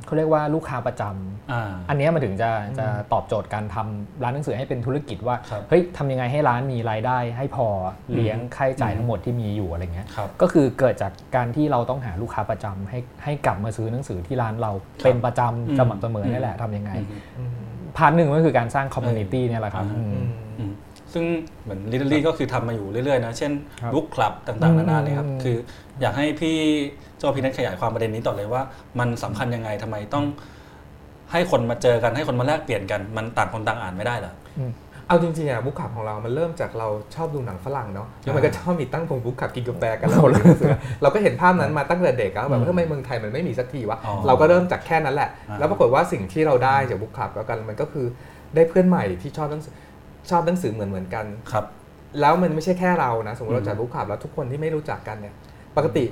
[0.05, 2.49] เขาเรียกว่าลูกค้าประจำอันนี้มันถึงจะ
[2.79, 5.35] จะตอบโจทย์การทำร้านหนังสือให้เป็นธุรกิจว่า
[5.69, 7.67] เฮ้ยทำยังไงให้ร้านมีรายได้ให้พอ
[8.13, 10.07] เลี้ยงค่าใช้จ่ายทั้งหมดที่มีอยู่อะไรเงี้ย
[10.41, 14.71] ก็คือเกิดจากการที่เราต้องหาลูกค้าประจำให้ให้กลับมาซื้อหนังสือที่ร้านเรา
[15.03, 16.91] เป็นประจำสม่ำเสมอนี่แหละทำยังไง
[17.97, 19.85] part หนึ่งก็คือการสร้าง community เนี่ยแหละครับ
[21.15, 21.25] ซึ่ง
[21.63, 23.51] เหมือน Readery ก็คือทำมาอยู่เรื่อยๆนะ เช่น
[23.93, 25.57] book club ต่างๆ นานาเลยครับ คือ
[26.01, 26.55] อยากให้พี่
[27.17, 28.61] โจพี่นัทขยายความประเด็นนี้ต่อเลยว่า
[28.99, 30.25] มันสำคัญยังไงทำไมต้อง
[31.31, 34.33] ให้คนมาเจอกันให้คนมาแลกเปลี่ยนกัน มันต่างคนต่างอ่านไม่ได้เหรอ
[35.07, 40.43] เอาจริงๆอะ book club ของเรา มันเริ่มจากเราชอบดูหนังฝรั่งเนาะ แล้วมันก็ชอบมีตั้งพงบุ๊กขับกินกาแฟกันเราเลย
[41.01, 43.97] เราก็เห็นภาพนั้นมาตั้งแต่เด็กแล้วแบบทำไมเมืองไทยมันไม่มีสักทีวะ
[44.27, 48.05] เราก็เริ่มจากแค่นั้นแหละ แล้วปรากฏว่าสิ่งที่เราได้จากบุ๊กขับแล้วกันมันก็คือ
[48.55, 49.73] ได้เพื่อนใหม่ที่ชอบหนังสือ
[50.29, 51.65] ชอบหนังสือเหมือนเหมือนกันครับ
[52.21, 55.33] แล้วมันไม่ใช่แค่เรานะ สมมติเราจัดบุ๊กคลับแล้วทุกคนที่ไม่รู้จักกันเนี่ย
[55.77, 56.05] ปกติ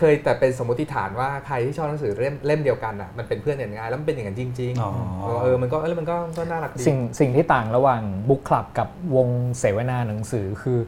[0.00, 9.28] เคยแต่เป็นสมมติฐานว่าใครที่ชอบหนังสือเล่มเล่มเดียวกันอะมันเป็นเพื่อนกันง่ายแล้วมันเป็นอย่างนั้นจริงๆเออมันก็แล้วมันก็ก็น่ารักดีสิ่งสิ่งที่ต่างระหว่างบุ๊กคลับกับวง
[9.58, 10.78] เสวนาหนังสือคือ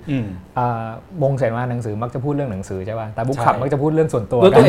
[1.23, 4.65] วงเสวนาหนังสือมักจะพูดเรื่องหนังสือใช่ป่ะแต่บุ๊กคลับมักจะพูดเรื่องส่วนตัวกัน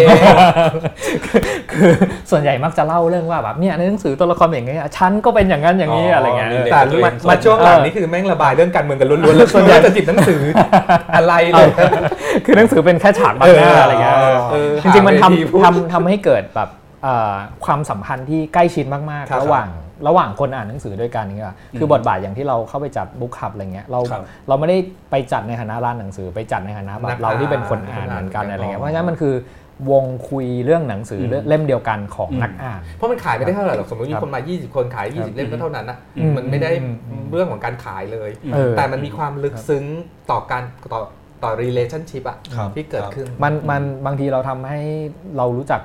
[1.74, 1.91] คือ
[2.32, 6.80] ส่วนใหญ่มักจะเล่าเรื่องว่าแบบเนี่ยในหนังสือตัวละครอย่างเงี้ยฉันก็เป็นอย่างนั้นอย่างนี้อะไรเงี้ยแต่
[7.30, 10.41] มาช่วงหลังนี้คือแม่งระบายเรื่องการเมืองกันล้วนๆแล้วส่วนใหญ่จะจิบหนังสือ
[11.16, 11.70] อะไรเลย
[12.46, 14.16] คือหนังสือเป็นแค่ฉากบางหน้าอะไรเงี้ย
[14.84, 16.70] จริงๆมันทำทำทำให้เกิดแบบ
[17.66, 19.68] ความสัมพันธ์ที่ใกล้ชิดมากๆ ระหว่าง
[20.08, 21.48] ระหว่างคนอ่านหนังสือด้วยกันนี่
[21.80, 24.00] คือบทบาทอย่างที่เราเข้าไปจัดบุ๊กคับอะไรเงี้ยเรา
[24.48, 24.78] เราไม่ได้
[25.12, 29.36] ไปจัดในฐานะร้านหนังสือไปจัดในฐานะแบบเราที่เป็นคนอ่านเหมือนกันอะไรเงี้ยเพราะฉะนั้นมันคือ
[29.92, 35.98] วงคุยเรื่องหนังสือเล่มเดียวกันของนักอ่าน เพราะมันขายไม่ได้เท่าไหร่หรอกสมมติมีคนมา 20 คนขาย 20 เล่มก็เท่านั้นนะ
[36.38, 36.72] มันไม่ได้
[37.32, 38.30] เรื่องของการขายเลย
[38.78, 39.84] แต่มันมีความลึกซึ้ง
[40.32, 40.64] ต่อการ
[40.94, 41.02] ต่อ
[41.44, 42.38] ต่อ relationship อะ
[42.76, 44.82] ที่เกิดขึ้น มันมันบางทีเราทำให้
[45.38, 45.82] เรารู้จัก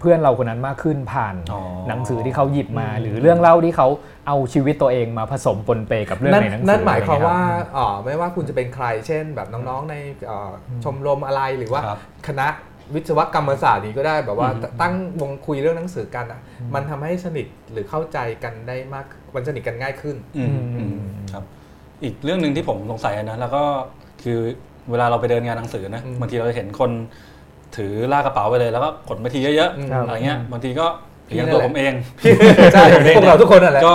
[0.00, 1.34] เพื่อนเราคนนั้นมากขึ้นผ่าน
[1.88, 3.88] หนังสือที่เขาหยิบมา หรือเรื่องเล่าที่เขา
[4.26, 7.40] เอาชีวิตตัวเองมาผสมปนเปกับเรื่องในหนังสือนั่นหมายความว่า
[7.76, 9.94] อ๋อไม่ว่าคุณจะเป็นใคร เช่น แบบน้องๆใน
[10.84, 11.82] ชมรมอะไรหรือว่า
[12.28, 12.46] คณะ
[12.94, 14.48] วิศวกรรมศาสตร์นี้ก็ได้แบบว่า
[14.80, 16.40] ตั้งวงคุยเรื่องหนังสือกันอะ
[16.74, 20.16] มันทำให้สนิทหรือเข้าใจกันได้มากมันสนิทกันง่ายขึ้น
[21.32, 21.44] ครับ
[22.02, 23.62] อีกเรื่องหนึ่งที่ผมสงสัยนะแล้วก็
[24.22, 24.40] คือ
[24.90, 26.90] เวลาเราไปเดินงานหนังสือนะบางทีเราจะเห็นคน
[27.76, 30.86] ถือลากกระเป๋าไปเลยแล้วก็ขนไปทีเยอะๆอะไรเงี้ยบางทีก็
[31.36, 31.92] อย่างตัวผมเอง
[32.72, 32.84] ใช่
[33.16, 33.94] พวกเราทุกคนอะไรก็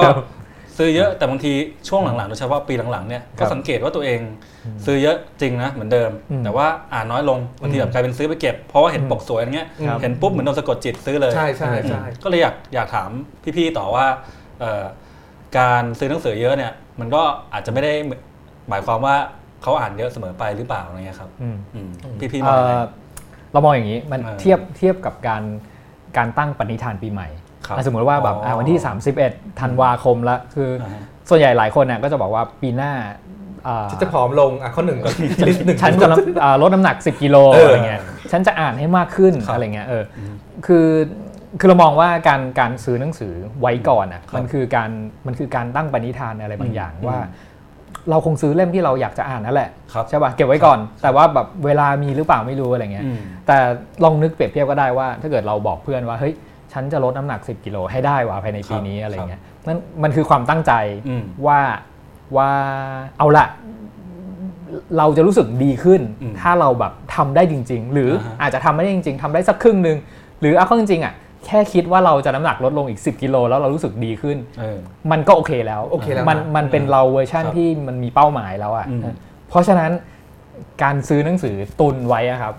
[0.77, 1.53] ซื้อเยอะแต่บางที
[1.89, 4.19] ช่วงหลังๆโดยเฉพาะปีหลังๆเนี่ยก็สังเกตว่าตัวเอง
[4.85, 6.11] ซื้อเยอะจริงนะเหมือนเดิม
[6.43, 9.67] แต่ว่าอ่านน้อยลงบางทีแบบกลายเป็นซื้อไปเก็บเพราะว่าเห็นปกสวยอย่างเงี้ย
[10.01, 13.09] เห็นปุ๊บเหมือนโดนสะกดจิตซื้อเลยใช่ใช่ใช่ก็เลยอยากอยากถาม
[13.57, 14.05] พี่ๆต่อว่า
[15.57, 17.21] การซื้อหนังสือเยอะเนี่ยมันก็
[17.53, 17.93] อาจจะไม่ได้
[18.69, 19.15] หมายความว่า
[19.61, 21.29] เขาอ่านเยอะเสมอไปหรือเปล่าอะไรเงี้ยครับ
[22.31, 22.59] พี่ๆมอง
[23.51, 25.43] เรามองอย่างนี้มันเทียบเทียบกับการ
[26.17, 27.27] การตั้งปณิธานปีใหม่
[27.87, 28.79] สมมติว่าแบบวันที่
[29.19, 30.69] 31 ธันวาคมละคือ
[31.29, 32.93] ส่วนใหญ่หลายคนเนี่ยก็จะบอกว่าปีหน้า
[33.91, 35.09] ฉันจะผอมลงอะข้อหนึ่งก็
[35.81, 36.07] ฉันจะ
[36.61, 38.01] ลดน้ำหนัก 10 กิโลอะไรเงี้ย
[38.31, 40.03] ฉันจะอ่านให้มากขึ้นอะไรเงี้ยเออ
[40.65, 40.87] คือ
[41.59, 44.89] คือเรามองว่าการการซื้อหนังสือไว้ก่อนอะมันคือการ
[45.27, 47.19] มันคือการตั้งปณิธานอะไรบางอย่างว่า
[48.09, 49.69] เราคงซื้อเล่มที่เราอยากจะอ่านนั่นแหละ
[50.09, 53.05] ใช่ป่ะเก็บไว้ก่อน แต่ว่าแบบเวลามีหรือเปล่าไม่รู้อะไรเงี้ย
[53.47, 53.57] แต่
[54.03, 56.33] ลองนึกเปรียบเทียบก็ได้ว่า ถ้าเกิดเราบอกเพื่อนว่าเฮ้ย
[56.73, 60.73] ฉันจะลดน้ำหนัก 10 กิโลให้ได้ว่ะภายในปีนี้อะไรเงี้ยนั่นมันคือความตั้งใจ
[61.45, 61.59] ว่า
[62.37, 62.49] ว่า
[63.17, 63.45] เอาละ
[64.97, 66.01] เราจะรู้สึกดีขึ้น
[66.41, 68.09] ถ้าเราแบบทำได้จริง ๆ หรือ
[68.41, 69.97] อาจจะทำไม่ได้จริง ๆทำได้สักครึ่งหนึ่ง
[70.41, 71.13] หรือเอาเข้าจริงๆอะ
[71.49, 74.37] แค่คิดว่าเราจะน้ำหนักลดลงอีก 10 กิโลแล้วเรารู้สึกดีขึ้น
[75.11, 78.87] มันก็โอเคแล้ว โอเคแล้วมันมันเป็นเราเวอร์ชั่นที่มันมีเป้าหมายแล้วอะ
[79.49, 79.91] เพราะฉะนั้น
[80.83, 82.53] การซื้อหนังสือตุนไว้ครับ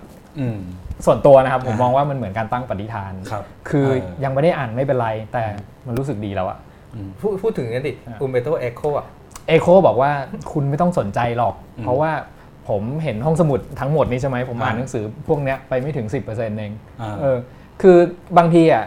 [1.06, 3.86] ส่วนตัวนะครับผมมองว่ามันเหมือนการตั้งปณิธาน ครับคือ
[4.24, 5.44] ยังไม่ได้อ่านไม่เป็นไร แต่
[5.86, 6.58] มันรู้สึกดีแล้วอะ
[7.20, 9.06] พูดพูดถึงนี่ดิอุมเบโตเอโคอะ
[9.48, 10.10] เอโคบอกว่า
[10.52, 12.12] คุณไม่ต้องสนใจหรอก เพราะว่า
[12.68, 16.72] ผมเห็นห้องสมุดทั้งหมดนี้ใช่ไหมผมอ่านหนังสือพวกนี้ไปไม่ถึง 10%เอง
[17.20, 17.36] เออ
[17.84, 17.98] คือ
[18.38, 18.84] บางทีอะ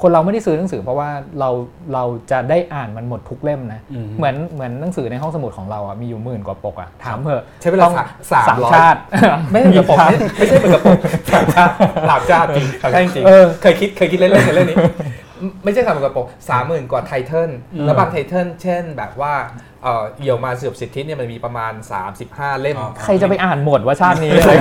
[0.00, 1.50] คนเราไม่ได้ซื้อหนังสือเพราะว่าเรา
[1.94, 3.80] เราจะได้อ่านมันหมดทุกเล่มนะ
[4.18, 7.86] เหมือนเหมือนหนังสือในห้องสมุดของเราอะมีอยู่หมื่นกว่าปกอะถามเถอะใช้เวลา
[8.32, 9.00] สามชาติ
[9.50, 9.98] ไม่ใช่กระปก
[10.36, 10.98] ไม่ใช่เหมือนกระปก
[11.30, 11.72] สามชาติ
[12.10, 13.24] สามชาติจริงใช่จริง
[13.62, 14.76] เคยคิดเคยคิดเล่นๆเรื่องนี้
[15.64, 17.50] ไม่ใช่สามกระปกสามหมื่นกว่าไทเทิล
[17.84, 19.34] แล้วบางไทเทิลเช่นแบบว่า
[19.84, 21.72] เอี่ยวมาสืบสิทธิเนี่ยมันมีประมาณ
[22.16, 24.58] 35 เล่มใครจะไปอ่านหมดว่าชาตินี้เลย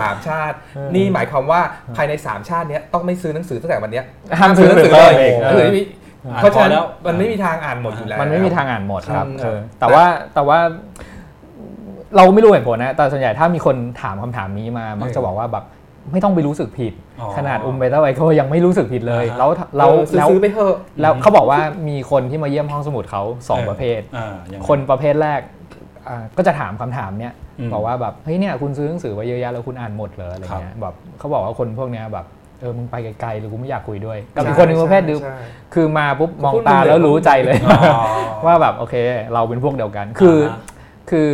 [0.00, 0.56] สามชาติ
[0.94, 1.60] นี่หมายความว่า
[1.96, 4.02] ภายใน 3 ชาตินี้ต้องไม่ซื้อหนังสือตั้งแต่วันนี้
[4.40, 4.92] ห้ามซื้อหนังสือ
[5.58, 5.68] เลย
[6.36, 6.72] เพราะฉะนั้น
[7.06, 9.26] มันไม่มีทางอ่านหมดอยู่แล้วมันไม่มีทางอ่านหมดครับ
[9.80, 10.04] แต่ว่า
[10.34, 10.58] แต่ว่า
[12.16, 15.64] เราไม่รู้เหตุผลนะแต่ส่วนใหญ่ถ้ามีคนถามคำถามนี้มามักจะบอกว่าแบบ
[16.12, 16.92] ไม่ต้องไปรู้สึกผิด
[17.36, 19.86] ขนาดอุมเบต้าไวเขายังไม่รู้สึกผิดเลย แล้วเรา
[20.16, 24.00] แล้วซื้อไปเถอะแล้วเขาบอกว่ามีคนที่มาเยี่ยมห้องสมุดเขาสองประเภท
[24.68, 25.40] คนประเภทแรก
[26.36, 27.34] ก็จะถามคำถามเนี้ย
[27.72, 32.26] บอกว่าแบบเฮ้ยเนี่ยคุณซื้อหนังสือไว้เยอะแยะแล้วคุณอ่านหมดเลยอะไรเงี้ยแบบเขาบอกว่าคนพวกเนี้ยแบบ
[32.60, 35.14] เออมึงไปไกลๆหรือกูไม่อยากคุยด้วยกับอีกคนนึงประเภทดึ
[35.74, 37.56] คือมาปุ๊บมองตาแล้วรู้ใจเลย
[38.46, 38.94] ว่าแบบโอเค
[39.34, 40.38] เราเป็นพวกเดียวกันคือ
[41.10, 41.30] คือ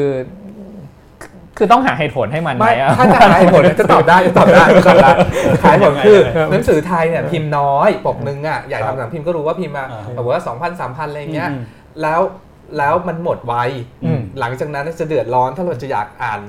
[1.59, 5.11] คือต้องหาเหตุผลให้มันไหมอะถ้าจะหาเหตุผลจะตอบได้จะตอบได้จะตอบได้
[5.65, 6.19] หาเหตุผลคือ
[6.51, 9.85] หนังสือไทยเนี่ยพิมพ์น้อยปกนึงอะใหญ่ทำหนังพิมพ์ก็รู้ว่าพิมพ์มา
[10.15, 11.51] แบบว่าสองพันสามพันอะไรเงี้ย
[12.03, 12.21] แล้ว
[12.79, 13.55] แล้วมันหมดไว
[14.41, 16.41] หลังจากนั้นจะเดือดร้อนถ้าเราจะอยากอ่าน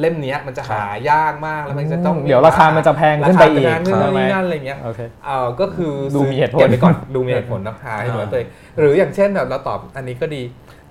[0.00, 4.78] เล่มนี้มันจะหายากมากแล้วมันจะต้องเดี๋ยวราคามันจะแพงขึ้นไปอีกนู่นนี่นั่นอะไรเงี้ย
[5.26, 10.42] เออก็คือดูมีเหตุผลไปก่อนดูมีเหตุผลนะหาเหตุผลตัวเองหรืออย่างเช่นแบบเราตอบอันนี้ก็ดี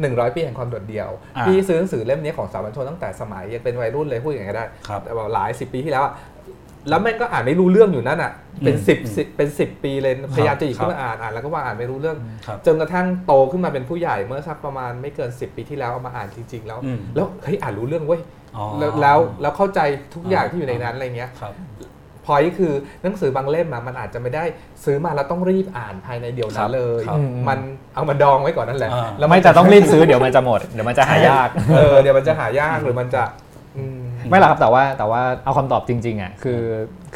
[0.06, 1.10] 100 ปีแห่งความโดดเดี่ยว
[1.45, 4.66] พี่ซื้อหนังสือเล่มนี้ของสามัญชนตั้งแต่สมัยยังเป็นวัยรุ่นเลยพูดอย่างนี้ได้
[5.04, 6.04] แต่ว่าหลายสิบปีที่แล้ว
[6.89, 8.32] แล้วแม่งก็อ่านไม่รู้เรื่องอยู่นั่นอะ
[8.66, 8.98] เป็นสิบ
[9.38, 12.18] เป็นสิบปีเลยพยายามจะหยิบขึ้นมาอ่านอ่านแล้วก็ว่าอ่านไม่รู้เรื่อง
[12.66, 16.80] จนกระทั่งโตขึ้นมาเป็นผู้ใหญ่เมื่อสักประมาณไม่เกิน 10 ปีที่แล้วเอามาอ่านจริง ๆ แล้ว
[17.16, 18.22] แล้วเฮ้ยอ่านรู้เรื่องเว้ย
[18.80, 18.91] แล้ว
[19.41, 19.80] แล้วเข้าใจ
[20.16, 21.30] ทุกอย่างที่อยู่ในนั้นอะไรเงี้ย
[22.28, 22.73] พอยคือ
[23.03, 24.43] หนังสือบางเล่มมันอาจจะไม่ได้
[24.86, 27.01] ซื้อมาแล้วต้องรีบอ่านภายในเดียวนั้นเลย
[27.47, 27.59] มัน
[27.95, 33.23] เอามาดองไว้ก่อนนั่นแหละแล้วไม่จะต้องรีบซื้อเดี๋ยวมันจะหมด เดี๋ยวมันจะหายากเออเดี๋ยวมันจะหายากหรือมันจะ
[34.30, 36.61] ไม่หรอกครับแต่ว่าแต่ว่าเอาคำตอบจริงๆอะคือ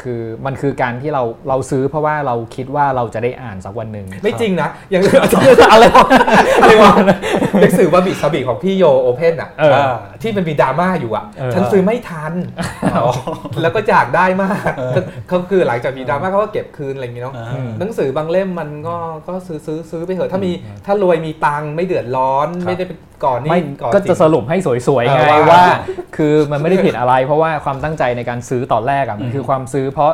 [0.02, 5.02] คือมันคือการที่เราเราซื้อเพราะว่าเราคิดว่าเราจะได้อ่านสักวันหนึ่งไม่จริงนะอย่าง
[5.72, 5.84] อะไร
[6.62, 6.92] อะไรวะ
[7.60, 9.50] หนังสือบาบิสบิของพี่โยโอเพนอะ
[10.22, 11.24] ที่มันมีดราม่าอยู่อะ
[11.54, 12.32] ฉันซื้อไม่ทัน
[13.62, 14.70] แล้วก็อยากได้มาก
[15.28, 17.34] เขาคือหลังจากมีดราม่าเขาก็เก็บคืนอะไรอย่างเงี้เนาะ
[17.78, 18.96] หนังสือบางเล่มมันก็
[19.28, 20.52] ก็ซื้อซื้อซื้อไปเถอะถ้ามี
[20.86, 23.60] ถ้ารวยมีตังไม่เดือดร้อนไม่ได้เป็นก่อนนี่
[23.94, 25.64] ก็จะสรุปให้สวยๆไงว่า
[26.16, 30.12] คือมันไม่ได้ผิดอะไร เพราะว่าความตั้งใจในการซื้อตอนแรกอะมันคือความซื้อเพราะ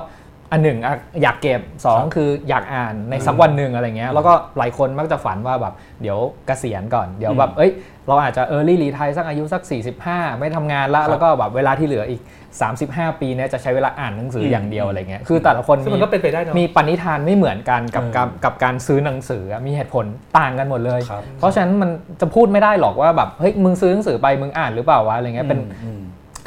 [0.52, 0.78] อันหนึ่ง
[1.22, 7.70] อยากเก็บ 2 คืออยากอ่านในสักวันหนึ่งอะไรเงี้ยแล้วก็หลายคนมักจะฝันว่าแบบเดี๋ยวเกษียณก่อน เดี๋ยวแบบเอ้ย
[8.08, 9.62] เราอาจจะเออร์ลี่รีไทยสักอายุสัก
[10.00, 12.22] 45 ไม่ทำงานละแล้วก็แบบเวลาที่เหลืออีก
[12.70, 20.04] 35 ปีเนี้ยจะใช้เวลาอ่านหนังสืออย่างเดียวอะไรเงี้ยคือแต่ละคนมันก็เป็นไปได้มีปณิธานไม่เหมือนกันกับกับกับการซื้อหนังสือมีเหตุผล
[20.38, 21.00] ต่างกันหมดเลย
[21.38, 21.90] เพราะฉะนั้นมัน
[22.20, 25.60] จะพูดไม่ได้หรอกว่าแบบเฮ้ยมึงซื้อหนังสือไปมึงอ่านหรือเปล่าวะอะไรเงี้ยเป็น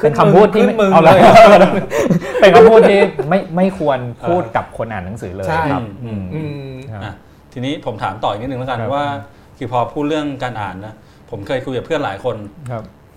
[0.01, 1.19] เป็นคำพูดที่เอาเลย
[2.41, 2.99] เป็นคำพูดที่
[3.29, 5.81] ไม่ไม่ควรพูดกับคนอ่านหนังสือเลยครับ
[7.53, 9.05] ทีนี้ผมถามต่ออีกนิดนึงแล้วกันว่า
[9.57, 10.93] คือพอพูดเรื่องการอ่านนะ
[11.29, 12.35] ผมเคยคุยกับเพื่อนหลายคน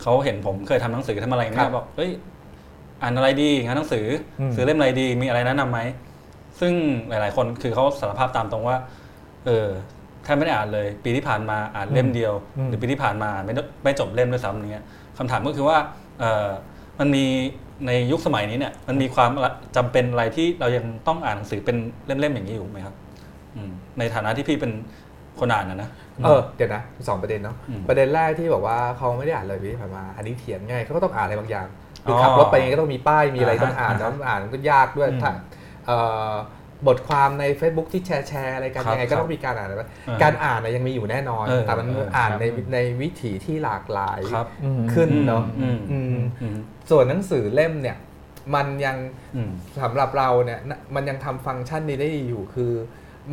[0.03, 2.11] เขาเห็นผมเคยทำหนังสือทำอะไรเนี่ยบอกเฮ้ย
[3.03, 4.07] อ่านอะไรดีงานหนังสือ
[4.55, 5.81] ซื้อเล่มอะไรดีมีอะไรแนะนํำไหม
[6.61, 6.73] ซึ่ง
[7.09, 8.77] หลาย ๆ คนคือเขาสารภาพตามตรงว่า
[9.47, 9.69] เออ
[10.25, 12.33] แทบไม่ได้อ่านเลย ปีที่ผ่านมาอ่านเล่มเดียว
[12.69, 13.53] หรือปีที่ผ่านมาไม่
[13.85, 14.85] ไม่จบเล่มด้วยซ้ำเนี้ย
[15.19, 15.77] คำถามก็คือว่า
[17.01, 17.25] มันมี
[17.87, 19.31] ในยุคสมัยนี้เนี่ยมันมีความ
[19.77, 21.77] จำเป็นอะไรที่เรายังต้องอ่านหนังสือเป็น
[22.07, 22.95] เล่มๆอย่างนี้อยู่ไหมครับ
[23.99, 24.73] ในฐานะที่พี่เป็น
[25.41, 25.91] คนอ่านนะนะ
[26.25, 27.57] เออเดี๋ยวนะสองประเด็นเนาะ
[27.89, 31.67] ประเด็นแรกที่บอกว่าเขาไม่ได้อ่านเลยพี่ผ่านมา อันนี้เถียงง่ายเขาก็ต้องอ่านอะไรบางอย่าง
[32.05, 35.33] คือขับรถไปก็ต้องมีป้ายมีอะไรต้องอ่านแล้วอ่านก็ยากด้วยถ้า
[36.87, 39.69] บทความใน Facebook ที่แชร์แชร์อะไรกันยังไงก็ต้องมีการอ่าน
[40.23, 41.87] การอ่านยังมีอยู่แน่นอน แต่มัน
[42.17, 44.21] อ่านในในวิถีที่หลากหลาย
[44.93, 45.45] ขึ้นเนาะ
[46.91, 47.97] ส่วนหนังสือเล่มเนี่ย
[48.55, 48.97] มันยัง
[49.83, 50.61] สำหรับเราเนี่ย
[50.95, 52.73] มันยังทำฟังก์ชันนี้ได้อยู่คือ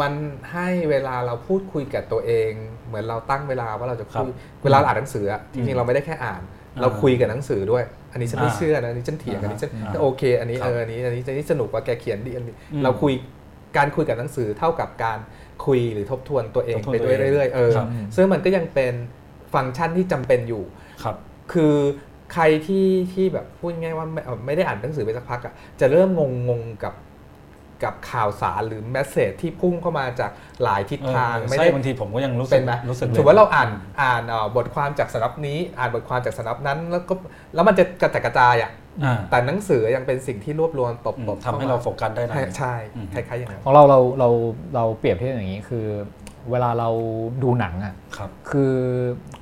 [0.01, 0.13] มัน
[0.53, 2.51] ให้เวลาเราพูดคุยกับตัวเอง
[2.87, 4.29] เหมือนเราตั้งเวลาว่าเราจะคุย
[4.63, 6.41] เวลาอ่านหนังสือจริงๆเราไม่ได้แค่อ่าน
[6.81, 9.71] เราคุยกับหนังสือด้วย อันนี้ฉันไม่เชื่อนะอันนี้ฉันเถียงอันนี้ฉัน
[10.01, 13.13] โอเค อันนี้เอออันนี้อันนี้อันนี้สนุกว่าแกเขียนดีอันนี้ เราคุย
[13.77, 15.19] การคุยกับหนังสือเท่ากับการ
[15.65, 17.73] คุยหรือทบทวนตัวเองไปด้วยเรื่อยๆเออ
[18.15, 18.93] ซึ่งมันก็ยังเป็น
[19.53, 20.63] ฟังก์ชันที่จำเป็นอยู่
[21.03, 21.15] ครับ
[21.53, 21.75] คือ
[22.33, 26.93] ใครที่ที่แบบพูดง่ายว่าไม่ไม่ได้อ่านหนังสือไปสักพักอะจะเริ่มงงงกับ
[27.83, 30.31] กับข่าวสารหรือแมสเซจที่พุ่งเข้ามาจาก
[30.63, 33.69] หลายทิศทางไม่ได้บางทีผมก็ยังรู้สึกรู้สึกถือว่าเราอ่าน
[34.01, 34.23] อ่าน
[34.55, 37.13] บทความจากสำนักนี้ อ่านบทความจากสำนักนั้น แล้วก็
[37.53, 38.71] แล้วมันจะกระจายกระจายอะ
[39.29, 42.75] แต่หนังสือยังเป็นสิ่งที่รวบรวมตบตบทำให้เราโฟกัสได้นะใช่
[43.13, 44.29] คล้ายๆอย่างนั้นของเราเราเรา
[44.75, 45.85] เราเปรียบเทียบอย่างนี้คือ
[46.51, 46.89] เวลาเรา
[47.43, 47.93] ดูหนังอะ
[48.49, 48.73] คือ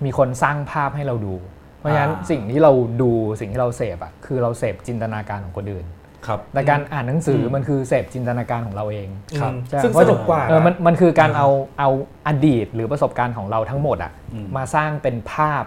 [0.06, 1.36] มีคนสร้างภาพให้เราดู
[1.80, 2.72] เพราะฉะนั้นสิ่งที่เรา
[3.02, 5.86] ดูสิ่งที่เราเสพอะคือเราเสพจินตนาการของคนอื่น
[6.28, 9.08] ครับแต่การอ่านหนังสือมันคือเสพจินตนาการของเราเอง
[9.40, 9.52] ครับ
[9.84, 11.48] ซึ่งสนุกกว่ามันมันคือการเอา
[11.80, 11.90] เอา
[12.28, 14.12] อดีตหรือประสบการณ์ของเราทั้งหมดอะ
[14.58, 15.64] มาสร้างเป็นภาพ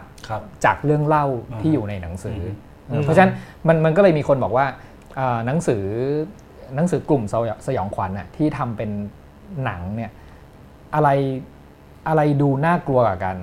[0.65, 1.27] จากเรื่องเล่า
[1.61, 2.41] ที่อยู่ในหนังสือ
[3.05, 3.33] เพราะฉะนั้น
[3.69, 4.67] มันมันก็เลยมีคนบอกว่า
[5.47, 5.85] หนังสือ
[6.77, 7.23] หนังสือกลุ่ม
[7.67, 8.91] สยองขวัญน่ะที่ทำเป็น
[9.65, 10.11] หนังเนี่ย
[10.95, 11.09] อะไร
[12.09, 13.37] อะไรดูน่ากลัวกว่ากัน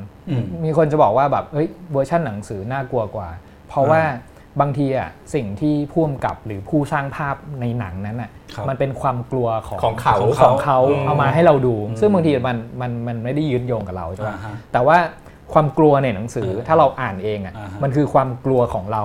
[0.63, 3.29] มีคนจะบอกว่าแบบเฮ้ยเวอร์ชันหนังสือน่ากลัวกว่า
[3.69, 4.01] เพราะว่า
[4.61, 8.31] บางทีอะสิ่งที่ผู้กำกับหรือผู้สร้างภาพในหนังนั้นอะ
[8.69, 14.31] มันเป็นความกลัวของของเขาของเขาเอามาให้เราดู ซึ่งบางทีมันมันมันไม่ได้ยืดโยงกับเราใช่ไหม
[14.71, 14.97] แต่ว่า
[15.53, 19.03] ความกลัวในหนังสือถ้าเราอ่านเองอะมันคือความกลัวของเรา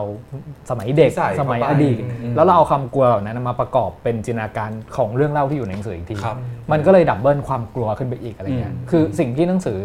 [0.71, 1.97] สมัยเด็กสมัยอดีต
[2.37, 6.17] แล้วเราเอาความกลัวเหล่านั้นมาประกอบเป็นจินตนาการของเรื่องเล่าที่อยู่ในหนังสืออีกที
[6.73, 9.81] มันก็เลย double ความกลัวขึ้นไปอีกอะไรเงี้ยคือสิ่งที่หนังสือ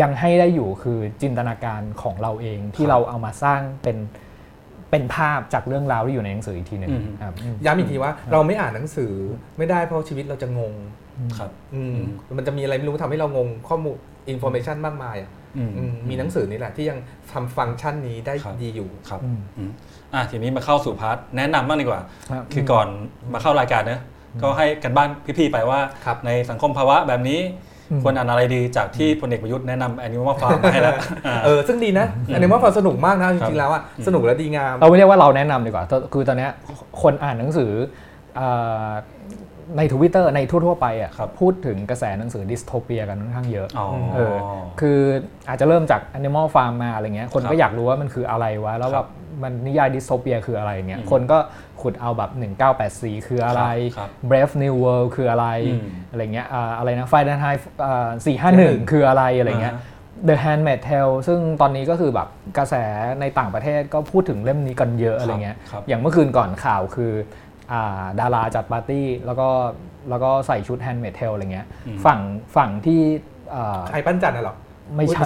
[0.00, 3.96] ยังให้ได้อยู่คือจินตนาการของเราเองที่เราเอามาสร้างเป็น
[4.90, 6.90] เป็นภาพจากเรื่องราวที่อยู่ในหนังสืออีกทีหนึ่ง
[7.22, 9.12] ครับย้ำอีกทีว่าเราไม่อ่านหนังสือ
[9.58, 10.74] ไม่ได้เพราะชีวิตเราจะงง
[11.38, 11.50] ครับ
[12.38, 13.96] มันจะมีอะไรไม่รู้ทำให้เรางงข้อมูล
[14.28, 15.30] information มากมายอะ
[16.08, 16.98] มีหนังสือนี่แหละที่ยัง
[17.32, 19.20] ทำฟังก์ชันนี้ได้ดีอยู่ครับ
[20.14, 22.00] อะทีนี้มาเข้าสู่ part แนะนำบ้างดีกว่า
[22.52, 22.86] คือก่อน
[23.32, 24.00] มาเข้ารายการเนอะ
[24.42, 25.80] ก็ให้การบ้านพี่ๆไปว่า
[26.26, 27.40] ในสังคมภาวะแบบนี้
[28.02, 30.94] ควรอ่านอะไรดีจากที่พลเอกประยุทธ์แนะนำ Animal Farm ให้แล้ว
[31.44, 36.48] เออซึ่งดีนะ Animal Farm สนุกมากนะจริงๆแล้วอะสนุกและดีงาม เราไม่เรียกว่าเราแนะนำดีกว่า คือตอนนี้
[37.02, 37.72] คนอ่านหนังสือ
[39.76, 41.10] ในทวิตเตอร์ในทั่ว ๆ ไปอะ
[41.40, 43.68] พูดถึงกระแสหนังสือดิสโทเปียกันค่อนข้างเยอะ
[44.14, 44.36] เออ
[44.80, 44.98] คือ
[45.48, 49.06] อาจจะเริ่มจาก Animal Farm มาอะไรเงี้ยคนก็อยากรู้ว่ามันคืออะไรวะ แล้วแบบ
[49.42, 51.38] มันนิยายดิสโทเปียคืออะไรเงี้ยคนก็
[51.82, 52.30] ขุดเอาแบบ
[52.78, 53.62] 1984 คืออะไร
[54.30, 55.46] Brave New World คืออะไร
[56.10, 56.46] อะไรเงี้ย
[56.78, 57.60] อะไรนะ Fahrenheit
[58.24, 59.76] 451คืออะไรอะไรเงี้ย
[60.28, 62.74] The Handmaid's Tale ซึ่งตอนนี้ก็คือแบบกระแส
[63.20, 65.56] ในต่างประเทศก็พูดถึงเล่มนี้กันเยอะอะไรเงี้ย
[65.88, 67.12] อย่างเมื่อคืนก่อนข่าวคือ
[68.20, 69.48] ดาราจัดปาร์ตี้ แล้วก็
[70.10, 71.66] แล้วก็ใส่ชุด Handmaid's Tale อะไรเงี้ย
[72.04, 72.20] ฝั่ง
[72.56, 73.00] ฝั่งที่
[73.88, 74.56] ใครปั้นจันน่ะหรอ
[74.96, 75.24] ไม่ใช่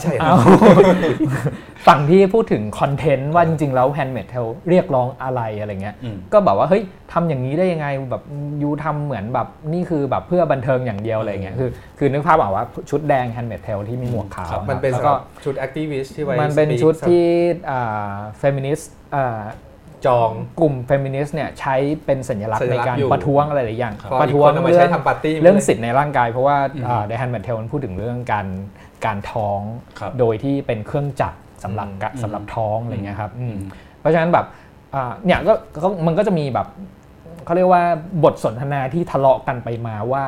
[1.86, 5.96] ฝั่งที่พูดถึง content ว่าจริง ๆ แล้ว Handmaid's Tale เรียกร้องอะไรอะไรเงี้ย
[6.32, 6.82] ก็แบบว่าเฮ้ย
[7.12, 8.22] ทำอย่างนี้ได้ยังไงแบบ
[8.62, 15.12] you ทำเหมือนแบบนี่คือแบบเพื่อบันเทิงอย่างเดียวอะไรเงี้ยคือคือนึกภาพออกว่าชุดแดง Handmaid's Tale ที่มีหมวกขาวมันเป็นก็
[15.44, 17.26] ชุด activist ที่ไว้มันเป็นชุดที่
[18.38, 18.92] เฟมินิสต์
[20.06, 20.30] จอง
[20.60, 21.74] กลุ่มเฟมินิสต์เนี่ยใช้
[22.04, 24.66] เป็นสัญลักษณ์ในการประท้วงอะไรหลายอย่าง ประท้วงเรื่อง
[25.42, 26.56] เรื่องสิทธิ์ในร่างกาย เพราะว่า
[27.06, 28.46] The Handmaid's Tale มันพูดถึงเรื่องการ
[29.04, 29.60] การท้อง
[30.18, 31.88] โดยที่เป็นเครื่องจักรสำหรับ
[32.22, 33.32] สำหรับท้องอะไรเงี้ยครับ
[34.00, 34.46] เพราะฉะนั้นแบบ
[35.24, 36.66] เนี่ยก็มันก็จะมีแบบ
[37.44, 37.82] เขาเรียกว่า
[38.24, 40.22] บทสนทนาที่ทะเลาะกันไปมาว่า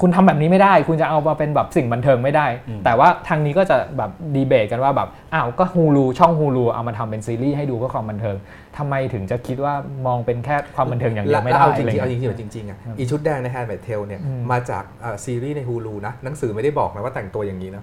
[0.00, 2.46] คุณทำแบบนี้ไม่ได้ คุณจะเอามาเป็นแบบสิ่งบันเทิงไม่ได้
[2.84, 8.36] แต่ว่าทางนี้ก็จะแบบดีเบตกันว่าแบบอ้าวก็ Hulu ช่อง Hulu เอามาทำเป็นซีรีส์ให้ดูเพื่อความบันเทิง
[8.78, 9.74] ทำไมถึงจะคิดว่า
[10.06, 14.84] มองเป็นแค่ความบันเทิงอย่างเดียวไม่ได้เอาจริงๆเอาจริงๆจริงๆอะอีชุดแดงใน Handmaid's Tale เนี่ยมาจาก
[15.24, 17.82] ซีรีส์ใน Hulu นะหนังสือไม่ได้บอกนะว่าแต่งตัวอย่างนี้นะ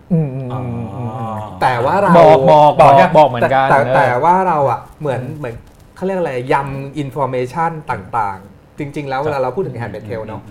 [1.61, 5.55] แต่ว่าเราบอกบอกบอกบอกเหมือนกันแต่ว่าเราอะเหมือนเหมือน
[5.95, 8.39] เขาเรียกอะไรยำ information ต่าง
[8.79, 10.41] จริง ๆ แล้วเวลาเราพูดถึง Handmaid's Tale เนาะ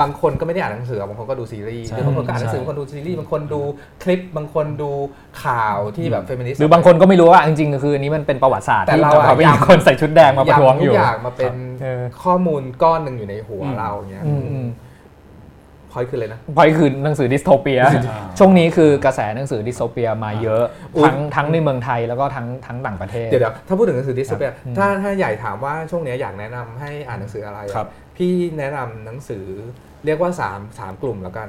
[0.00, 3.60] บางคนก็ไม่ได้อ่านหนังสือบางคนก็ดูซีรีส์หรือบางคนก็อ่านหนังสือบางคนดูซีรีส์บางคนดู
[4.02, 4.90] คลิปบางคนดู
[5.44, 9.10] ข่าวที่แบบเฟมินิสต์หรือบางคนก็ไม่รู้ว่าจริงๆคืออันนี้มันเป็นประวัติศาสตร์แต่เรา
[9.44, 11.54] อยากคนใส่ชุดแดงมาประท้วงอยู่อยากมาเป็น
[12.22, 14.24] ข้อมูลก้อนหนึ่งอยู่ในหัวเราเงี้ย
[15.92, 17.80] point คือเลยนะ point คือหนังสือ dystopia
[18.38, 20.62] ช่วงนี้คือกระแสหนังสือ dystopia มาเยอะ
[21.04, 27.60] ทั้งทั้งในเมืองไทยแล้วก็ทั้งทั้งต่างประเทศ เดี๋ยวถ้าพูดถึงหนังสือ dystopia ถ้าถ้าใหญ่ถามว่าช่วงนี้อยากแนะนำให้อ่านหนังสืออะไร
[28.16, 29.44] พี่แนะนำหนังสือ
[30.04, 31.48] เรียกว่า3 3กลุ่มแล้วกัน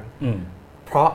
[0.88, 1.10] เพราะ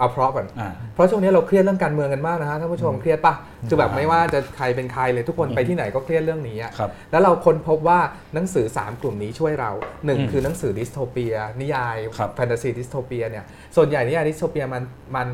[0.00, 0.46] เอาเพราะก่อน
[0.94, 3.34] เพราะช่วงนี้เราเครียดเรื่องการเมืองกันมากนะฮะท่านผู้ชมเครียดปะ
[3.68, 6.72] คือแบบไม่ว่าจะใครเป็นใครเลยทุกคนไปที่ไหนก็เครียดเรื่องนี้อะ
[7.10, 7.98] แล้วเราค้นพบว่า
[8.34, 9.70] หนังสือ 3 กลุ่มนี้ช่วยเรา
[10.06, 11.96] หนึ่งคือหนังสือ dystopia นิยาย
[12.34, 13.44] แฟนตาซี dystopia เนี่ย
[13.76, 14.82] ส่วนใหญ่นิยาย dystopia มัน
[15.16, 15.28] มัน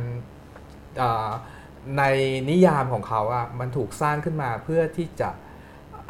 [1.98, 2.02] ใน
[2.50, 5.30] นิยามของเขาอะมันถูกสร้างขึ้นมาเพื่อที่จะ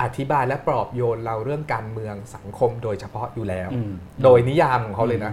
[0.02, 3.68] อธิบายและปลอบโยนเราเรื่องการเมืองสังคมโดยเฉพาะอยู่แล้ว
[4.24, 5.32] โดยนิยามของเขาเลยนะ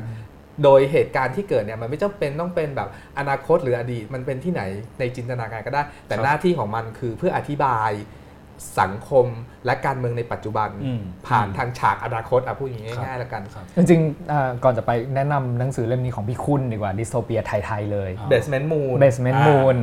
[0.64, 2.90] โดยเหตุการณ์ที่เกิดเนี่ยมันไม่จำเป็นต้องเป็นแบบ
[3.20, 4.62] อนาคตหรืออดีตมันเป็นที่ไหน
[5.00, 7.92] ในจินตนาการก็ได้ แต่หน้าที่ของมันคือเพื่ออธิบาย
[8.80, 9.26] สังคม
[9.66, 10.70] และการเมืองในปัจจุบัน
[11.28, 13.42] ผ่านทางฉากอนาคตอะพูดอย่างง่ายๆแล้วกัน
[13.78, 19.76] จริงๆก่อนจะไปแนะนำหนังสือเล่มนี้ของพี่คุณดีกว่าดิสโทเปียไทย ๆ เลย Basement Moon Basement Moon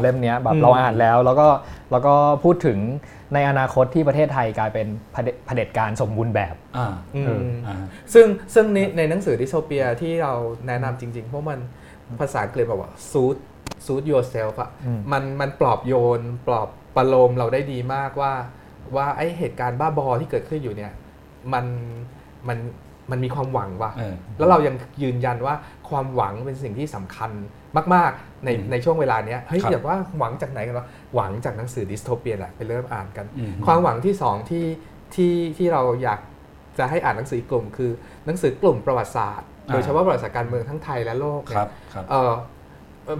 [0.00, 1.48] เล่มนี้แบบเราอ่านแล้วแล้วก็
[1.90, 2.14] แล้วก็
[2.44, 2.78] พูดถึง
[3.34, 4.86] ในอนาคตที่ประเทศไทยกลายเป็น
[5.46, 6.54] เผด็จการสมบูรณ์แบบ
[8.12, 8.64] ซึ่งซึ่ง
[8.96, 10.34] ในหนังสือดิสโทเปียที่เรา
[10.66, 11.60] แนะนำจริง ๆ เพราะมัน
[12.20, 13.36] ภาษาอังกฤษบอกว่า suit
[13.86, 14.70] suit yourself อะ
[15.12, 16.68] มันมันปลอบโยนปลอบ
[16.98, 18.32] ประโลมเราได้ดีมากว่า
[18.96, 20.92] ว่าไอเหตุการณ์บ้าบอที่เกิดขึ้นอยู่เนี่ย
[21.52, 21.64] มัน
[22.48, 22.58] มัน
[23.10, 23.92] มันมีความหวังว่ะ
[24.38, 25.54] แล้วเรายังยืนยันว่า
[25.88, 27.30] ความหวังเป็นสิ่งที่สำคัญ
[27.94, 33.26] มาก ๆ ในในช่วงเวลาเนี้ยเฮ้ยอย่าว่าหวังจากไหนกันวะหวังจากหนังสือดิสโทเปียแหละไปเริ่มอ่านกัน
[33.66, 34.66] ความหวังที่สองที่
[35.14, 36.20] ที่ที่เราอยาก
[36.78, 37.90] จะให้อ่านหนังสือกลุ่ม คือ
[38.26, 41.66] หนังสือกลุ่มประวัติศาสตร์ โดยเฉพาะประวัติศาสตร์การเมืองทั้งไทยและโลกเนี่ย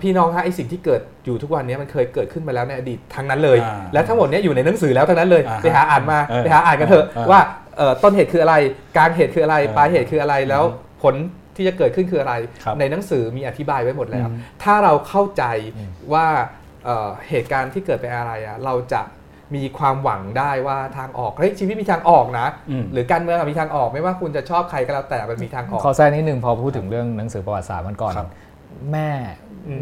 [0.02, 3.58] พี่น้องฮะไอสิ่งที่เกิดอยู่ทุกวันนี้มันเคยเกิดขึ้นมาแล้วในอดีตทั้งนั้นเลย
[3.92, 7.40] และทั้งหมดนี้อยู่ในหนังสือแล้วทั้งนั้นเลยไปหาอ่านมาไปหาอ่านกันเถอะว่า
[8.02, 8.54] ต้นเหตุคืออะไร
[8.96, 10.64] กลางเหตุคืออะไรปลายเหตุคืออะไรแล้ว
[11.02, 11.14] ผล
[11.56, 12.34] ที่จะเกิดขึ้นคืออะไร
[12.80, 14.28] ในหนังสือมีอธิบายไว้หมดแล้ว
[14.62, 15.44] ถ้าเราเข้าใจ
[16.12, 16.26] ว่า
[17.28, 19.02] เหตุการณ์ที่เกิดเป็นอะไรอะเราจะ
[19.54, 22.46] มีความหวังได้ว่าทางออกเฮ้ยชีวิตมีทางออกนะ
[22.92, 28.14] หรือการเมืองมีทางออกไม่ว่าคุณจะชอบใครก็แล้วแต่มันมีทางออกขอแทรกนิดนึงพอพูดถึงเรื่องหนังสือประวัติศาสตร์มันก่อน
[28.92, 29.10] แม่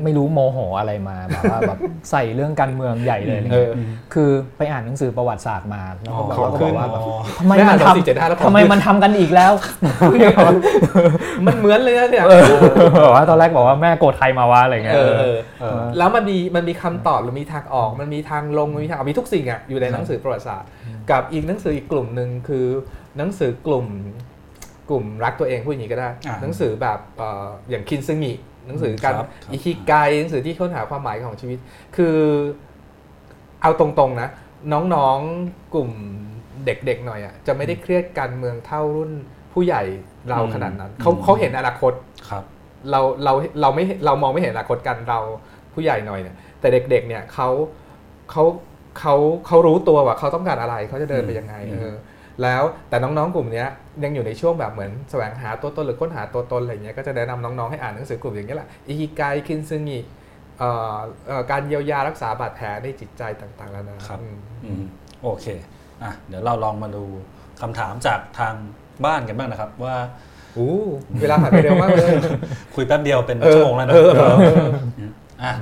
[0.05, 1.79] ไม่รู้โมโหอะไรมาแบบว่าแบบ
[2.11, 3.41] ใส่เรื่องการเมืองใหญ่เลย
[4.15, 6.37] คือไปอ่านหนังสือประวัติศาสตร์มาแล้วก็บอ
[6.73, 7.03] กว่าแบบ
[7.39, 9.53] ทำไมมันทำทำไมมันทำกันอีกแล้ว
[11.47, 12.25] มันเหมือนเลยนะเนี่ย
[13.05, 14.97] บอกว่าตอนแรกบอกว่าแม่โกรธไทยมาว่าอะไรเงี้ย
[15.99, 20.69] แล้วมันมีมันมีคำตอบหรือมีทางออก มันมีทางลงมีทางมีทุกสิ่งอะอยู่ในหนังสือประวัติศาสตร์
[21.11, 22.67] กับอีกหนังสืออีกกลุ่มหนึ่งคือ
[23.19, 23.87] หนังสือกลุ่ม
[24.89, 26.11] กลุ่มรักตัวเองพูดอย่างนี้ก็ได้
[26.43, 26.99] หนังสือแบบ
[27.71, 28.33] อย่างคินซึงิ
[28.67, 29.15] หนังสือการ
[29.53, 31.59] อิคิไกหนังสือที่ค้นหาความหมายของชีวิต
[31.97, 32.17] คือ
[33.63, 34.29] เอาตรงๆนะ
[34.73, 35.91] น้องๆกลุ่ม
[36.67, 39.13] เด็กๆหน่อยอะจะไม่ได้เครียดการเมืองเท่ารุ่น
[39.53, 39.83] ผู้ใหญ่
[40.29, 41.93] เราขนาดนั้นเขาเขาเห็นอนาคต
[42.29, 42.45] ครับ
[42.91, 45.21] เราเราเราไม่เรามองไม่เห็นอนาคตกันเรา
[45.75, 47.49] ผู้ใหญ่หน่อยเนี่ยแต่เด็กๆเนี่ยเขา
[48.31, 48.45] เขา
[48.99, 49.15] เขา
[49.47, 51.93] เขารู้ตัวว่าเขาต้องการอะไรเขาจะเดินไปยังไงเออ
[52.43, 53.65] แล้วแต่น้องๆกลุ่มนี้
[54.05, 60.01] ยังอยู่ในช่วงแบบเหมือนแสวงหาตัวตนหรือค้นหาตัวตนอะไรเงี้ยก็จะแนะนำน้องๆให้อ่านหนังสือกลุ่มอย่างนี้แหละอิกิไกคินซึงิ
[61.51, 64.21] การเยียวยารักษาบาดแผลในจิตใจต่างๆแล้วนะครับ
[65.23, 65.47] โอเค
[66.03, 67.05] อะเดี๋ยวเราลองมาดู
[67.61, 68.55] คำถามจากทาง
[69.05, 69.97] บ้านกันบ้างนะครับว่า
[70.57, 70.73] อู้
[71.21, 72.11] เวลาผ่านไปเร็วมากเลย
[72.75, 73.95] คุยแป๊บเดียวเป็นชั่วโมงแล้วนะ
[75.43, 75.53] อะ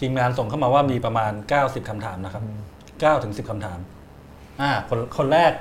[0.00, 2.42] ทีมงานส่งเข้ามาว่ามีประมาณ 90คำถามนะครับ
[2.82, 3.78] 9ถึง10คำถาม
[4.62, 5.52] อ่าคนคนแรก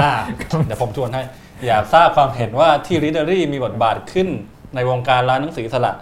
[0.00, 0.12] อ่า
[0.66, 1.22] เดี๋ยวผมชวนให้
[1.66, 4.28] อยากทราบความเห็นว่าที่ริเดอรี่มีบทบาทขึ้น
[4.74, 5.92] ในวงการร้านหนังสืออิสระ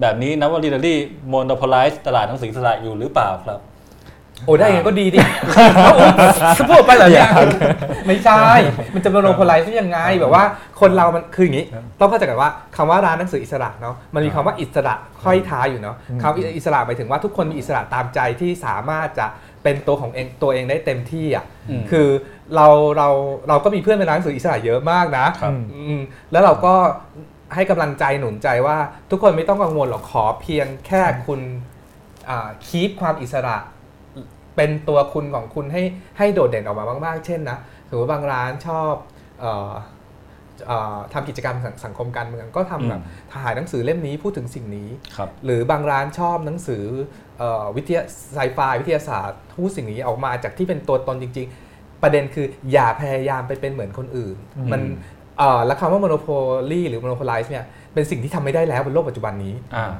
[0.00, 3.60] แบบนี้นับว่า Readery monopolize ตลาดหนังสืออิสระอยู่หรือเปล่าครับ
[4.46, 5.18] โอ้ได้ไงก็ดีดิ
[6.58, 7.30] สพูดไปเหรอเนี่ย
[8.06, 8.42] ไม่ใช่
[8.94, 10.44] มันจะ monopolize ได้ยังไง แบบว่า
[10.80, 11.66] คนเรามันคืออย่างนี้
[12.00, 19.26] ต้องเข้าใจกันว่าคำว่าร้านหนังสืออิสระเนาะ มันมีคำว่าอิสระต่อท้ายอยู่เนาะคำอิสระหมายถึงว่าทุกคนมีอิสระตามใจที่สามารถจะ
[19.62, 21.44] เป็นตัวของเองตัวเองได้เต็มที่อะ
[21.90, 22.08] คือ
[22.56, 23.08] เราเรา
[23.48, 25.26] เราก็มีเพื่อนเป็นร้านหนังสืออิสระเยอะมากนะ
[26.32, 26.74] แล้วเราก็
[27.54, 28.78] ให้กำลังใจหนุนใจว่า
[29.10, 31.40] ทุกคนไม่ต้องกังวลหรอกขอเพียงแค่คุณ
[32.66, 33.56] คีปความอิสระ
[34.56, 35.82] เป็นตัวคุณของคุณให้
[36.18, 37.58] ให้โดดเด่นออกมามาก ๆ เช่นนะ
[37.88, 38.92] ถือว่าบางร้านชอบ
[41.12, 43.00] ทำกิจกรรมสังคมการเมืองก็ทำแบบ
[43.32, 44.88] ถ่ายหนังสือเล่มนี้พูดถึงสิ่งนี้
[45.44, 46.84] หรือบางร้านชอบหนังสือ
[47.76, 48.02] วิทยา
[48.34, 54.36] ไซไฟวิทยาศาสตร์พูดสิ่งนี้ออกมาจากที่เป็นตัวตนจริง ๆ ประเด็นคืออย่าพยายามไปเป็นเหมือนคนอื่น
[54.72, 54.80] มัน
[55.66, 57.64] แล้วคำว่า monopoly หรือ monopolize เนี่ย
[57.94, 59.54] เป็นสิ่งที่ทำไม่ได้แล้วบนโลกปัจจุบันนี้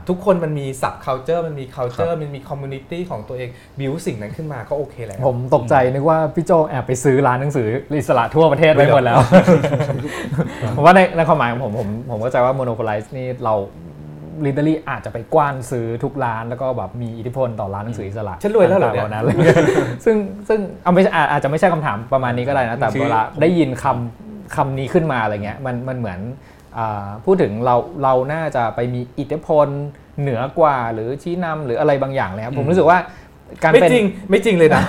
[0.08, 7.68] ทุกคนมันมี subculture มันมี culture มันมี community ของตัวเอง build สิ่งนั้นขึ้นมาก็โอเคแล้ว ผมตกใจนึกว่าพี่โจแอบไปซื้อร้านหนังสือ
[7.98, 9.18] อิสระทั่วประเทศไปหมดแล้ว
[10.76, 13.54] ผมว่าในในความหมายของผมผมผมเข้าใจว่า monopolize นี่เรา
[14.46, 19.24] Readery อาจจะไปกว้านซื้อทุกร้านแล้วก็แบบมีอิทธิพลต่อร้านหนังสืออิสระฉันรวยแล้วเหรอเนี่ยนั้น
[20.04, 20.16] ซึ่ง
[20.48, 26.18] ซึ่งเอาไม่อาจจะไม่ใช่คำถามประมาณนี้ก็ได้นะแต่เวลาได้ยินคำคำนี้ขึ้นมาอะไรเงี้ยมันมันเหมือน
[27.24, 29.68] พูดถึงเราเราน่าจะไปมีอิทธิพล
[30.20, 32.98] เหนือกว่าหรือชี้นำหรืออะไรบางอย่างเลยครับผมรู้สึกว่า
[33.62, 34.82] การไม่จริงไม่จริงเลยนะ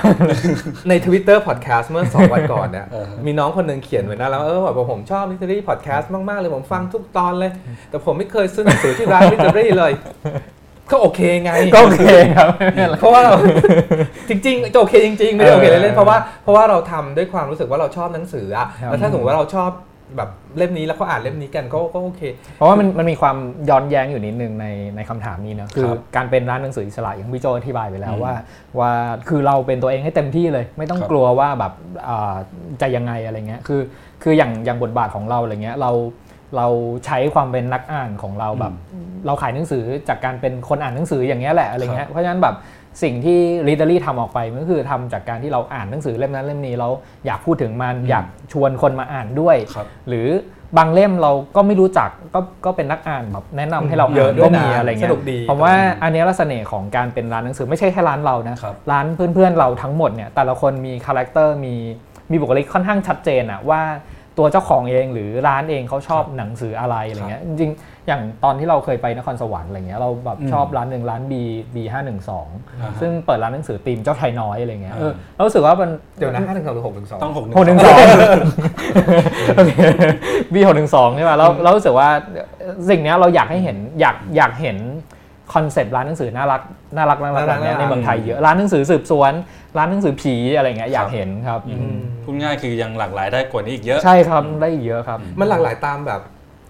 [0.90, 2.86] ใน Twitter Podcast เมื่อสองวันก่อนเนี่ย
[3.26, 7.52] มีน้องคนหนึ่งเขียนไว้นะแล้วเออแบบผมชอบ Literary Podcast มาก ๆ เลยผมฟังทุกตอนเลย
[7.90, 9.92] แต่ผมไม่เคยซื้อหนังสือที่ร้าน Literary เลย
[10.92, 12.04] ก็โอเคไงก็โอเค
[12.38, 12.50] ครับ
[13.00, 13.22] เพราะว่า
[14.30, 19.72] จริงๆจะโอเคจริง ๆ ไม่ได้โอเคเล่นๆเพราะว่าเพราะว่าเราทำด้วยความรู้สึกว่าเราชอบหนังสืออะแล้วถ้าสมมติว่าเราชอบ
[20.18, 22.22] แบบเล่มนี้แล้วเขาอ่านเล่มนี้กันก็ก็โอเค
[22.56, 23.38] เพราะว่ามันมันมีความ
[23.70, 28.34] ย้อนแย้งอยู่นิดนึงในในคำถามนี้นะคือการเป็นร้านหนังสืออิสระอย่างพี่โจอธิบายไปแล้วว่า
[28.80, 28.92] ว่า
[29.30, 31.74] คือเราเป็นตัวเองให้เต็มที่เลย ไม่ต้องกลัวว่าแบบ
[32.82, 33.82] จะยังไงอะไรเงี้ยคือ
[34.24, 35.92] คืออย่างอย่างบทบาทของเราอะไรเงี้ยเรา
[36.58, 36.68] เรา
[37.06, 38.74] ใช้ความเป็นนักอ่านของเราแบบ
[39.26, 42.56] เราขายหนังสือจากการเป็นคนอ่านหนังสืออย่างเงี้ยแหละอะไรเงี้ยเพราะฉะนั้นแบบ
[43.04, 46.92] สิ่งที่ Readery ทำออกไปก็คือทำจากการที่เราอ่านหนังสือเล่มนั้นเล่มนี้แล้ว
[47.26, 49.56] อยากพูดถึงมันอยากชวนคนมาอ่านด้วย
[50.08, 50.28] หรือ
[50.78, 55.12] บางเล่มเราก็ไม่รู้จักก็ก็เป็นนักอ่านแบบแนะนำให้เราอ่านก็มีอะไรเงี้ย
[55.50, 55.74] ผมว่า
[56.04, 58.58] อันนี้ลักษณะของการเป็นร้านหนังสือไม่ใช่แค่ร้านเรานะ
[58.92, 61.76] ร้านเพื่อนๆเราทั้งหมดเนี่ยแต่ละคนมี character มี
[62.32, 63.82] มีบุคลิกค่อนข้างชัดเจนอะว่า
[64.38, 67.72] ตัวเจ้าของเองหรือร้านเองเขาชอบหนังสืออะไรอะไรเงี้ยจริง
[68.08, 71.34] อย่างตอนที่เราเคยไปนครสวรรค์อะไรเงี้ยเราแบบชอบร้านหนึ่งร้าน B
[71.76, 72.48] B ห้าหนึ่งสอง
[73.02, 74.96] ซึ่งเปิดร้านหนังสือตีมเจ้าชายน้อยอะไรเงี้ย
[75.36, 77.98] เรารู้สึกว่ามันเดี๋ยวนะห้าหนึ่งสองหรือหกหนึ่งสองต้องหกหนึ่งสอง
[80.54, 82.10] บีหกหนึ่งสองใช่ไหมเราเรารู้สึกว่า
[82.90, 84.78] สิ่งนี้เราอยากให้เห็นอยากอยากเห็น
[85.54, 86.62] คอนเซปต์ร้านหนังสือน่ารัก
[86.96, 89.34] น่ารักน่ารักแบบนี้ในเมืองไทยเยอะร้านหนังสือสืบสวน
[89.78, 91.62] ร้านหนังสือผีอะไรเงี้ยอยากเห็นครับ
[92.24, 96.22] พูดง่ายคือยังหลากหลายได้กว่านี้อีกเยอะใช่ครับได้อีกเยอะครับ มันหลากหลายตามแบบ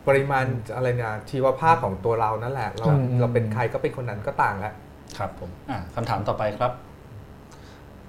[0.08, 0.46] ปริมาณ
[0.76, 2.88] อะไรเนี่ยชีวภาพของตัวเรานั่นแหละ เรา
[3.20, 4.74] เราเป็นใครก็เป็นคนนั้นก็ต่างแล้ว
[5.18, 5.50] ครับผม
[5.96, 6.72] คำถามต่อไปครับ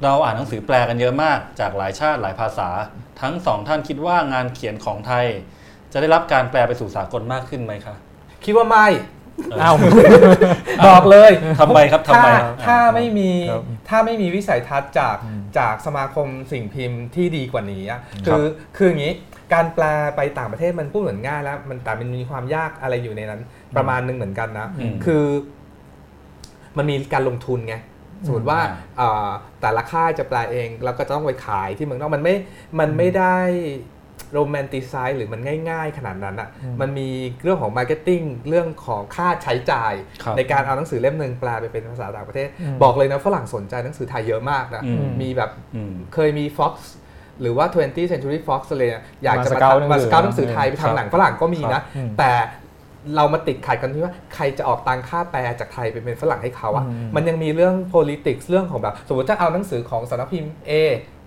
[0.02, 2.68] เราอ่านหนังสือแปลกันเยอะมาก จากหลายชาติหลายภาษา
[3.20, 5.26] ทั้งสองท่านคิดว่างานเขียนของไทย
[5.92, 7.96] จะได้รับการแปลไปสู่สากลมากขึ้นไหมคะ
[8.44, 8.86] คิดว่าไม่
[9.21, 9.70] เอา
[10.86, 12.28] บอกเลยทำไมครับทำไม
[12.66, 13.30] ถ้าไม่มี
[13.88, 15.16] ถ้าไม่มีวิสัยทัศน์จาก
[15.58, 17.82] จากสมาคมสิ่งพิมพ์ที่ดีกว่านี้
[18.26, 18.44] คือ
[18.76, 19.14] คืออย่างนี้
[19.54, 19.84] การแปล
[20.16, 23.40] ไปต่างประเทศมันพูดเหมือนง่ายแล้ว มันแต่มันมีความยากอะไรอยู่ในนั้น
[23.76, 24.68] ประมาณนึงเหมือนกันนะ
[25.04, 25.24] คือ
[26.76, 27.76] มันมีการลงทุนไง
[28.26, 28.60] สมมติว่า
[29.60, 32.34] แต่ละค่ายจะแปลเอง แล้วก็ต้องไปขายที่เมืองนอกมันไม่
[32.80, 33.36] มันไม่ได้
[34.32, 35.40] โรแมนติไซส์หรือมัน
[35.70, 36.48] ง่าย ๆ ขนาดนั้นอะ
[36.80, 37.08] มันมี
[37.42, 39.92] เรื่องของ marketing เรื่องของค่าใช้จ่าย
[40.36, 42.48] ในการเอาหนังสือเล่มหนึ่งแปลไปเป็นภาษาต่างประเทศ
[42.82, 44.82] บอกเลยนะฝรั่งสนใจหนังสือไทยเยอะมากนะ
[45.22, 45.50] มีแบบ
[46.14, 46.74] เคยมี Fox
[47.40, 48.90] หรือว่า 20th Century Fox เลย
[49.24, 49.60] อยากจะมา
[49.92, 51.80] มา scout หนังสือไทยไปทำหนังฝรั่งก็มีนะ
[52.18, 52.32] แต่
[53.16, 56.84] เรามาติดขัดกันที่ว่าใครจะออกตังค่าแปลจากไทยไปเป็นฝรั่งให้เขาอะ
[57.14, 60.72] มันยังมีเรื่อง politics เรื่องของแบบ สมมติถ้าเอาหนังสือของสำนักพิมพ์ A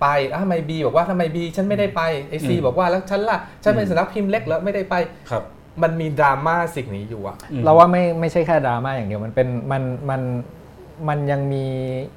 [0.01, 0.07] ไป
[0.41, 4.95] ทำไม B บอกว่าทำไม B ฉันไม่ได้ไปไอซีบอกว่าแล้วฉันล่ะฉันเป็นสำนักพิมพ์เล็กแล้วไม่ได้ไป
[5.29, 5.43] ครับ
[5.83, 10.21] มันมีดราม่าสิ่งนี้อยู่อะเราว่าไม่ไม่ใช่แค่ดราม่าอย่างเดียวมันเป็นมันมัน
[11.09, 11.65] มันยังมี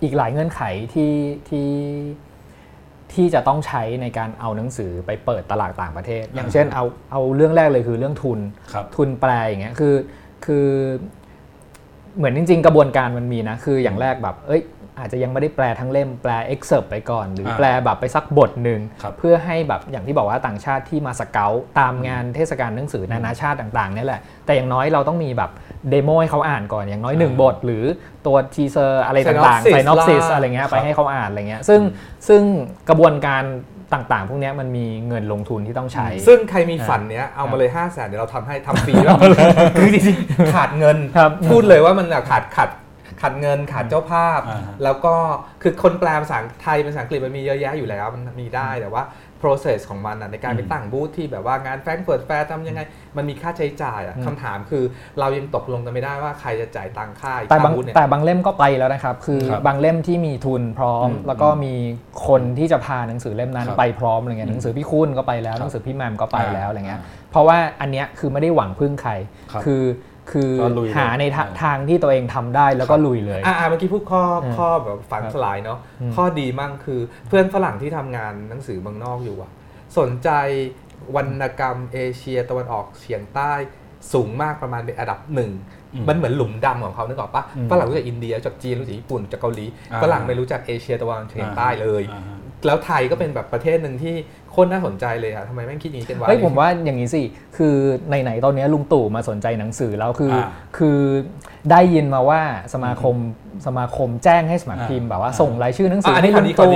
[0.02, 0.62] อีกหลายเงื่อนไข
[0.94, 1.12] ที่
[1.48, 1.68] ที่
[3.14, 8.40] ที่จะต้องใช้ในการเอาหนังสือไปเปิดตลาดต่างประเทศ อย่างเช่นเอาเอาเรื่องแรกเลยคือเรื่องทุน
[8.96, 9.94] ทุนแปลอย่างเงี้ยคือ
[10.44, 10.66] คือ
[12.16, 14.62] เหมือนจริง ๆ กระบวนการมันมีนะคืออย่างแรกแบบ เอ้ย
[14.98, 18.80] อาจจะยังไม่ได้แปลทั้งเล่มแปลเอ็กเซ p ไปก่อน หรือแปลแบบไปสักบทหนึ่ง
[19.18, 25.50] เพื่อให้แบบอย่างที่บอกว่าต่างชาติที่มา scout ตามงานเทศกาลหนังสือนานาชาติต่างๆนี่แหละ แต่อย่างน้อยเราต้องมีแบบ
[25.90, 27.84] demo ให้เขาอ่านก่อนอย่างน้อยหนึ่งบท หรือ
[28.26, 31.80] ตัว teaser อะไรต่างๆ synopsis อะไรเงี้ยไปให้เขาอ่านอะไรเงี้ยซึ่ง
[32.28, 32.42] ซึ่ง
[32.88, 33.42] กระบวนการ
[33.94, 39.18] ต่างๆ พวกนี้มันมีเงินลงทุนที่ต้องใช้ ซึ่งใครมีฝันเนี้ยเอามาเลยห้าแสนเดี๋ยวเราทำให้ทำฟรีแล้ว
[39.78, 40.96] คือจริงๆขาดเงิน
[41.50, 42.70] พูดเลยว่ามันขาดขาด
[43.20, 44.40] ขาดเงินขาดเจ้าภาพ
[44.84, 45.14] แล้วก็
[45.62, 49.04] คือคนแปลภาษาไทยเป็นภาษาอังกฤษมันมีเยอะแยะอยู่แล้วมันมีได้แต่ว่า
[49.42, 52.80] process ของมันในการไปตั้งบูธที่แบบว่างานแฟงเปิดแฟร์ทำยังไง
[53.16, 54.84] มันมีค่าใช้จ่ายอะคำถามคือ
[55.18, 61.74] เรายังตกลงกันไม่ได้ว่าใครจะจ่ายตังค่าแต่บางแต่บางเล่มก็ไปแล้วนะครับ คือบางเล่มที่มีทุนพร้อม แล้วก็มี
[62.26, 67.00] คนที่จะพาหนังสือเล่มนั้นไปพร้อมอะไรเงี้ยหนังสือพี่คุณก็ไปแล้วหนังสือพี่แมมก็ไปแล้วอะไรเงี้ย
[67.30, 69.12] เพราะว่าอันเนี้ยคือไม่ได้หวังพึ่งใคร
[69.64, 69.82] คือ
[70.30, 70.50] คือ
[70.96, 71.24] หาใน
[71.62, 74.22] ทางที่ตัวเองทำได้แล้วก็ลุยเลยอ่าเมื่อกี้พูดข้อ
[74.56, 75.78] ข้อแบบฝันสลายเนาะ
[76.16, 79.50] ข้อดีมั่งคือเพื่อนฝรั่งที่ทำงานหนังสือเมืองนอกอยู่อะ
[79.98, 80.30] สนใจ
[81.16, 83.52] วรรณกรรมเอเชียตะวันออกเฉียงใต้
[84.12, 85.50] สูงมากประมาณเป็นอันดับหนึ่ง
[86.08, 89.66] มันเหมือนหลุมดำของเขานึกออกปะฝรั่งรู้จักอินเดียจากจีนรู้จักญี่ปุ่นจากเกาหลี
[90.02, 92.02] ฝรั่งไม่รู้จักเอเชียตะวันออกเฉียงใต้เลย
[92.66, 94.14] แล้วไทยก็เป็นแบบประเทศหนึ่งที่
[94.56, 97.22] คนน่าสนใจเลยอะทำไมแม่งคิดอย่างนี้กันวะเฮ้ยผมว่าอย่างนี้สิ
[97.56, 97.74] คือ
[98.08, 100.32] ไหนๆตอนนี้ลุงตู่มาสนใจหนังสือแล้วคือ
[100.78, 100.98] คือ
[101.70, 102.40] ได้ยินมาว่า
[102.74, 103.16] สมาคม
[103.66, 106.74] สมาคมแจ้งให้สำนักพิมพ์แบบว่าส่งรายชื่อหนังสือให้ลุงตู่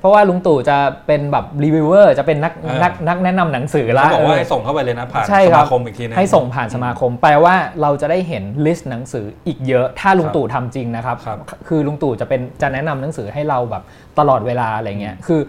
[0.00, 2.52] เพราะว่าลุงตู่จะเป็นแบบรีวิวเวอร์จะเป็นนัก
[2.82, 11.16] นักนักแนะนำหนังสือแล้วบอกว่าให้ส่งเข้าไปเลยนะผ่านสมาคมอีกทีนึงให้ส่งผ่านสมาคมแปลว่าเราจะได้เห็น list หนังสืออีกเยอะ ถ้าลุงตู่ทำจริงนะครับ
[11.68, 13.82] คือลุงตู่จะเป็นจะแนะนำหนังสือให้เราแบบ
[14.18, 15.40] ตลอดเวลาอะไรเงี้ยคือ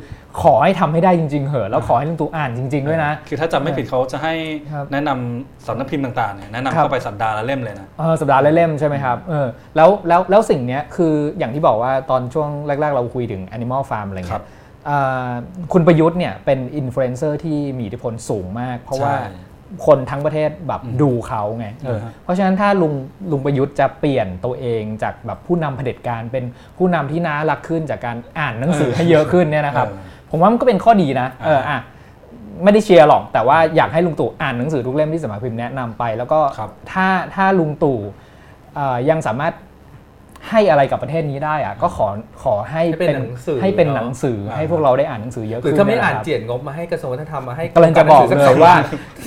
[0.41, 4.33] ขอให้ทำให้ได้จริง ๆ เหอะแล้วขอให้ลุงตู่อ่านจริง ๆ ด้วยนะ คือถ้าจำไม่ผิดเขาจะให้
[4.93, 7.87] แนะนำสำนักพิมพ์ต่างๆเนี่ยแนะนำเข้าไปสัปดาห์ละเล่มเลยนะ
[8.21, 14.45] สัปดาห์ละเล่มใช่ไหมครับเออแล้วแล้วแล้วสิ่งนี้คืออย่างที่บอกว่าตอนช่วงแรก ๆ เราคุยถึง Animal Farm อะไรเงี้ย
[15.73, 19.13] คุณประยุทธ์เนี่ยเป็นอินฟลูเอนเซอร์ที่มีอิทธิพลสูงมาก เพราะว่า
[19.85, 21.67] คนทั้งประเทศแบบดูเขาไง
[22.23, 22.93] เพราะฉะนั้นถ้าลุง
[23.31, 26.43] ลุงประยุทธ์จะเปลี่ยนตัวเองจากแบบผู้นำเผด็จการเป็น
[26.77, 29.87] ผู้นำที่น่ารักขึ้นจากการอ่านหนังสือให้เยอะขึ้นเนี่ยนะครับ
[30.29, 31.79] ผมว่ามันก็เป็นข้อดีนะ เอออะ
[32.63, 36.39] ไม่ได้เชียร์หรอก แต่ว่าอยากให้ลุงตู่อ่านหนังสือทุกเล่มที่สมัครพิมพ์แนะนำไป แล้วก็
[36.91, 37.99] ถ้าถ้าลุงตู่
[39.09, 39.53] ยังสามารถ
[40.49, 42.07] ให้อะไรกับประเทศนี้ได้อะก็ขอ
[42.43, 43.15] ขอให้เป็น
[43.61, 48.75] ให้เป็นหนังสือให้พวกเราได้อ่านหนังสือเยอะขึ้นหรือถ้าไม่อ่านเจียดงบมาให้กระทรวงวัฒนธรรมมาให้กำลังจะบอกเลยว่า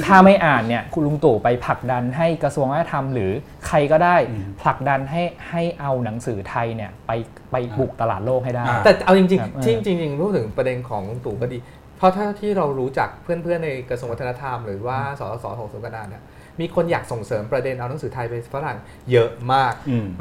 [0.06, 3.30] ถ้าไม่อ่านเนี่ยคุณลุงตู่ไปผลักดันให้กระทรวงวัฒนธรรม หรือ
[3.66, 4.16] ใครก็ได้
[4.60, 7.10] ผลักดันให้ให้เอาหนังสือไทยเนี่ยไป
[7.52, 11.58] ไปบุกตลาดโลกให้ได้ แต่เอาจริงๆที่จริงๆพูดถึงประเด็นของลุงตู่ก็ดี
[11.98, 16.22] เพราะถ้าที่เรารู้จักเพื่อนๆในกระทรวงวัฒนธรรม หรือว่าสสของสุนทรดาเนี่ย
[16.60, 18.76] มีคนอยากส่งเสริมประเด็นเอาหนังสือไทยไปฝรั่ง
[19.12, 19.72] เยอะมาก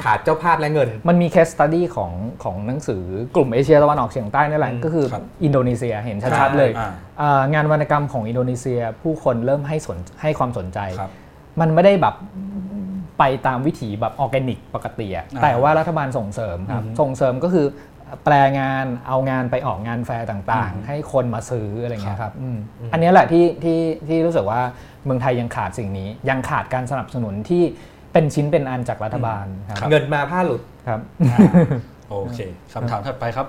[0.04, 2.12] ขาดเจ้าภาพและเงิน มันมี case study ของ
[2.44, 3.04] ของหนังสือ
[3.36, 5.06] กลุ่มเอเชียตะวันออกเฉียงใต้นี่แหละก็คือ
[5.44, 6.72] อินโดนีเซียเห็นชัดๆเลย
[7.54, 10.80] งานวรรณกรรมของอินโดนีเซีย ผู้คนเริ่มให้สนให้ความสนใจ
[11.60, 12.16] มันไม่ได้แบบ
[13.20, 15.08] ไปตามวิถีแบบออร์แกนิกปกติ
[15.44, 17.66] แต่ว่ารัฐบาลส่งเสริมครับส่งเสริมก็คือ
[18.24, 22.34] แปลงานเอางานไปออกงานแฟร์ต่างๆ ให้คนมาซื้ออะไรเงี้ยครับ
[22.92, 24.62] อันนี้แหละที่ที่ที่รู้สึกว่า
[25.06, 27.64] เมืองไทยยังขาดสิ่งนี้ ยังขาดการสนับสนุนที่
[28.14, 31.00] เป็นชิ้นเป็นอันจากรัฐบาลครับเงินมาผ้าหลุดครับ
[32.10, 32.40] โอเค
[32.74, 33.48] คำถามถัดไปครับ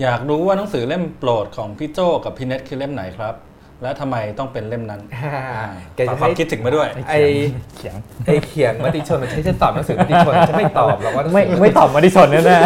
[0.00, 3.34] อยากรู้ว่าหนังสือเล่มโปรดของพี่โจกับพี่เน็ตคือเล่มไหนครับ
[3.84, 5.00] แล้วทำไมต้องเป็นเล่มนั้น
[5.96, 7.14] แกจะความคิดถึงมาด้วย ไอ
[7.76, 7.96] เขียง
[8.26, 12.58] ไอเขียงมติชนมันใช่จะตอบหนังสือมติชนจะไม่ตอบหรอกว่าไม่ไม่ตอบมติชนแน่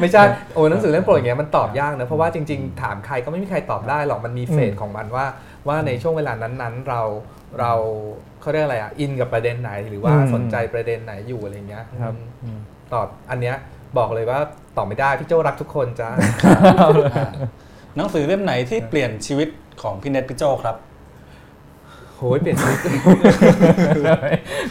[0.00, 0.22] ไม่ใช่
[0.54, 5.26] โอ้หนังสือเล่มโปรดอย่างเงี้ยมันตอบยากนะเพราะว่าจริงๆ ถามใครก็ไม่มีใครตอบได้หรอกมันมีเฟสของมันว่า
[5.68, 7.00] ว่าในช่วงเวลานั้นๆ เรา
[7.60, 7.72] เรา
[8.40, 11.84] เขาเรียกอะไรอะอินกับประเด็นไหนหรือว่าสนใจประเด็นไหนอยู่อะไรเงี้ย
[12.92, 13.56] ตอบอันเนี้ย
[13.98, 14.38] บอกเลยว่า
[14.76, 16.10] ตอบไม่ได้พี่โจรักทุกคนจ้า
[17.96, 19.48] หนังสือเล่มไหนที่เปลี่ยนชีวิต
[19.82, 20.76] ของพี่เน็ตพี่โจครับ
[22.16, 22.78] โหยเปลี่ยนชีวิต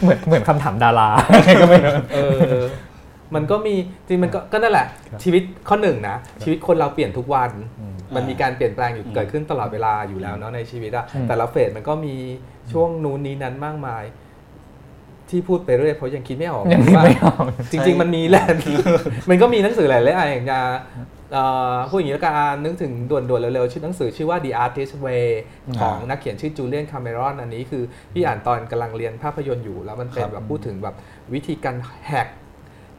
[0.00, 1.08] เหมือนเหมือนคำถามดารา
[1.60, 1.78] ก็ไม่
[2.14, 2.18] เอ
[2.58, 2.62] อ
[3.34, 3.74] มันก็มี
[4.06, 4.86] จริงมันก็ก็นั่นแหละ
[5.22, 7.50] ชีวิตข้อหนึ่งนะชีวิตคนเราเปลี่ยนทุกวัน
[8.14, 12.14] มันมีการเปลี่ยนแปลงอยู่เกิดขึ้นตลอดเวลาอยู่แล้วเนาะในชีวิตอะแต่ละเฟสมันก็มี
[12.72, 14.04] ช่วงนู้นนี้นั้นมากมาย
[15.30, 16.64] ที่พูดไปเรื่อยเพราะยังคิดไม่ออก
[16.96, 17.04] ว่า
[17.72, 18.44] จริง ๆ มันมีแหละ
[19.28, 20.58] มันก็มีหนังสือหลายเล่มอย่างจะ
[21.90, 22.34] พูดอย่างนี้แล้วกัน
[22.64, 25.26] นึกถึงด่วนๆเร็วๆชื่อหนังสือชื่อว่า The Artist Way
[25.80, 27.82] ของนักเขียนชื่อจูเลียนคาเมรอนอันนี้คือ
[28.12, 30.94] พี่อ่านตอนกำลังเรียนภาพยนตร์อยู่ แล้วมันเป็นแบบพูดถึงแบบ
[31.34, 31.76] วิธีการ
[32.06, 32.28] แหก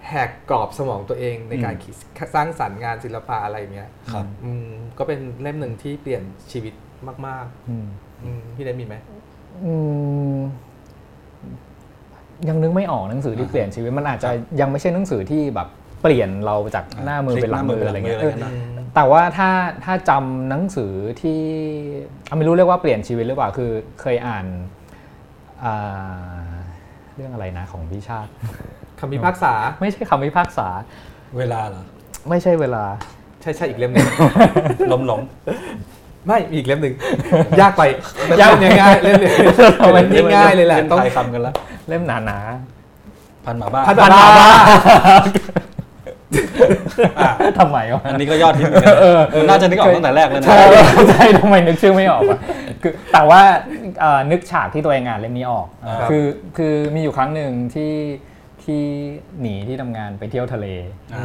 [0.10, 1.76] แหกกรอบสมองตัวเองในการ
[2.36, 4.26] สร้างสรรค์งานศิลปะอะไรเงี้ยครับ
[4.98, 6.74] ก็เป็นเล่มหนึ่งที่เปลี่ยนชีวิต
[7.28, 8.96] มากๆพี่ได้มีไหม
[12.48, 14.30] ยังนึกไม่ออกหนังสือที่เปลี่ยนชีวิตมันอาจจะ
[14.62, 15.68] ยังไม่ใช่หนังสือที่แบบ
[16.04, 18.20] เปลี่ยนเราจากหน้ามือเป็นหลังมืออะไรเงี้ย
[18.96, 19.50] แต่ว่าถ้า
[19.84, 21.42] ถ้าจำหนังสือที่
[22.38, 23.72] ไม่รู้เรียกว่าเปลี่ยนชีวิตหรือเปล่าคือ
[24.02, 24.46] เคยอ่าน
[27.16, 28.32] เรื่องอะไรนะของพี่ชาติ
[29.00, 30.68] คำพิพากษาไม่ใช่คำพิพากษา
[31.38, 31.84] เวลาเหรอ
[32.30, 32.84] ไม่ใช่เวลา
[33.42, 34.08] ใช่ใช่อีกเล่มหนึ่ง
[34.92, 35.22] ล้มหลง
[36.26, 36.94] ไม่อีกเล่มหนึ่ง
[37.62, 37.84] ยากไป
[38.42, 39.34] ยากง่ายเล่มหนึ่ง
[39.96, 40.06] มัน
[40.36, 41.56] ง่ายเลยแหละต้องไทยคำกันแล้ว
[41.90, 42.38] เล่มหนาหนา
[43.46, 44.50] พันหมาบ้าพันหมาบ้า
[47.60, 48.96] ทำไมวะอันนี้ก็ยอดฮิตเหมือนกัน
[49.50, 50.62] น่าจะนึกออกตั้งแต่แรกเลยนะใช่
[51.10, 52.40] ใช่ทำไมนึกชื่อไม่ออกอะ
[52.82, 53.42] คือแต่ว่า
[54.32, 55.68] นึกฉากที่ตัวเองอ่านเล่มนี้ออก
[56.10, 56.26] คือ
[56.58, 57.94] คือมีอยู่ครั้งหนึ่งที่
[58.64, 58.84] ที่
[59.42, 60.68] หนีที่ทำงานไปเที่ยวทะเล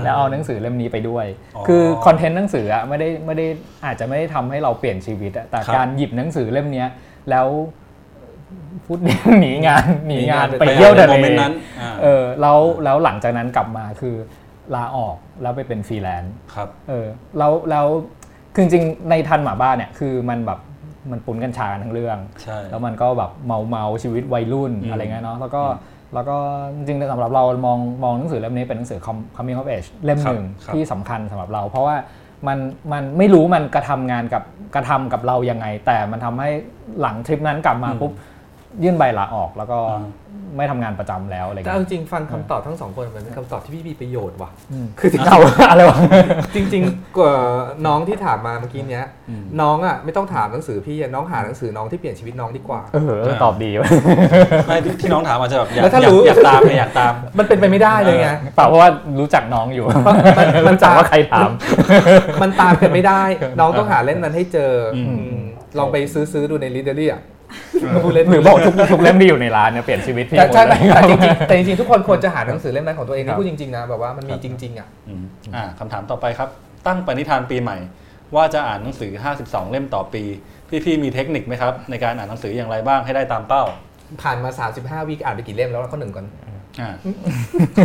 [0.04, 1.26] แล้วเอาหนังสือเล่มนี้ไปด้วย
[1.68, 3.46] คือ content หนังสืออะไม่ได้ไม่ได้
[3.84, 6.84] อาจจะไม่ได้ทำให้เราเปลี่ยนชีวิตอะแต่การหยิบหนังสือเล่มนี้
[7.30, 7.46] แล้ว
[8.86, 8.98] พูด
[9.40, 11.16] หนีงานหนีงานไปเที่ยวทะเล
[12.02, 14.16] เออแล้วแล้วหลังจากนั้นกลับมาคือ
[14.76, 17.06] ลาออกแล้วไปเป็นฟรีแลนซ์ครับเออ
[17.38, 17.86] แล้วแล้ว
[18.54, 20.60] คือจริงในพันธุ์หมาบ้าเนี่ยคือมันแบบ
[21.10, 25.62] มันปุ๊นกัญชาทั้งเรื่องใช่แล้วมันก็แบบเมาเมาชีวิตวัยรุ่นอะไรเงี้ยเนาะแล้วก็
[26.14, 26.36] แล้วก็
[26.76, 29.00] จริงๆสำหรับเรามองมองหนังสือเล่มนี้เป็นหนังสือ
[29.36, 31.96] coming of age เล่มหนึ่งที่สำคัญสำหรับเรา เพราะว่า
[32.46, 32.58] มัน
[32.92, 34.42] มันไม่รู้มันกระทำงานกับ
[34.74, 36.50] กระทำกับเรายังไง แต่มันทำให้
[37.00, 38.12] หลังทริปนั้นกลับมาปุ๊บ
[38.82, 39.78] ยื่นใบลาออกแล้วก็
[40.56, 44.50] ไม่ทำงานประจำแล้วอะไรเงี้ยแต่จริงฟังคำตอบทั้งสองคนมันเป็นคำตอบที่พี่มีประโยชน์ว่ะ
[44.98, 45.36] คือเรา
[45.70, 45.98] อะไรวะ
[46.54, 47.34] จริงๆกว่า
[47.86, 49.04] น้องที่ถามมาเมื่อกี้เนี้ย
[49.60, 52.98] น้องอะไม่ต้องถามหนังสือพี่น้องหาหนังสือน้องที่เปลี่ยนชีวิตน้องดีกว่าเอ
[53.30, 53.70] อตอบดี
[54.66, 55.84] ไม่ที่น้องถามอาจจะแบบอยาก
[56.26, 58.90] อยากตามอยากตาม มันเป็นไปไม่ได้เลยไงเปล่าเพราะว่า
[59.20, 59.84] รู้จักน้องอยู่
[60.68, 61.50] มันจาว่าใครถาม
[62.42, 63.22] มันตามกันไม่ได้
[63.60, 64.70] น้องต้องหาเล่นนั้นให้เจอ
[65.78, 67.22] ลองไปซื้อซื้อดูในลิเดอรี่อะ
[68.30, 74.88] หรือบอกทุกทุกเล่มที่อยู่ในร้านเนี่ยเปลี่ยนชีวิตพี่แต่ใช่แต่จริงๆแต่จริงๆทุกคนควรจะหาหนังสือเล่มนั้นของตัวเองนี่พูดจริงๆนะแบบว่ามันมีจริง ๆอะ
[75.54, 76.48] อ่าคำถามต่อไปครับ
[76.86, 77.78] ตั้งปณิธานปีใหม่
[78.34, 79.12] ว่าจะอ่านหนังสือ
[79.42, 80.22] 52 เล่มต่อปี
[80.84, 83.62] พี่ๆมีเทคนิคไหมครับ ในการอ่านหนังสืออย่างไรบ้างให้ได้ตามเป้า
[84.22, 84.50] ผ่านมา
[84.80, 86.26] 35 วีคอ่านไปกี่เล่มแล้วข้อหนึ่งก่อน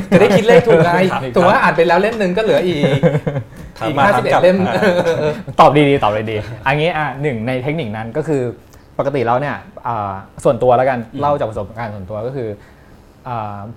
[0.10, 0.91] จะได้คิดเลขถูกไง
[1.35, 2.77] ถูกว่าอ่านไปแล้วเล่มหนึ่งก็เหลืออีก
[3.88, 4.57] อีกห้าสิบเอ็ดเล่ม
[5.60, 6.38] ตอบดีๆตอบเลยดี
[6.68, 8.41] อันนี้อะหนึ่งในเทคนิคนั้นก็คือ
[8.99, 9.55] ปกติแล้วเนี่ย
[10.43, 12.49] ส่วนตัวแล้วกันเล่าจากประสบการณ์ส่วนตัวก็คือ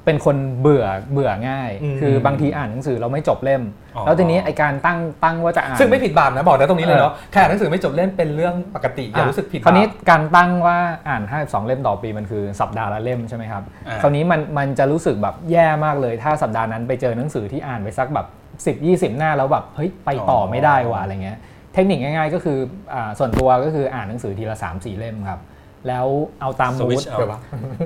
[0.04, 1.70] เป็นคนเบื่อเบื่อง่าย
[2.00, 3.62] คือบางทีอ่านหนังสือเราไม่จบเล่ม
[4.06, 10.76] แล้วทีนี้ไอการตั้งตั้งว่าจะอ่านซึ่งไม่ผิดบาปนะบอกนะตรงนี้เลยเนาะแค่อ่านหนังสือไม่จบเล่มเป็นเรื่องปกติอย่ารู้สึกผิดคราวนี้การตั้งว่า
[11.08, 13.62] อ่าน 52 เล่มต่อปีมันคือสัปดาห์ละเล่มใช่ไหมครับ
[14.02, 18.26] คราวนี้มันมันจะรู้สึกแบบแย่มากเลย ถ้าสัปดาห์นั้นไปเจอหนังสือที่อ่านไปสักแบบ
[18.64, 21.38] 10 20 หน้าแล้วแบบเฮ้ยไปต่อไม่ได้ว่ะอะไรเงี้ย
[21.76, 22.58] เทคนิคง่ายๆ ก็คือ
[22.94, 25.40] อส่วนตัวก็คืออ่านหนังสือทีละ3 4เล่มครับ
[25.88, 26.06] แล้ว
[26.40, 27.02] เอาตามมูด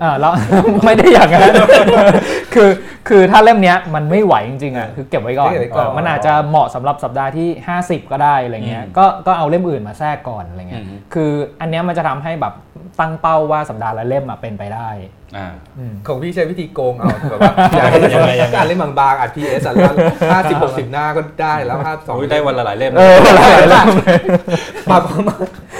[0.03, 0.33] อ่าแล้ว
[0.85, 1.53] ไม่ได้อย่างนั้น
[2.55, 2.71] คือ
[3.09, 5.51] คือถ้าเล่มเนี้ยมันไม่ไหวจริงๆอะคือเก็บไว้ก่อน
[5.97, 7.49] มันอาจจะเหมาะสำหรับสัปดาห์ที่
[7.81, 10.85] 50 ก็ได้อะไรเงี้ยก็ก็เอาเล่มอื่นมาแทรกก่อนอะไรเงี้ย
[11.15, 11.31] คือ
[11.61, 12.55] อันเนี้ยมันจะทำให้แบบ
[13.01, 14.89] ตั้งเป้าว่าสัปดาห์ละเล่มมาเป็นไปได้
[16.07, 17.98] ของพี่ใช้วิธีโกงเอาแบบว่าอยากให้
[18.57, 19.94] การเล่นบางๆอัดพีเอสอะแล้ว
[20.32, 23.89] ห้าสิบหกสิบหน้าก็ได้แล้วห้าสองได้วันละหลายเล่มเออหลายเล่ม
[24.90, 24.98] มา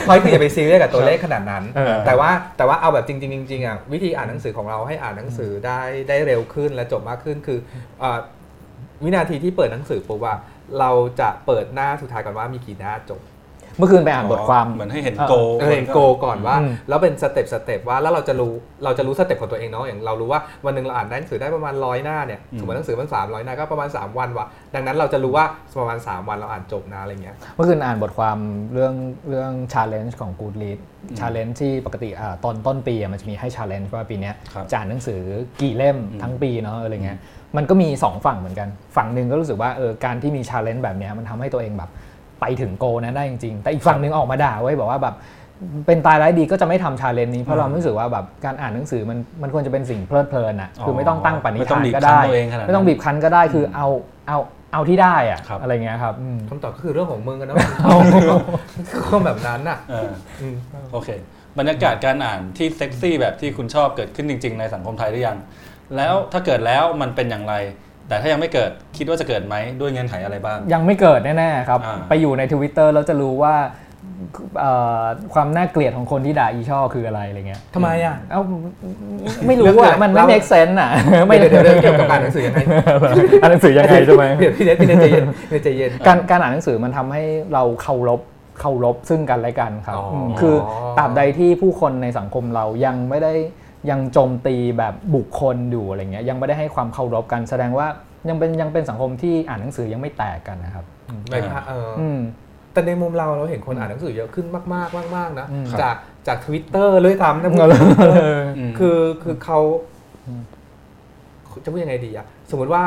[0.07, 1.65] พอยคืออย่าไปซีเรียสกับตัวเลขขนาดนั้น
[2.07, 7.59] แต่ว่าแต่ว่าเอาแบบจริงๆจริงๆอะวิธีอ่านหนังสือของเราให้อ่านหนังสือได้ได้เร็วขึ้นและจบมากขึ้นคือ
[9.05, 10.35] วินาทีที่เปิดหนังสือปุ๊บว่า
[10.81, 10.91] เรา
[11.21, 13.21] จะเปิดหน้าสุดท้ายก่อนว่ามีกี่หน้าจบ
[13.81, 15.33] เมื่อคืนไปอ่านบทความเหมือนให้เห็นโก
[15.75, 16.57] เห็นโกก่อนว่า
[16.89, 18.53] แล้วเป็น step step ว่าแล้วเราจะรู้
[18.85, 25.45] เราจะรู้ step ของตัวเองเนาะอย่างเรารู้ว่าวันหนึ่งเราอ่านหนังสือได้ประมาณร้อยหน้าเนี่ยสมมติหนังสือมันสามร้อยหน้าก็ประมาณ 3 วันว่ะดังนั้นเราจะรู้ว่า
[25.81, 28.39] ประมาณ 3 วันเราอ่านจบนะอะไรเงี้ยเมื่อคืนอ่านบทความ
[28.73, 28.95] เรื่อง
[29.29, 30.79] เรื่องชาเลนจ์ของ Goodread
[31.19, 32.11] ชาเลนจ์ที่ปกติ
[32.45, 34.31] ตอนต้นปีมันจะมีให้ challenge ว่าปีนี้
[34.71, 35.21] จะอ่านหนังสือ
[35.61, 37.19] กี่เล่มทั้งปีเนาะอะไรเงี้ย
[37.57, 41.91] มันก็มี 2 ฝั่งเหมือนกัน ฝั่งหนึ่งก็รู้สึกว่าเออการที่มี challenge แบบนี้มันทำให้ตัวเองแบบ
[42.41, 45.15] ไปถึง goal นั้นได้จริงๆ แต่อีกฝั่งหนึ่งออกมาด่าไว้บอกว่าแบบ
[45.87, 52.21] เป็นตายร้ายดีก็จะไม่ทำ challenge นี้เพราะเรารู้สึกว่าแบบการอ่านหนังสือมันมันควรจะเป็นสิ่งเพลิดเพลินอะคือไม่ต้องตั้งปณิธานก็ได้
[52.67, 53.89] ไม่ต้องบีบคั้นก็ได้คือเอา
[54.29, 54.39] เอา
[54.73, 56.15] เอาที่ได้อะอะไรเงี้ยครับ
[56.49, 57.57] คำตอบก็คือเรื่องของมึงกันนะ
[59.11, 59.79] ก็แบบนั้นอะ
[60.93, 61.09] โอเค
[61.59, 65.39] บรรยากาศการอ่านที่เซ็กซี่แบบที่คุณชอบเกิดขึ้นจริง ๆ ในสังคมไทยหรือยัง
[65.97, 67.55] แล้วถ้าเกิดแล้วมันเป็นอย่างไร
[68.11, 73.55] แต่ถ้ายังไม่เกิดคิดว่าจะเกิดไหมด้วยเงื่อนไขอะไรบ้าง ยังไม่เกิดแน่ๆครับไปอยู่ในทวิตเตอร์แล้วจะรู้ว่า
[75.35, 78.41] ความน่าเกลียดของคนที่ด่าอีช่อคืออะไรอะไรเงี้ยทำไมอะ เอ้า
[79.47, 80.91] ไม่รู้อะมันไม่ make sense อะ
[81.27, 82.61] ไม่เดี๋ยวเกี่ยวกับการหนังสือยังไง
[83.43, 84.25] อ่านหนังสือยังไงใช่ไหม
[84.57, 85.25] พี่เนทพี่เนทใจเย็น
[85.65, 87.23] ใจเย็น การการอ่านหนังสือมันทำให้
[87.53, 88.21] เราเคารพ
[88.61, 89.97] เคารพซึ่งกันและกันครับ
[90.41, 90.55] คือ
[90.99, 93.33] ตราบใดที่ผู้คนในสังคมเรายังไม่ได้
[93.91, 97.87] ยังโจมตีแบบบุคคลอยู่อะไรเงี้ยยังไม่ได้ให้ความเคารพกันแสดงว่า
[98.29, 100.85] ยังเป็นยังเป็นสังคมที่อ่านหนังสือยังไม่แตกกันนะครับ
[101.29, 101.91] ไม่ค่ะเออ
[102.73, 105.47] แต่ในมุมเราเราเห็นคนอ่านหนังสือเยอะขึ้นมากมากมากๆนะ
[105.83, 105.97] จาก
[106.27, 107.53] จากทวิตเตอร์เลยทำนะ
[108.79, 109.59] คือคือเขา
[111.65, 112.85] จะพูดยังไงดีอะสมมติว่า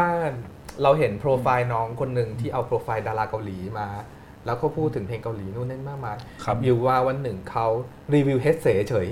[0.83, 3.87] เราเห็นโปรไฟล์น้องคนหนึ่งที่เอาโปรไฟล์ดาราเกาหลีมา
[4.45, 6.17] แล้วก็พูดถึงเพลงเกาหลีนู่นนั่นมากมาย
[6.63, 7.67] อยู่ว่าวันหนึ่งเขา
[8.13, 9.07] รีวิวเฮสเสเฉย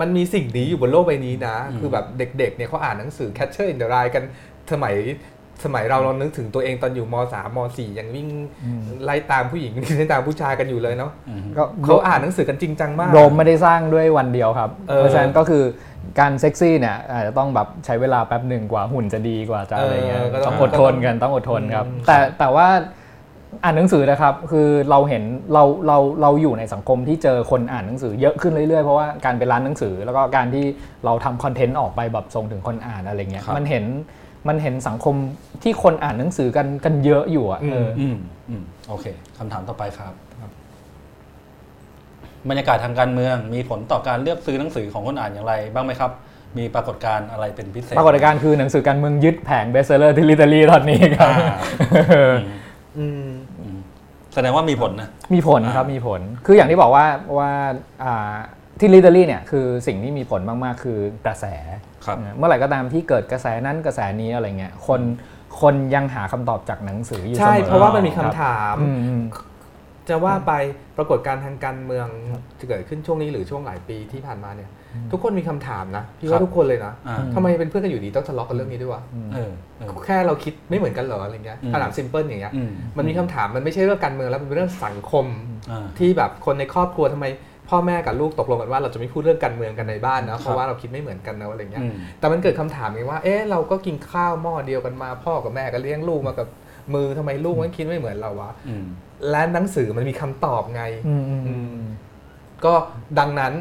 [0.00, 4.24] มันมีสิ่งนี้อยู่บนโลกใบนี้นะ คือแบบเด็กๆเนี่ยเขาอ่านหนังสือ Catcher in the Rye กัน
[4.72, 4.96] สมัย
[5.64, 8.28] สมัยเราเรานึกถึงตัวเองตอนอยู่มสามมสี่ยังวิ่ง
[9.04, 11.12] ไล่ตามผู้หญิงไล่ตามผู้ชายกันอยู่เลยเนาะ
[11.84, 15.64] เขาอ่านหนังสือกันจริงจังมากโรมไม่ได้สร้างด้วยวันเดียวครับ เพราะฉะนั้นก็คือ
[16.20, 22.68] การเซ็กซี่เนี่ยอาจจะต้องแบบใช้เวลาแป๊บหนึ่งกว่าหุ่นจะดีกว่าจะอะไรเงี้ยต้องอดทนกันต้องอดทนครับ แต่แต่ว่า
[23.64, 25.22] อ่านหนังสือนะครับ คือเราเห็น
[25.52, 30.64] เราเราเราอยู่ในสังคมที่เจอคนอ่านหนังสือเยอะขึ้นเรื่อยๆ เพราะว่าการเป็นร้านหนังสือ แล้วก็การที่
[31.04, 33.84] เราทำคอนเทนต์ออกไปแบบส่งถึงคนอ่านอะไรเงี้ย มันเห็น
[34.48, 35.14] มันเห็นสังคม
[35.62, 38.16] ที่คนอ่านหนังสือกันกันเยอะอยู่อะเอออืม
[38.48, 39.06] อืมโอเค
[39.38, 40.12] คำถามต่อไปครับ
[42.50, 46.10] บรรยากาศทางการเมืองมีผลต่อการเลือกซื้อหนังสือของคนอ่านอย่างไร บ้างไหมครับ
[46.58, 51.32] มีปรากฏการณ์อะไรเป็นพิเศษ ปรากฏการณ์คือหนังสือการเมืองยึดแผง bestseller ที่ Readery ตอนนี้ครับ
[54.34, 57.06] แสดงว่ามีผลนะ มีผลครับมีผล คืออย่างที่บอกว่า
[57.38, 57.50] ว่า
[58.80, 61.44] ที่ Readery เนี่ยคือสิ่งที่มีผลมากๆ คือกระแส
[62.36, 65.00] เมื่อไหร่ก็ตามที่เกิดกระแสนั้นกระแสนี้อะไรเงี้ยคน
[65.60, 68.76] คนยังหาคำตอบจากหนังสืออยู่เสมอใช่ เพราะว่ามันมีคำถาม
[70.08, 70.52] จะว่าไป
[70.96, 72.08] ปรากฏการทางการเมือง
[72.58, 74.70] จะเกิดขึ้นช่วงนี้หรือช่วงหลายปีที่ผ่านมาเนี่ย
[75.12, 76.92] ทุกคนมีคำถามนะพี่ว่าทุกคนเลยนะ
[77.34, 79.02] ทำไมเป็นเพื่อนกันอยู่ดีต้องทะเลาะกันเรื่องนี้ด้วยวะ
[80.06, 82.52] แค่เราคิดไม่เหมือนกันเหรออะไรเงี้ยคำถามซิมเพิลอย่างเงี้ย
[82.96, 85.26] มันมีคำถามมันไม่ใช่เรื่องการเมืองแล้วมันเป็นเรื่องสังคม
[85.98, 87.26] ที่แบบคนในครอบครัวทำไม
[87.68, 91.84] พ่อแม่กับลูกตกลงกันว่าเราจะไม่พูดเรื่องการเมืองกันในบ้านนะเพราะว่าเราคิดไม่เหมือนกันนะอะไรเงี้ย
[92.18, 96.48] แต่มันเกิดคำถามไงว่าเอ๊ะเราก็กินข้าวหม้อเดียวกันมา พ่อกับแม่ก็เลี้ยงลูกมากับ
[96.94, 98.50] มือทำไมลูกมันคิดไม่เหมือนเราวะ
[99.30, 100.82] และหนังสือมันมีคำตอบไง
[102.64, 102.74] ก็
[103.18, 103.52] ดังนั้น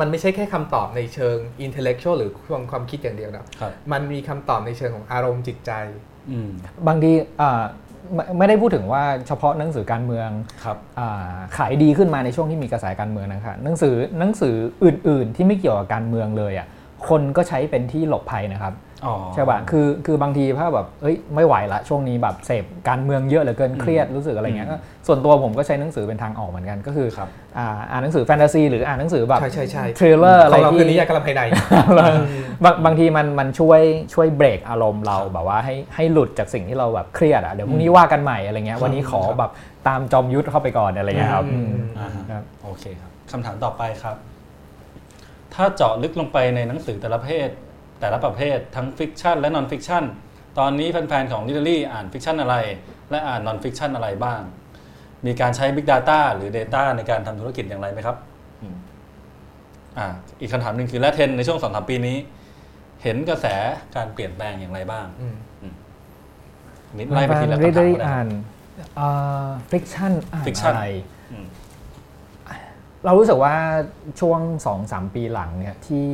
[0.00, 3.46] มันไม่ใช่แค่คำตอบในเชิงอินเทลเล็กชวลหรือความความคิดอย่างเดียวนะ
[3.92, 5.72] มันมีคำตอบในเชิงของอารมณ์จิตใจ
[6.86, 7.12] บางที
[8.38, 10.28] ไม่ได้พูดถึงว่าเฉพาะหนังสือการเมือง
[11.56, 14.54] ขายดีขึ้นมาในช่วงที่มีกระแสการเมืองนะคะหนังสือหนังสือ
[14.84, 16.66] อื่น ๆ ที่ไม่เกี่ยวกับการเมืองเลยอะ
[17.08, 18.74] คนก็ใช้เป็นที่หลบภัยนะครับ
[19.34, 24.68] ใช่ป่ะคือคือบางทีถ้าแบบเอ้ยไม่ไหวละช่วงนี้แบบเสพการเมืองเยอะเหลือเกินเครียดรู้สึกอะไรเงี้ย
[25.06, 27.08] ส่วนตัวผมก็ใช้หนังสือเป็นทางออกเหมือนกันก็คือ
[27.90, 29.40] อ่านหนังสือแฟนตาซีหรืออ่านหนังสือแบบ
[29.96, 31.42] เทรลเลอร์อะไรที่นิยายกำลังภายใน
[32.64, 33.80] บางบางทีมันมันช่วย
[34.14, 39.50] ช่วยเบรกอารมณ์เราแบบว่าให้ให้หลุดจากสิ่งที่เราแบบเครียดอะเดี๋ยวพรุ่งนี้ว่ากันใหม่อะไรเงี้ยวันนี้ขอแบบ
[39.88, 41.44] ตามจอมยุทธเข้าไปก่อนอะไรเงี้ยครับ
[42.64, 44.16] โอเคครับคำถามต่อไปครับ
[45.54, 47.48] ถ้าเจาะลึกลงไปในหนังสือแต่ละเพศ
[48.00, 50.04] แต่ละประเภททั้ง fiction และ non-fiction
[50.58, 52.56] ตอนนี้แฟนๆของ Readery อ่าน fiction อะไร
[53.10, 54.40] และอ่าน non-fiction อะไรบ้าง
[55.26, 58.16] มีการใช้ Big Data หรือ Data ในการทำธุรกิจอย่างไรไหมครับ
[59.98, 60.06] อ่า
[60.40, 62.16] อีกคำถามหนึ่งคือและเทนในช่วงสองสามปีนี้
[63.02, 63.46] เห็นกระแส
[63.96, 65.06] การเปลี่ยนแปลงอย่างไรบ้าง
[66.98, 68.28] นิดไล่ไปทีละคำถามได้อ่าน
[69.72, 70.84] fiction อ่านอะไร
[73.04, 73.54] เรารู้สึกว่า
[74.20, 76.06] ช่วง2อสปีหลังเนี่ยที่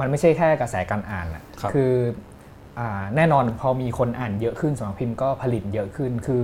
[0.00, 1.42] มันไม่ใช่แค่กระแสการอ่านอะ
[1.74, 1.92] คือ
[3.16, 6.42] แน่นอนพอมีคนอ่านเยอะขึ้นสำนักพิมพ์ก็ผลิตเยอะขึ้น คือ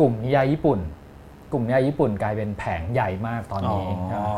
[0.00, 0.80] กลุ่มนิยายญี่ปุ่น
[1.52, 3.88] กลุ่มนิยายญี่ปุ่นกลายเป็นแผงใหญ่มากตอนนี้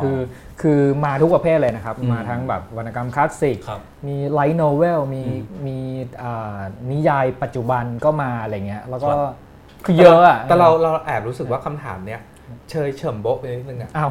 [0.03, 0.19] คือ
[0.63, 3.59] คือมาทุกประเภทเลยนะครับ มาทั้งแบบวรรณกรรมคลาสสิก
[4.07, 5.23] มี light novel มี
[5.67, 5.79] มี
[6.93, 9.15] นิยายปัจจุบันก็มาอะไรเงี้ยแล้วก็
[9.85, 12.21] คือเยอะอะแต่เราเราแอบรู้สึกว่าคำถามเนี้ย
[12.71, 14.11] เชยเฉิมโบ๊ะไปนิดนึงอะอ้าว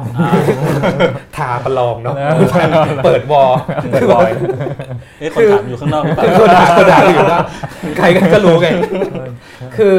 [1.36, 2.14] ท้าประลองเนาะ
[3.04, 3.50] เปิด war
[3.92, 4.22] เปิด war
[5.20, 7.40] เอ๊ะคนถามอยู่ข้างนอกหรือเปล่าคนถามคนถามอยู่นะ
[7.98, 8.68] ใครก็รู้ไง
[9.76, 9.96] คือ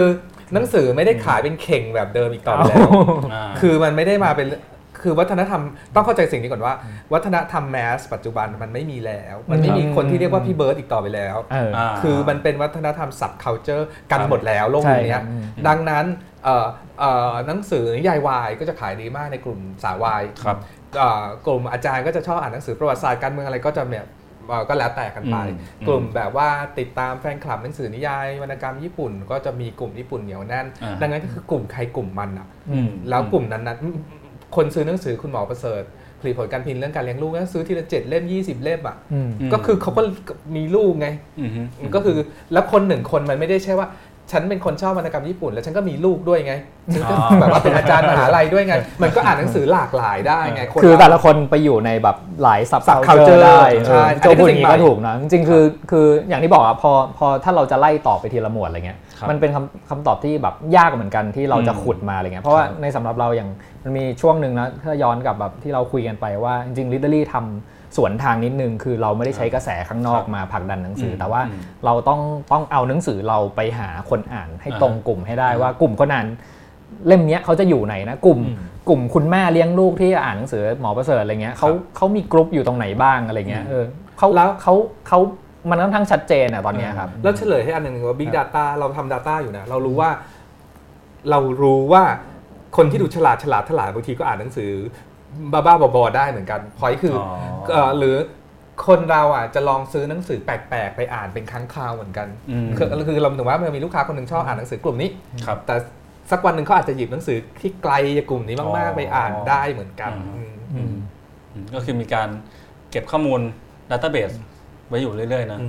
[0.54, 2.90] หนังสือไม่ได้ขายเป็นเข่งแบบเดิมอีกต่อไปแล้ว
[3.62, 4.48] คือมันไม่ได้มาเป็น
[5.04, 5.62] คคือวัฒนธรรม
[5.96, 6.74] ต้องเข้าใจสิ่งนี้ก่อนว่า
[7.14, 11.36] วัฒนธรรม mass ปัจจุบันมันไม่มีแล้ว มันไม่มีคนที่เรียกว่าพี่เบิร์ดอีกต่อไปแล้ว
[12.02, 15.20] คือมันเป็นวัฒนธรรม subculture กันหมดแล้วโลกนี้
[15.68, 16.06] ดังนั้น
[17.48, 20.24] หนังสือนิยายวายก็จะขายดีมากในกลุ่มสาววาย
[21.45, 24.07] กลุ่มอาจารย์ก็จะชอบอ่านหนังสือประวัติศาสตร์การเมืองอะไรก็จะเนี่ย
[24.70, 25.38] ก็แล้วแต่กันไป
[25.88, 26.49] กลุ่มแบบว่า
[26.80, 30.65] ติดตามแฟนคลับหนังสือนิยายวรรณกรรมญี่ปุ่น ก็จะมีกลุ่มญี่ปุ่นเหนียวแน่น
[31.02, 32.48] ดังนั้นก็คือกลุ่มใครกลุ่มมันอะ
[33.10, 33.80] แล้วกลุ่มนั้นนั้น
[34.56, 35.84] คนซื้อหนังสือคุณหมอประเสริฐ
[36.20, 38.98] ผลิตผลการพิมพ์เรื่องการเลี้ยงลูกก็ซื้อทีละเจ็ดเล่มยี่สิบเล่มอะ
[39.53, 40.02] ก็คือเขาก็
[40.56, 41.07] มีลูกไง
[41.95, 42.18] ก็คือ
[42.53, 43.88] แล้วคนหนึ่งคนมันไม่ได้ใช่ว่า
[44.32, 46.54] ฉันเป็นคนชอบวรรณกรรมญี่ปุ่น แล้วฉันก็มีลูกด้วยไง
[46.94, 63.50] ฉันก็แบบว่าเป็นอาจารย์มหาลัยด้วยไง มันก็อ่านหนังสือหลากหลายได้ไงคือแต่ละคนไปอยู่ในแบบหลายสับเคาเจอร์ได้ใช่โจพูดอย่างนี้ก็ถูกนะจริงๆคือคืออย่างที่บอกอะพอพอถ้าเราจะไล่ต่อไปทีละหมวดอะไรเงี้ยมันเป็นคำคำตอบที่แบบยากเหมือนกันที่เราจะขุดมาอะไรเงี้ยเพราะว่าในสำหรับเราอย่าง
[63.84, 71.41] มันมีช่วงหนึ่งนะถ้าย้อนกับแบบที่เราคุยกันไปว่าจริงๆลิเดอรี่ทำ สวนทางนิดนึง คือเราไม่ได้ใช้กระแสข้างนอกมาผลักดันหนังสือ แต่ว่า
[71.86, 72.22] เราต้อง
[72.52, 76.28] ต้องเอาหนังสือเราไปหาคนอ่านให้ตรงกลุ่มให้ได้ว่ากลุ่มคนอ่าน
[77.07, 78.40] เล่มนี้เขาจะอยู่ไหนนะกลุ่ม
[78.90, 83.86] กลุ่มคุณแม่เลี้ยงลูกที่อ่านหนังสือหมอประเสริฐอะไรเงี้ยเขาเขามีกลุ่มอยู่ตรงไหนบ้างอะไรเงี้ยเออ
[84.18, 84.74] เขาแล้วเขา
[85.07, 85.20] เขา
[85.70, 90.10] มันค่อนข้างชัดเจนอะตอนนี้ครับ แล้วเฉลยให้อันหนึ่งว่า Big Data เราทำ Data อยู่นะ เรารู้ว่า
[91.30, 92.03] เรารู้ว่า
[92.78, 94.72] คนที่ดูฉลาดฉลาดฉลาดบางทีก็อ่านหนังสือ
[95.52, 97.16] บ้าๆบอๆได้เหมือนกันพอยคือ
[98.00, 98.16] หรือ
[98.88, 102.28] คนเราอะจะลองซื้อหนังสือแปลกๆ ไปอ่านเป็นครั้งคราวเหมือนกัน
[102.78, 105.10] คือคือเราถึงว่ามันมีลูกค้าคนหนึ่งชอบอ่านหนังสือกลุ่มนี้
[105.66, 105.76] แต่
[106.32, 110.12] สักวันหนึ่งเขาอาจจะหยิบหนังสือที่ไกลจากกลุ่มนี้มากๆ ไปอ่านได้เหมือนกัน
[111.76, 112.30] ก็คือมีการ
[112.92, 113.40] เก็บข้อมูล
[113.90, 114.32] database
[114.88, 115.60] ไว้อยู่เรื่อยๆนะ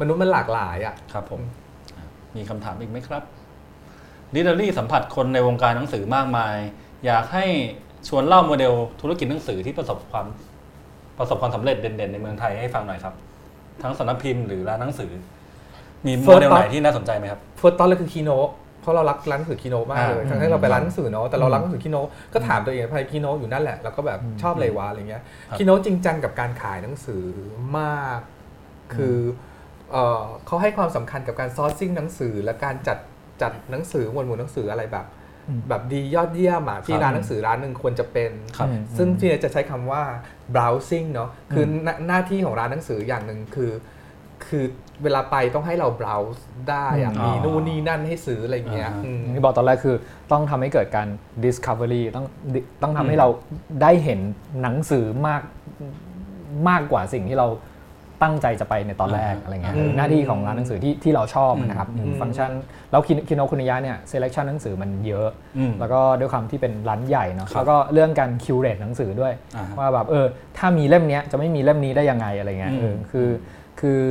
[0.00, 1.40] มนุษย์มันหลากหลายอะครับผม
[2.36, 3.22] มีคำถามอีกไหมครับ
[4.34, 6.56] Readery สัมผัสคนในวงการหนังสือมากมาย
[7.06, 7.46] อยากให้
[8.08, 10.26] ชวนเล่าโมเดลธุรกิจหนังสือที่ประสบความ
[11.18, 13.14] ประสบความสำเร็จเด่นๆ ในเมืองไทยให้ฟังหน่อยครับ
[13.82, 15.10] ทั้งสำนักพิมพ์หรือร้านหนังสือ
[16.06, 18.30] มีโมเดลไหนที่น่าสนใจไหมครับ first ตอนเลยคือคีโน
[18.80, 21.96] เพราะเรารักร้านหนังสือคีโนมากเลย ทั้งที่เราไปร้านหนังสือเนาะ แต่เรารักหนังสือคีโน
[22.34, 25.22] ก็ถามตัวเองไปคีโนอยู่นั่นแหละ แล้วก็แบบชอบเลยวะอะไรเงี้ย
[25.56, 27.24] คีโนจริงจังกับการขายหนังสือ
[27.78, 28.20] มาก
[28.94, 29.18] คือ
[30.46, 32.98] เขาให้ความสำคัญกับการ sourcing หนังสือและการจัด
[33.42, 35.06] จัดหนังสือหมวดหมู่หนังสืออะไรแบบ
[35.68, 38.32] แบบดียอดเยี่ยมอะที่ร้านหนังสือร้านหนึ่งควรจะเป็น
[38.96, 40.02] ซึ่งที่จะใช้คำว่า
[40.54, 41.64] browsing เนาะคือ
[42.06, 43.72] หน้าที่ของร้านหนังสืออย่างหนึ่งคือ
[44.46, 44.64] คือ
[45.02, 46.40] เวลาไปต้องให้เรา browse
[46.70, 48.92] ได้อะมีนู่นนี่นั่นให้ซื้ออะไรเงี้ย
[49.34, 49.96] ที่บอกตอนแรกคือ
[50.32, 51.08] ต้องทำให้เกิดการ
[51.44, 52.26] discovery ต้อง
[52.82, 53.28] ต้องทำให้เรา
[53.82, 54.20] ได้เห็น
[54.62, 55.42] หนังสือมาก
[56.68, 57.48] มากกว่าสิ่งที่เรา
[58.22, 61.88] ตั้งใจจะไปในตอนแรกอะไรเงี้ยหน้าที่ของร้านหนังสือที่ที่เราชอบนะครับ
[62.20, 62.50] ฟังก์ชัน
[62.90, 65.28] แล้วคินโนคุนิยะเนี่ย selection หนังสือมันเยอะ
[65.80, 69.32] แล้วก็ด้วยความที่เป็นร้านใหญ่เนาะแล้วก็เรื่องการ curate หนังสือด้วย
[69.78, 70.26] ว่าแบบเออ
[70.58, 73.28] ถ้ามีเล่มนี้จะไม่มีเล่มนี้ได้ยังไงอะไรเงี้ยเออคือ
[73.80, 74.02] คือ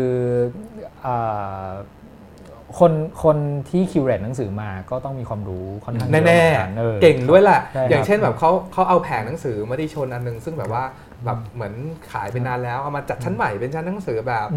[2.80, 2.94] คน
[3.24, 3.38] คน
[3.70, 10.84] ที่คิวเรตหนังสือมาก็ต้องมีความรู้ค่อนข้างแน่ๆเก่งด้วยแหละอย่างเช่นแบบเขาเขาเอาแผงหนังสือมาที่ชนอันนึง ซึ่งแบบว่า
[11.26, 11.74] แบบเหมือน
[12.12, 14.48] ขายไปนานแล้ว เอามาจัดชั้นใหม่เป็นชั้นหนังสือแบบ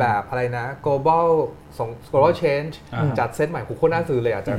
[0.00, 1.26] แบบอะไรนะ global
[1.78, 2.74] ส่ง global change
[3.18, 4.54] จัดเซตใหม่คุณโคตรน่าซื้อเลยอะจะ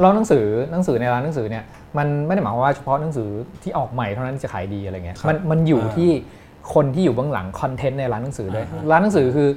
[0.00, 1.64] แล้วหนังสือหนังสือในร้านหนังสือเนี่ย
[1.98, 3.28] มันไม่ได้หมายว่าเฉพาะหนังสือ
[3.62, 6.10] ที่ออกใหม่เท่านั้นจะขายดีอะไรเงี้ยมันมันอยู่ที่
[6.74, 9.48] คนที่อยู่เบื้องหลังคอนเทนต์ในร้านหนังสือด้วยร้านหนังสือคือ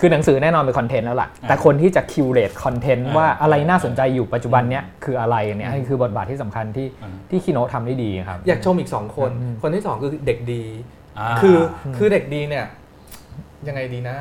[0.00, 6.88] คือหนังสือแน่นอนเป็นคอนเทนต์แล้วล่ะ แต่คนที่จะคิวเรตคอนเทนต์ว่าอะไรน่าสนใจอยู่ปัจจุบันเนี้ยคืออะไรเนี่ยคือบทบาทที่สำคัญที่
[7.30, 9.30] ที่คีโนทำได้ดีครับ อยากชมอีก 2 คน
[9.62, 10.62] คนที่ 2 คือเด็กดี
[11.40, 11.58] คือ
[11.96, 12.66] คือเด็กดีเนี่ย
[13.68, 14.18] ยังไงดีนะ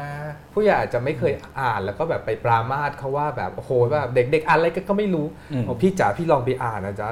[0.54, 5.26] ผู้ใหญ่อาจจะไม่เคยอ่านแล้วก็แบบไปปรามาสเขาว่าแบบโอ้โหแบบเด็กๆอ่านอะไรก็ไม่รู้
[5.82, 7.08] พี่จ๋าพี่ลองไปอ่านนะจ๊ะ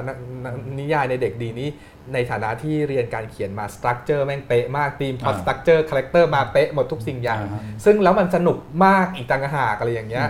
[0.78, 1.68] นิยายในเด็กดีนี้
[2.14, 7.40] ในฐานะที่เรียนการเขียนมา structure แม่งเป๊ะมาก theme plot structure character มาเป๊ะหมดทุกสิ่งอย่าง
[7.84, 10.26] ซึ่งแล้วมันสนุกมากอีกต่างหากอะไรอย่างเงี้ย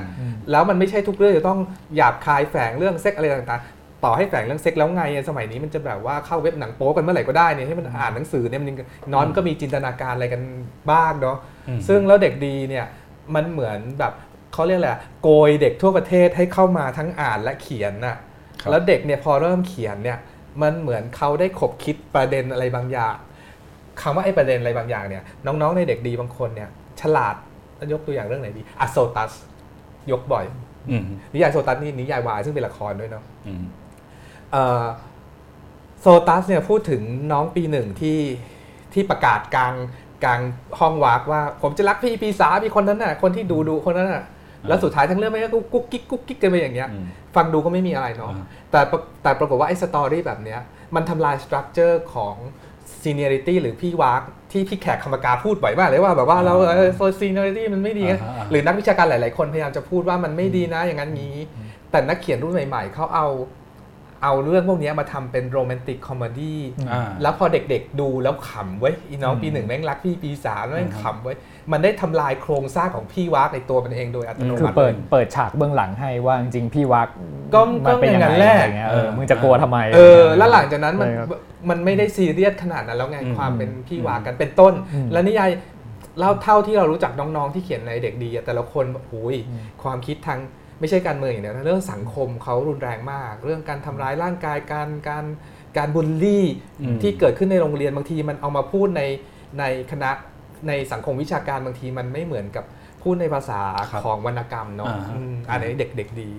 [0.51, 1.61] แล้วมันไม่ใช่ทุกเรื่องจะต้อง
[1.97, 8.69] หยาบคายแฝงเรื่องเซ็กอะไรต่างๆต่อให้แฝงเรื่องเซ็กแล้วไงสมัยนี้มันจะแบบว่าเข้าเว็บหนังโป๊กันเมื่อไหร่ก็ได้เนี่ยให้มันอ่านหนังสือเนี่ยมัน
[9.15, 10.43] น้อนก็มีจินตนาการอะไรกัน
[10.91, 11.37] บ้างเนาะ
[11.89, 12.87] ซึ่งแล้วเด็กดีเนี่ย
[13.35, 14.13] มันเหมือนแบบ
[14.53, 14.91] เขาเรียกอะไร
[15.23, 18.17] โกยเด็กทั่วประเทศให้เข้ามาทั้งอ่านและเขียนน่ะ
[18.71, 20.19] แล้วเด็กเนี่ยพอเริ่มเขียนเนี่ย
[20.63, 23.17] มันเหมือนเขาได้ขบคิดประเด็นอะไรบางอย่าง
[24.01, 26.69] คำว่าไอ้ประเด็นอะไรบางอย่างเนี่ย น้องๆในเด็กดีบางคนเนี่ย
[27.01, 27.35] ฉลาด
[27.93, 29.33] ยกตัวอย่างเรื่องไหนดีอโซตัส
[30.11, 30.45] ยกบ่อย
[31.33, 33.25] นิยายโซตัสนี่นิยายวายซึ่งเป็นละครด้วยเนาะ
[36.01, 37.03] โซตัสเนี่ยพูดถึง
[37.33, 38.21] น้องปีหนึ่งที่
[38.93, 39.75] ที่ประกาศกลาง
[40.25, 40.41] กลาง
[40.79, 44.25] ห้องว้ากว่า ผมจะรักพี่ปีสามพี่คนนั้นน่ะ คนที่ดูดูคนนั้นน่ะ
[44.69, 46.89] แล้วสุดท้ายทั้งเรื่องไม่ก็กุ๊กกิ๊กกุ๊กกิ๊กกันไปอย่างเงี้ย
[47.37, 48.33] ฟังดูก็ไม่มีอะไรเนาะ
[48.71, 48.81] แต่
[49.23, 50.61] แต่ปรากฏว่าไอ้ story แบบเนี้ย
[50.95, 52.37] มันทำลาย structure ของ
[53.03, 54.23] seniority หรือพี่ว้าก
[54.53, 56.55] ที่พี่แขกคำผกาพูดบ่อยมากเลยว่าแบบว่าเรา
[56.97, 58.07] โซ seniority มันไม่ดี
[58.51, 61.37] หรือนักวิชาการหลาย ๆ คนพยายามจะพูดว่ามันไม่ดีนะอย่างนั้นงี้
[61.91, 63.29] แต่นักเขียนรุ่นใหม่ ๆ เขาเอา
[64.23, 66.61] เอาเรื่องพวกนี้มาทำเป็น romantic comedy
[67.23, 71.37] แล้วพอเด็ก ๆ ดูแล้วขำเว้ยอีน้องปีหนึ่งแม่งรักพี่ปีสามแม่งขำเว้ย
[71.73, 77.09] มันได้ทำลายโครงสร้างของพี่ว้ากในตัวมันเองโดยอัตโนมัติคือเปิดเปิดฉากเบื้องหลังให้ว่าจริงๆพี่ว้าก
[77.55, 78.57] ก็มันเป็นอย่างนั้นแหละ
[78.91, 81.11] เออมึงจะกลัวทำไมเออแล้วหลังจากนั้นมัน
[81.71, 84.75] มันไม่ได้ซีเรียสขนาดนั้นแล้วไงความเป็นพี่ว้ากกันเป็นต้น
[85.13, 85.51] แล้วนิยาย
[86.19, 89.37] เล่าเท่าที่เรารู้จักน้องๆที่เขียนในเด็กดีแต่ละคนโอ้ย
[89.83, 90.39] ความคิดทาง
[90.81, 95.25] ไม่ใช่การเมืองอย่างเดียวนะเรื่องสังคมเขารุนแรงมาก เรื่องการทำร้ายร่างกายการการ
[95.77, 96.45] การบูลลี่
[97.03, 99.03] ที่เกิดขึ้นในโรงเรียนบางทีมันเอามาพูดใน
[99.59, 100.11] ในคณะ
[100.69, 102.65] ในสังคมวิชาการบางทีมันไม่เหมือนกับ
[103.03, 103.61] พูดในภาษา
[104.05, 104.89] ของวรรณกรรมเนาะ
[105.51, 106.31] อันนี้เด็กๆดี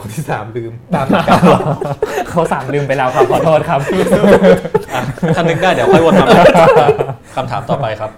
[0.00, 1.06] คนที่สามลืมตาม
[2.30, 3.80] เขาสามลืมไปแล้วครับขอโทษครับ
[5.36, 6.26] ท่านนึกได้เดี๋ยวค่อยวนมา
[7.36, 8.10] คำถามต่อไปครับ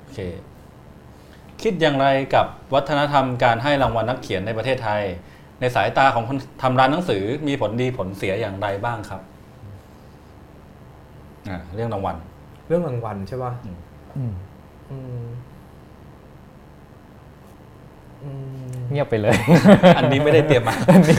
[0.00, 0.18] โอเค
[1.62, 5.02] คิดอย่างไรกับวัฒนธรรมการให้รางวัลนักเขียนในประเทศไทย
[5.60, 9.20] ในสายตาของคนทำร้านหนังสือมีผลดีผลเสียอย่างไรบ้างครับ
[11.48, 12.16] อ่าเรื่องรางวัล
[12.68, 13.52] เรื่องรางวัลใช่ป่ะ
[18.90, 19.36] เงียบไปเลย
[19.96, 21.16] อันนี้ไม่ได้เตรียมมา อันนี้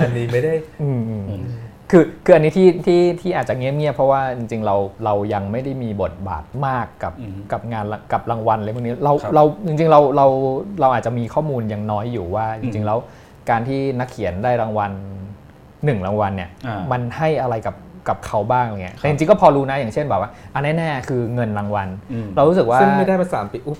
[0.00, 0.52] อันนี้ไม่ได้
[1.90, 7.12] คือคืออันนี้ที่ที่ที่อาจจะเงียบๆเพราะว่าจริงๆเราเรายังไม่ได้มีบทบาทมากกับ
[7.52, 10.26] กับงานกับรางวัลอะไรพวกนี้เราเราจริงๆเราเรา
[10.80, 12.98] เราอาจจะมีข้อมูลยังน้อยอยู่ว่า จริง ๆ แล้ว
[13.50, 14.90] การที่นักเขียนได้รางวัล
[15.84, 16.50] หนึ่งรางวัลเนี่ย
[16.92, 17.74] มันให้อะไรกับ
[18.08, 21.88] กับเขาบ้างเงี้ยแต่จริงๆก็พอรู้นะอย่างเช่นแบบว่าอันแน่ๆคือเงินรางวัล
[22.36, 23.78] เรารู้สึกว่าซึ่งไม่ได้มาสามปีอุ๊บ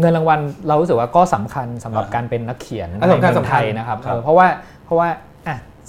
[0.00, 4.46] เงินรางวัลเรารู้สึกว่าก็สำคัญสำหรับการเป็นนักเขียนในเมืองไทยนะครับเพราะว่า
[4.84, 5.08] เพราะว่า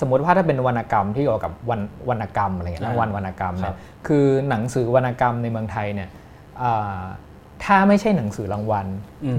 [0.02, 3.76] สมมติว่าถ้าเป็นวรรณกรรมที่เกี่ยวกับวรรวรรณกรรมอะไรเงี้ยรางวัลวรรณกรรมเนี่ย
[4.08, 6.10] คือหนังสือวรรณกรรมในเมืองไทยเนี่ย
[7.66, 8.88] ถ้าไม่ใช่หนังสือรางวัล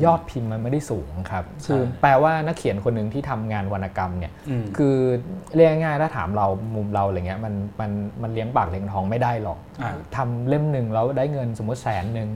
[0.04, 4.32] ยอดพิมพ์มันไม่ได้สูงครับคือแปลว่านักเขียนคนหนึ่งที่ทำงานวรรณกรรมเนี่ย
[4.76, 4.96] คือ
[5.54, 7.90] เรียกง่ายๆถ้าถามเรามุมเราอะไรเงี้ยมันมัน
[8.22, 9.58] มันเลี้ยงปากเลี้ยงท้องไม่ได้หรอก
[10.16, 12.28] ทำเล่มหนึ่งแล้วได้เงินสมมติแสนหนึ่ง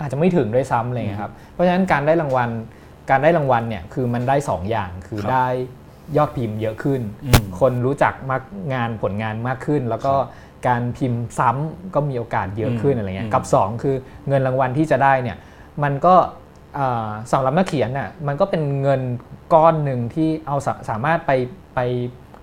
[0.00, 2.50] อาจจะไม่ถึงด้วยซ้ำอะไรเงี้ยครับเพราะฉะนั้นการได้รางวัล
[3.10, 5.46] การได้รางวัลเนี่ยคือมันได้ 2 อย่างคือได้
[6.16, 7.00] ยอดพิมพ์เยอะขึ้น
[7.60, 8.42] คนรู้จักมาก
[8.74, 10.14] งานผลงานมากขึ้น แล้วก็
[10.66, 13.94] การพิมพ์ซ้ำก็มีโอกาสเยอะขึ้นอะไรเงี้ยกับ 2 คือ
[14.28, 15.36] เงินรางวัลที่จะได้เนี่ย
[15.82, 16.14] มันก็
[17.32, 19.00] สำหรับนักเขียนน่ะมันก็เป็นเงิน
[19.54, 20.56] ก้อนหนึ่งที่เอา
[20.88, 21.32] สามารถไป
[21.74, 21.80] ไป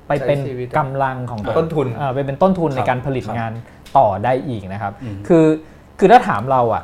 [0.07, 0.39] ไปเป็น
[0.77, 3.51] กำลังของต้นทุนไปเป็นต้นทุนในการผลิตงาน
[3.97, 4.93] ต่อได้อีกนะครับ
[5.27, 5.45] คือ
[5.99, 6.83] คือถ้าถามเราอะ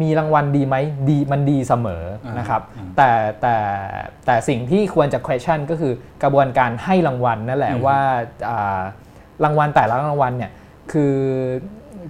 [0.00, 0.76] มีรางวัลดีไหม
[1.10, 2.04] ดีมันดีเสมอ
[2.38, 2.62] นะครับ
[2.96, 3.10] แต่
[3.40, 3.56] แต่
[4.26, 5.92] แต่สิ่งที่ควรจะ question ก็คือ
[6.22, 8.00] กระบวนการให้รางวัลนั่นแหละว่า
[9.44, 10.50] รางวัลแต่ละรางวัลเนี่ย
[10.92, 11.16] คือ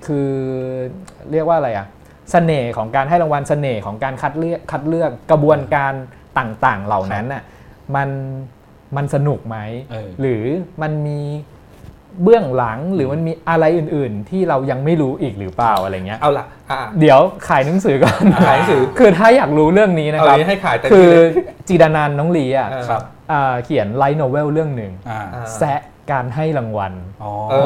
[0.06, 0.30] คือ
[1.30, 1.86] เรียกว่าอะไรอะ
[2.30, 5.92] เสน่ห์ของการให้รางวัลเสน่ห์ของการคัดเลือกคัดเลือกกระบวนการ
[6.38, 7.42] ต่างๆ เหล่านั้นน่ะ
[7.96, 8.08] มัน
[8.96, 9.56] มันสนุกไหม
[10.20, 10.42] หรือ
[10.82, 11.20] มันมี
[12.22, 16.46] เบื้องหลังหรือมันมีอะไรอื่น ๆ ที่เรายังไม่รู้อีกหรือเปล่าอะไรเงี้ยเอาละ
[17.00, 21.10] เดี๋ยวขายหนังสือก่อนขายหนังสือคือถ้าอยากรู้เรื่องนี้นะครับให้ขายคือ
[21.68, 22.68] จิดานันท์น้องลี้อะ
[23.64, 24.92] เขียน light novel เรื่องหนึ่ง
[25.56, 25.80] แซะ
[26.12, 26.92] การให้รางวัล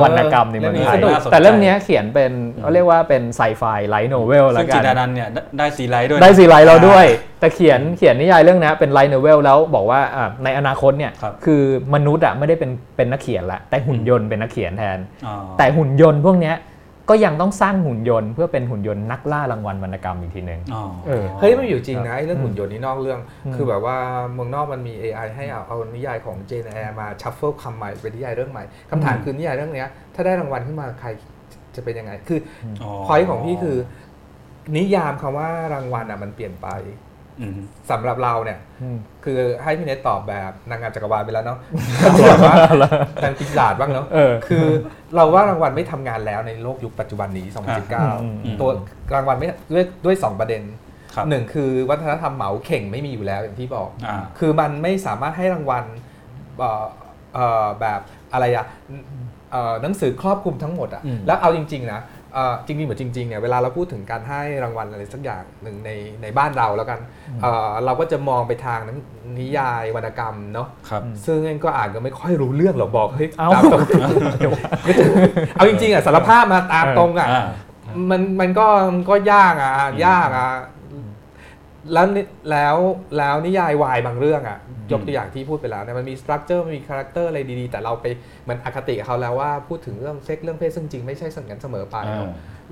[0.02, 0.98] วรรณกรรมในเมืองไทย
[1.32, 5.28] แต่เรื่องนี้เขียนเป็นเขาเรียกว่าเป็น sci-fi light novel แล้วกันจิดานันท์เนี่ย
[5.58, 7.06] ได้ซีไรต์ด้วยได้ซีไรต์เราด้วย
[7.40, 10.00] แต่เขียนเขียนนิยายเรื่องนี้เป็น light novel แล้วบอกว่า
[10.44, 11.12] ในอนาคตเนี่ย
[11.44, 11.62] คือ
[11.94, 14.98] มนุษย์อะไม่ได้เป็นเป็นนักเขียนละแต่หุ่นยนต์เป็นนักเขียนแทน
[15.58, 16.52] แต่หุ่นยนต์พวกนี้
[17.08, 20.60] ก็ยังต้องสร้างหุ่นยนต์เพื่อเป็นหุ่นยนต์นักล่ารางวัลวรรณกรรมอีกทีหนึ่ง
[21.40, 23.20] เฮ้ยมันอยู่จริงนะเรื่องหุ่นยนต์นี่นอกเรื่อง
[23.54, 23.96] คือแบบว่า
[24.32, 31.08] เมืองนอกมันมี AI ให้เอาเอานิยายของ Jane Eyre มา shuffle คำใหม่เป็นนิยายเรื่องใหม่คำถามคือนิยายเรื่องนี้ถ้าได้รางวัลขึ้นมาใคร
[31.76, 32.40] จะเป็นยังไง คือ
[33.06, 33.76] พอยของพี่คือ
[34.76, 36.68] นิยามคำว่ารางวัลอะมันเปลี่ยนไป
[37.90, 38.58] สำหรับเราเนี่ย
[39.24, 41.58] คือให้พี่เนตตอบแบบนางงามจักรวาลไปแล้วเนาะ
[42.28, 42.54] แบบว่า
[43.22, 44.06] ทางปีศาจบ้างเนาะ
[44.48, 44.66] คือ
[45.14, 47.46] เราว่ารางวัลไม่ทำงานแล้วในโลกยุคปัจจุบันนี้
[48.04, 48.70] 2019 ตัว
[49.14, 50.62] รางวัลไม่ด้วยด้วยสองประเด็น
[51.28, 53.88] หนึ่งคือวัฒนธรรมเหมาเข่งไม่มีอยู่แล้วอย่างที่บอก
[54.38, 55.84] คือมันไม่สามารถให้รางวัล
[57.80, 58.00] แบบ
[58.32, 58.66] อะไรอะ
[59.82, 62.00] หนังสือครอบคลุมทั้งหมดอะแล้วเอาจริง ๆ นะ
[62.66, 65.90] จริงๆเหมือนจริงๆเนี่ยเวลาเราพูดถึงการให้รางวัลอะไรสักอย่างหนึ่งใน
[66.22, 67.00] ในบ้านเราแล้วกัน
[67.84, 68.80] เราก็จะมองไปทาง
[69.38, 70.68] นิยายวรรณกรรมเนาะ
[71.26, 73.80] ซึ่งก็อ่านก็ไม่ค่อยรู้เรื่องหรอกบอกเฮ้ยตามตรง
[75.54, 77.28] เอาจริงๆอะสารภาพมาตามตรงอะ
[78.10, 79.72] มันมันก็มันก็ยากอะ
[80.06, 80.48] ยากอะ
[81.92, 82.06] แล้ว
[82.50, 82.76] แล้ว
[83.18, 84.58] แล้วนิยายวายบางเรื่องอะ
[84.92, 88.06] ยกตัวอย่างที่พูดไปแล้วเนี่ยมันมี structure มันมี character อะไรดีๆ แต่เราไป
[88.42, 91.96] เหมือนอคติกับเขาแล้วว่าพูดถึงเรื่องเซ็กเรื่องเพศซึ่งจริงไม่ใช่สังกันเสมอไป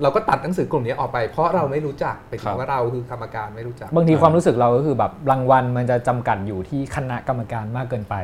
[0.01, 8.15] เราก็ตัดหนังสือกลุ่มนี้ออกไปเพราะเราไม่รู้จักไปถึงว่าเราคือกรรมการไม่รู้จัก บางทีความรู้สึกเราก็คือแบบรางวัลมันจะจำกัดอยู่ที่คณะกรรมการมากเกินไป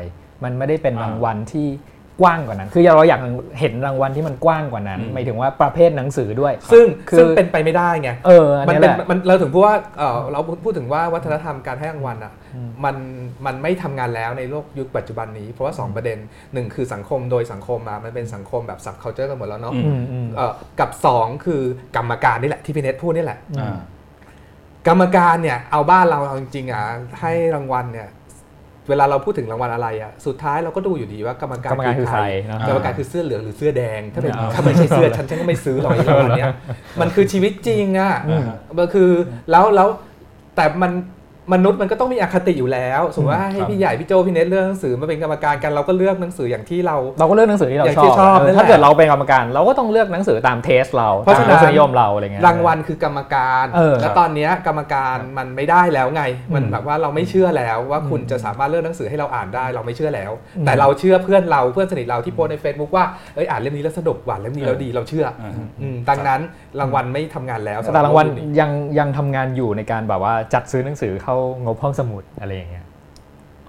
[0.44, 1.68] มันไม่ได้เป็นรางวัลที่
[2.22, 3.22] กว้างกว่านั้น คือเราอยาก
[3.60, 6.86] เห็นรางวัลที่มันกว้างกว่านั้น หมายถึงว่าประเภทหนังสือด้วย ซึ่ง
[7.18, 9.76] ซึ่งเป็นไปไม่ได้ไงเออมันเป็นมันเราถึงพูดว่า
[10.32, 12.34] เราพูดถึงว่าวัฒนธรรมการให้รางวัลอะ
[12.84, 12.96] มัน
[13.46, 16.18] มันไม่ทำงานแล้วในโลกยุคปัจจุบันนี้ เพราะว่า 2 ประเด็น
[16.54, 19.74] หนึ่งคือสังคมโดยสังคมมามันเป็นสังคมแบบสับเคาเจอร์กันหมดแล้วเนาะ
[20.80, 21.62] กับ 2 คือ
[21.96, 23.40] กรรมการนี่แหละที่พี่เนทพูดนี่แหละ
[24.88, 26.84] กรรมการเนี่ยเอาบ้านเราเอาจริงๆอะ
[27.22, 28.08] ให้รางวัลเนี่ย
[28.90, 32.24] เวลาเราพูดถึงรางวัลอะไรอะสุดท้ายเราก็ดูอยู่ดีว่ากรรมการคือใคร
[32.68, 36.46] กรรมการคือเสื้อเหลืองหรือเสื้อแดง ถ้าเป็นถ้าไม่ใช่เสื้อฉันฉันก็ไม่ซื้อหรอกรางวัลนี้
[37.02, 38.14] มันคือชีวิตจริงอะ
[38.78, 39.10] มันคือ
[39.52, 39.88] แล้วแล้ว
[40.56, 40.92] แต่มัน
[41.54, 53.66] มนุษย์มันก็ต้องมีอคติอยู่แล้ว สมมติว่าให้พี่ใหญ่พี่โจพี่เนทเลือกหนังสือมาเป็นกรรมการกันเราก็เลือกหนังสืออย่างที่เรา เราก็เลือกหนังสือที่เราชอบ ถ้าเกิดเราเป็นกรรมการ เราก็ต้องเลือกหนังสือตามเทสเราเพราะฉะนั้นนิยมเราอะไรเงี้ยรางวัลคือกรรมการ
[54.02, 60.32] แล้วตอนนี้กรรมการมันไม่ได้แล้วไง มันแบบว่าเราไม่เชื่อแล้วว่าคุณจะสามารถเลือกหนังสือให้เราอ่านได้ เราไม่เชื่อแล้ว
[60.66, 63.06] แต่เราเชื่อเพื่อนเราเพื่อนสนิทเราที่โพสใน Facebook ว่า
[63.36, 65.26] เอ้ยอ่านเล่มนี้แล้วสนุกหวานเล่มนี้แล้วดีเราเชื่อ
[66.10, 66.42] ดังนั้น
[66.80, 68.28] รางวัลไม่ทำงานแล้วแต่รางวัล
[68.60, 71.33] ยังยังทำงานอยู่ในการแบบว่าจัดซื้อหนังสือเข้า
[71.66, 72.86] งบห้องสมุดอะไรอย่างเงี้ย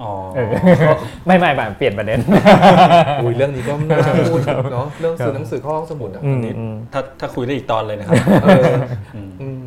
[0.03, 0.13] อ๋อ
[1.27, 2.21] ไม่ไม่แบบเปลี่ยนประเด็น
[3.23, 3.99] อุ้ยเรื่องนี้ก็น่า
[4.31, 4.41] พูด
[4.73, 6.23] เนาะเรื่องซื้อหนังสือเข้าห้องสมุดอะ
[6.93, 8.17] ถ้าถ้าคุยได้อีกตอนเลยนะครับ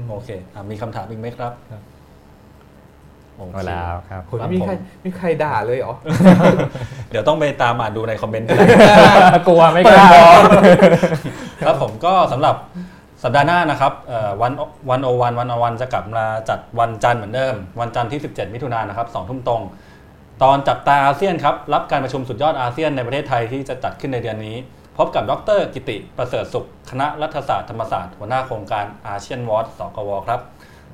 [0.09, 0.29] โอเค
[0.71, 1.53] มีคำถามอีกไหมครับ
[3.35, 4.21] โอแล้วครับ
[4.53, 4.73] มีใคร
[5.05, 5.93] มีใครด่าเลยเหรอ
[7.09, 8.47] เดี๋ยวต้องไปตามอ่านดูในคอมเมนต์
[9.47, 10.07] กลัวไม่กล้า
[11.65, 12.55] ครับผมก็สำหรับ
[13.23, 13.93] สัปดาห์หน้านะครับ
[14.41, 14.51] วัน
[14.89, 19.61] วันโอวันวันโอวันจะกลับมาจัดวันจันทร์เหมือนเดิม วันจันทร์ที่ 17 มิถุนายนนะครับสองทุ่มตรง
[20.43, 24.55] ตอนจับตาอาเซียนครับ รับการประชุมสุดยอดอาเซียนในประเทศไทยที่จะจัดขึ้นในเดือนนี้
[24.97, 30.39] พบกับดรกิติประเสริฐสุข คณะรัฐศาสตร์ธรรมศาสตร์หัวหน้าโครงการอาเซียนวอตสกวครับ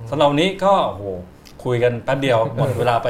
[0.09, 1.03] สำหรับวันนี้ก็โอ้โห
[1.63, 3.09] คุยกันแป๊บเดียวหมดเวลาไป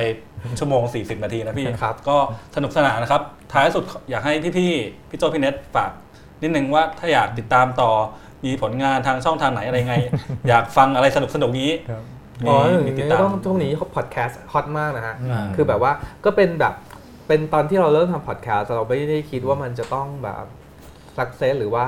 [0.59, 2.17] ชั่วโมง 40 นาทีนะพี่ครับก็
[2.55, 3.21] สนุกสนานนะครับ
[3.51, 4.71] ท้ายสุดอยากให้พี่พี่
[5.09, 5.91] พี่โจพี่เน็ตฝาก
[6.41, 7.91] นิดนึงว่าถ้าอยากติดตามต่อ
[8.45, 9.95] มีผลงานทางช่องทางไหนอะไรไง
[10.49, 11.71] อยากฟังอะไรสนุกสนุกนี้
[12.47, 12.57] อ๋อ
[13.23, 15.15] ต้องช่วงนี้พอดแคสต์ฮอตมากนะฮะ
[15.55, 15.91] คือแบบว่า
[16.25, 16.73] ก็เป็นแบบ
[17.27, 20.45] เป็นตอนที่เราเริ่มทำพอดแคสต์เราไม่ได้คิดว่ามันจะต้องแบบ
[21.17, 21.85] สักเซสหรือว่า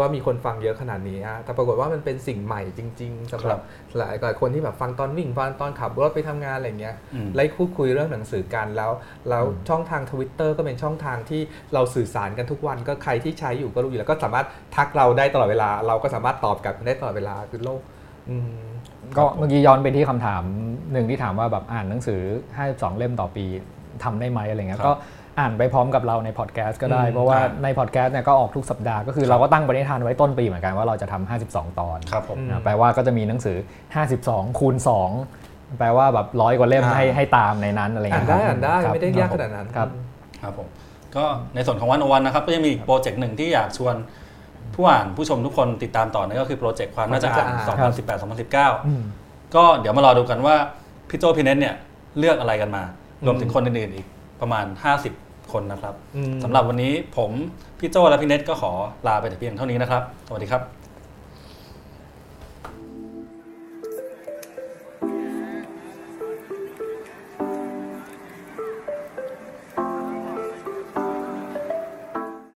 [0.00, 3.58] ว่ามีคนฟังเยอะขนาดนี้ฮะแต่ปรากฏว่ามันเป็นสิ่งใหม่จริง ๆสำหรับ
[3.98, 6.94] หลายหลายคนที่แบบฟังตอนวิ่งฟังตอนขับรถไปทำงานอะไรเงี้ย
[7.34, 8.90] ไล่พูดคุยเรื่องหนังสือกันแล้ว
[9.28, 11.40] แล้วช่องทางทวิตเตอร์ก็เป็นช่องทางที่
[11.74, 14.46] เราสื่อสารกันทุกวันก็ใครที่ใช้อยู่ก็รู้อยู่แล้วก็สามารถ
[14.76, 17.80] ทักเราได้ตลอดเวลา เราก็สามารถตอบกลับได้ตลอดเวลาคือโลก
[19.16, 20.42] ก็เมื่อกี้ย้อนไปที่คำถาม
[20.92, 22.20] หนึ่งที่ถามว่าแบบอ่านหนังสือ
[22.60, 23.46] 52 เล่มต่อปี
[24.04, 24.92] ทำได้ไหมอะไรเงี้ยก็
[25.38, 33.56] อ่านไปพร้อมกับเราในพอดแคสต์ก็ได้ เพราะว่าในพอดแคสต์เนี่ยก็ออกทุกสัปดาห์ก็คือเราก็ตั้งปณิธานไว้ต้นปีเหมือนกันว่าเราจะทำ52 ตอนครับผมแปลว่าก็จะมีหนังสือ
[34.08, 34.74] 52 คูณ
[35.26, 39.88] 2 แปลว่าแบบร้อยกว่าเล่มให้ให้ตามในนั้นอะไรเงี้ยอ่านได้อ่านได้ไม่ได้ยากขนาดนั้นครับ
[40.42, 40.68] ครับผม
[41.16, 41.24] ก็
[41.54, 43.94] ในส่วนของวันอวันนะครับก็จะมีโปรเจกต์หนึ่งที่อยากชวน
[44.74, 47.48] ผู้อ่านผู้ชมทุกคนติดตามต่อนั่นก็คือโปรเจกต์ความน่าจะอ่าน
[48.32, 50.56] 2018-2019 ก็เดี๋ยวมารอดูกันว่า
[51.08, 51.74] พี่โจพี่เน้นเนี่ย
[52.18, 52.82] เลือกอะไรกันมา
[53.26, 54.06] รวมถึงคนอื่นๆอีก
[54.40, 54.64] ประมาณ
[55.02, 55.94] 50 คนนะครับ
[56.42, 57.30] สำหรับวันนี้ผม
[57.78, 58.72] พี่โจและพี่เน็ตก็ขอ
[59.06, 60.77] ลาไปแต่เพียงเท่านี้นะครับ สวัสดีครับ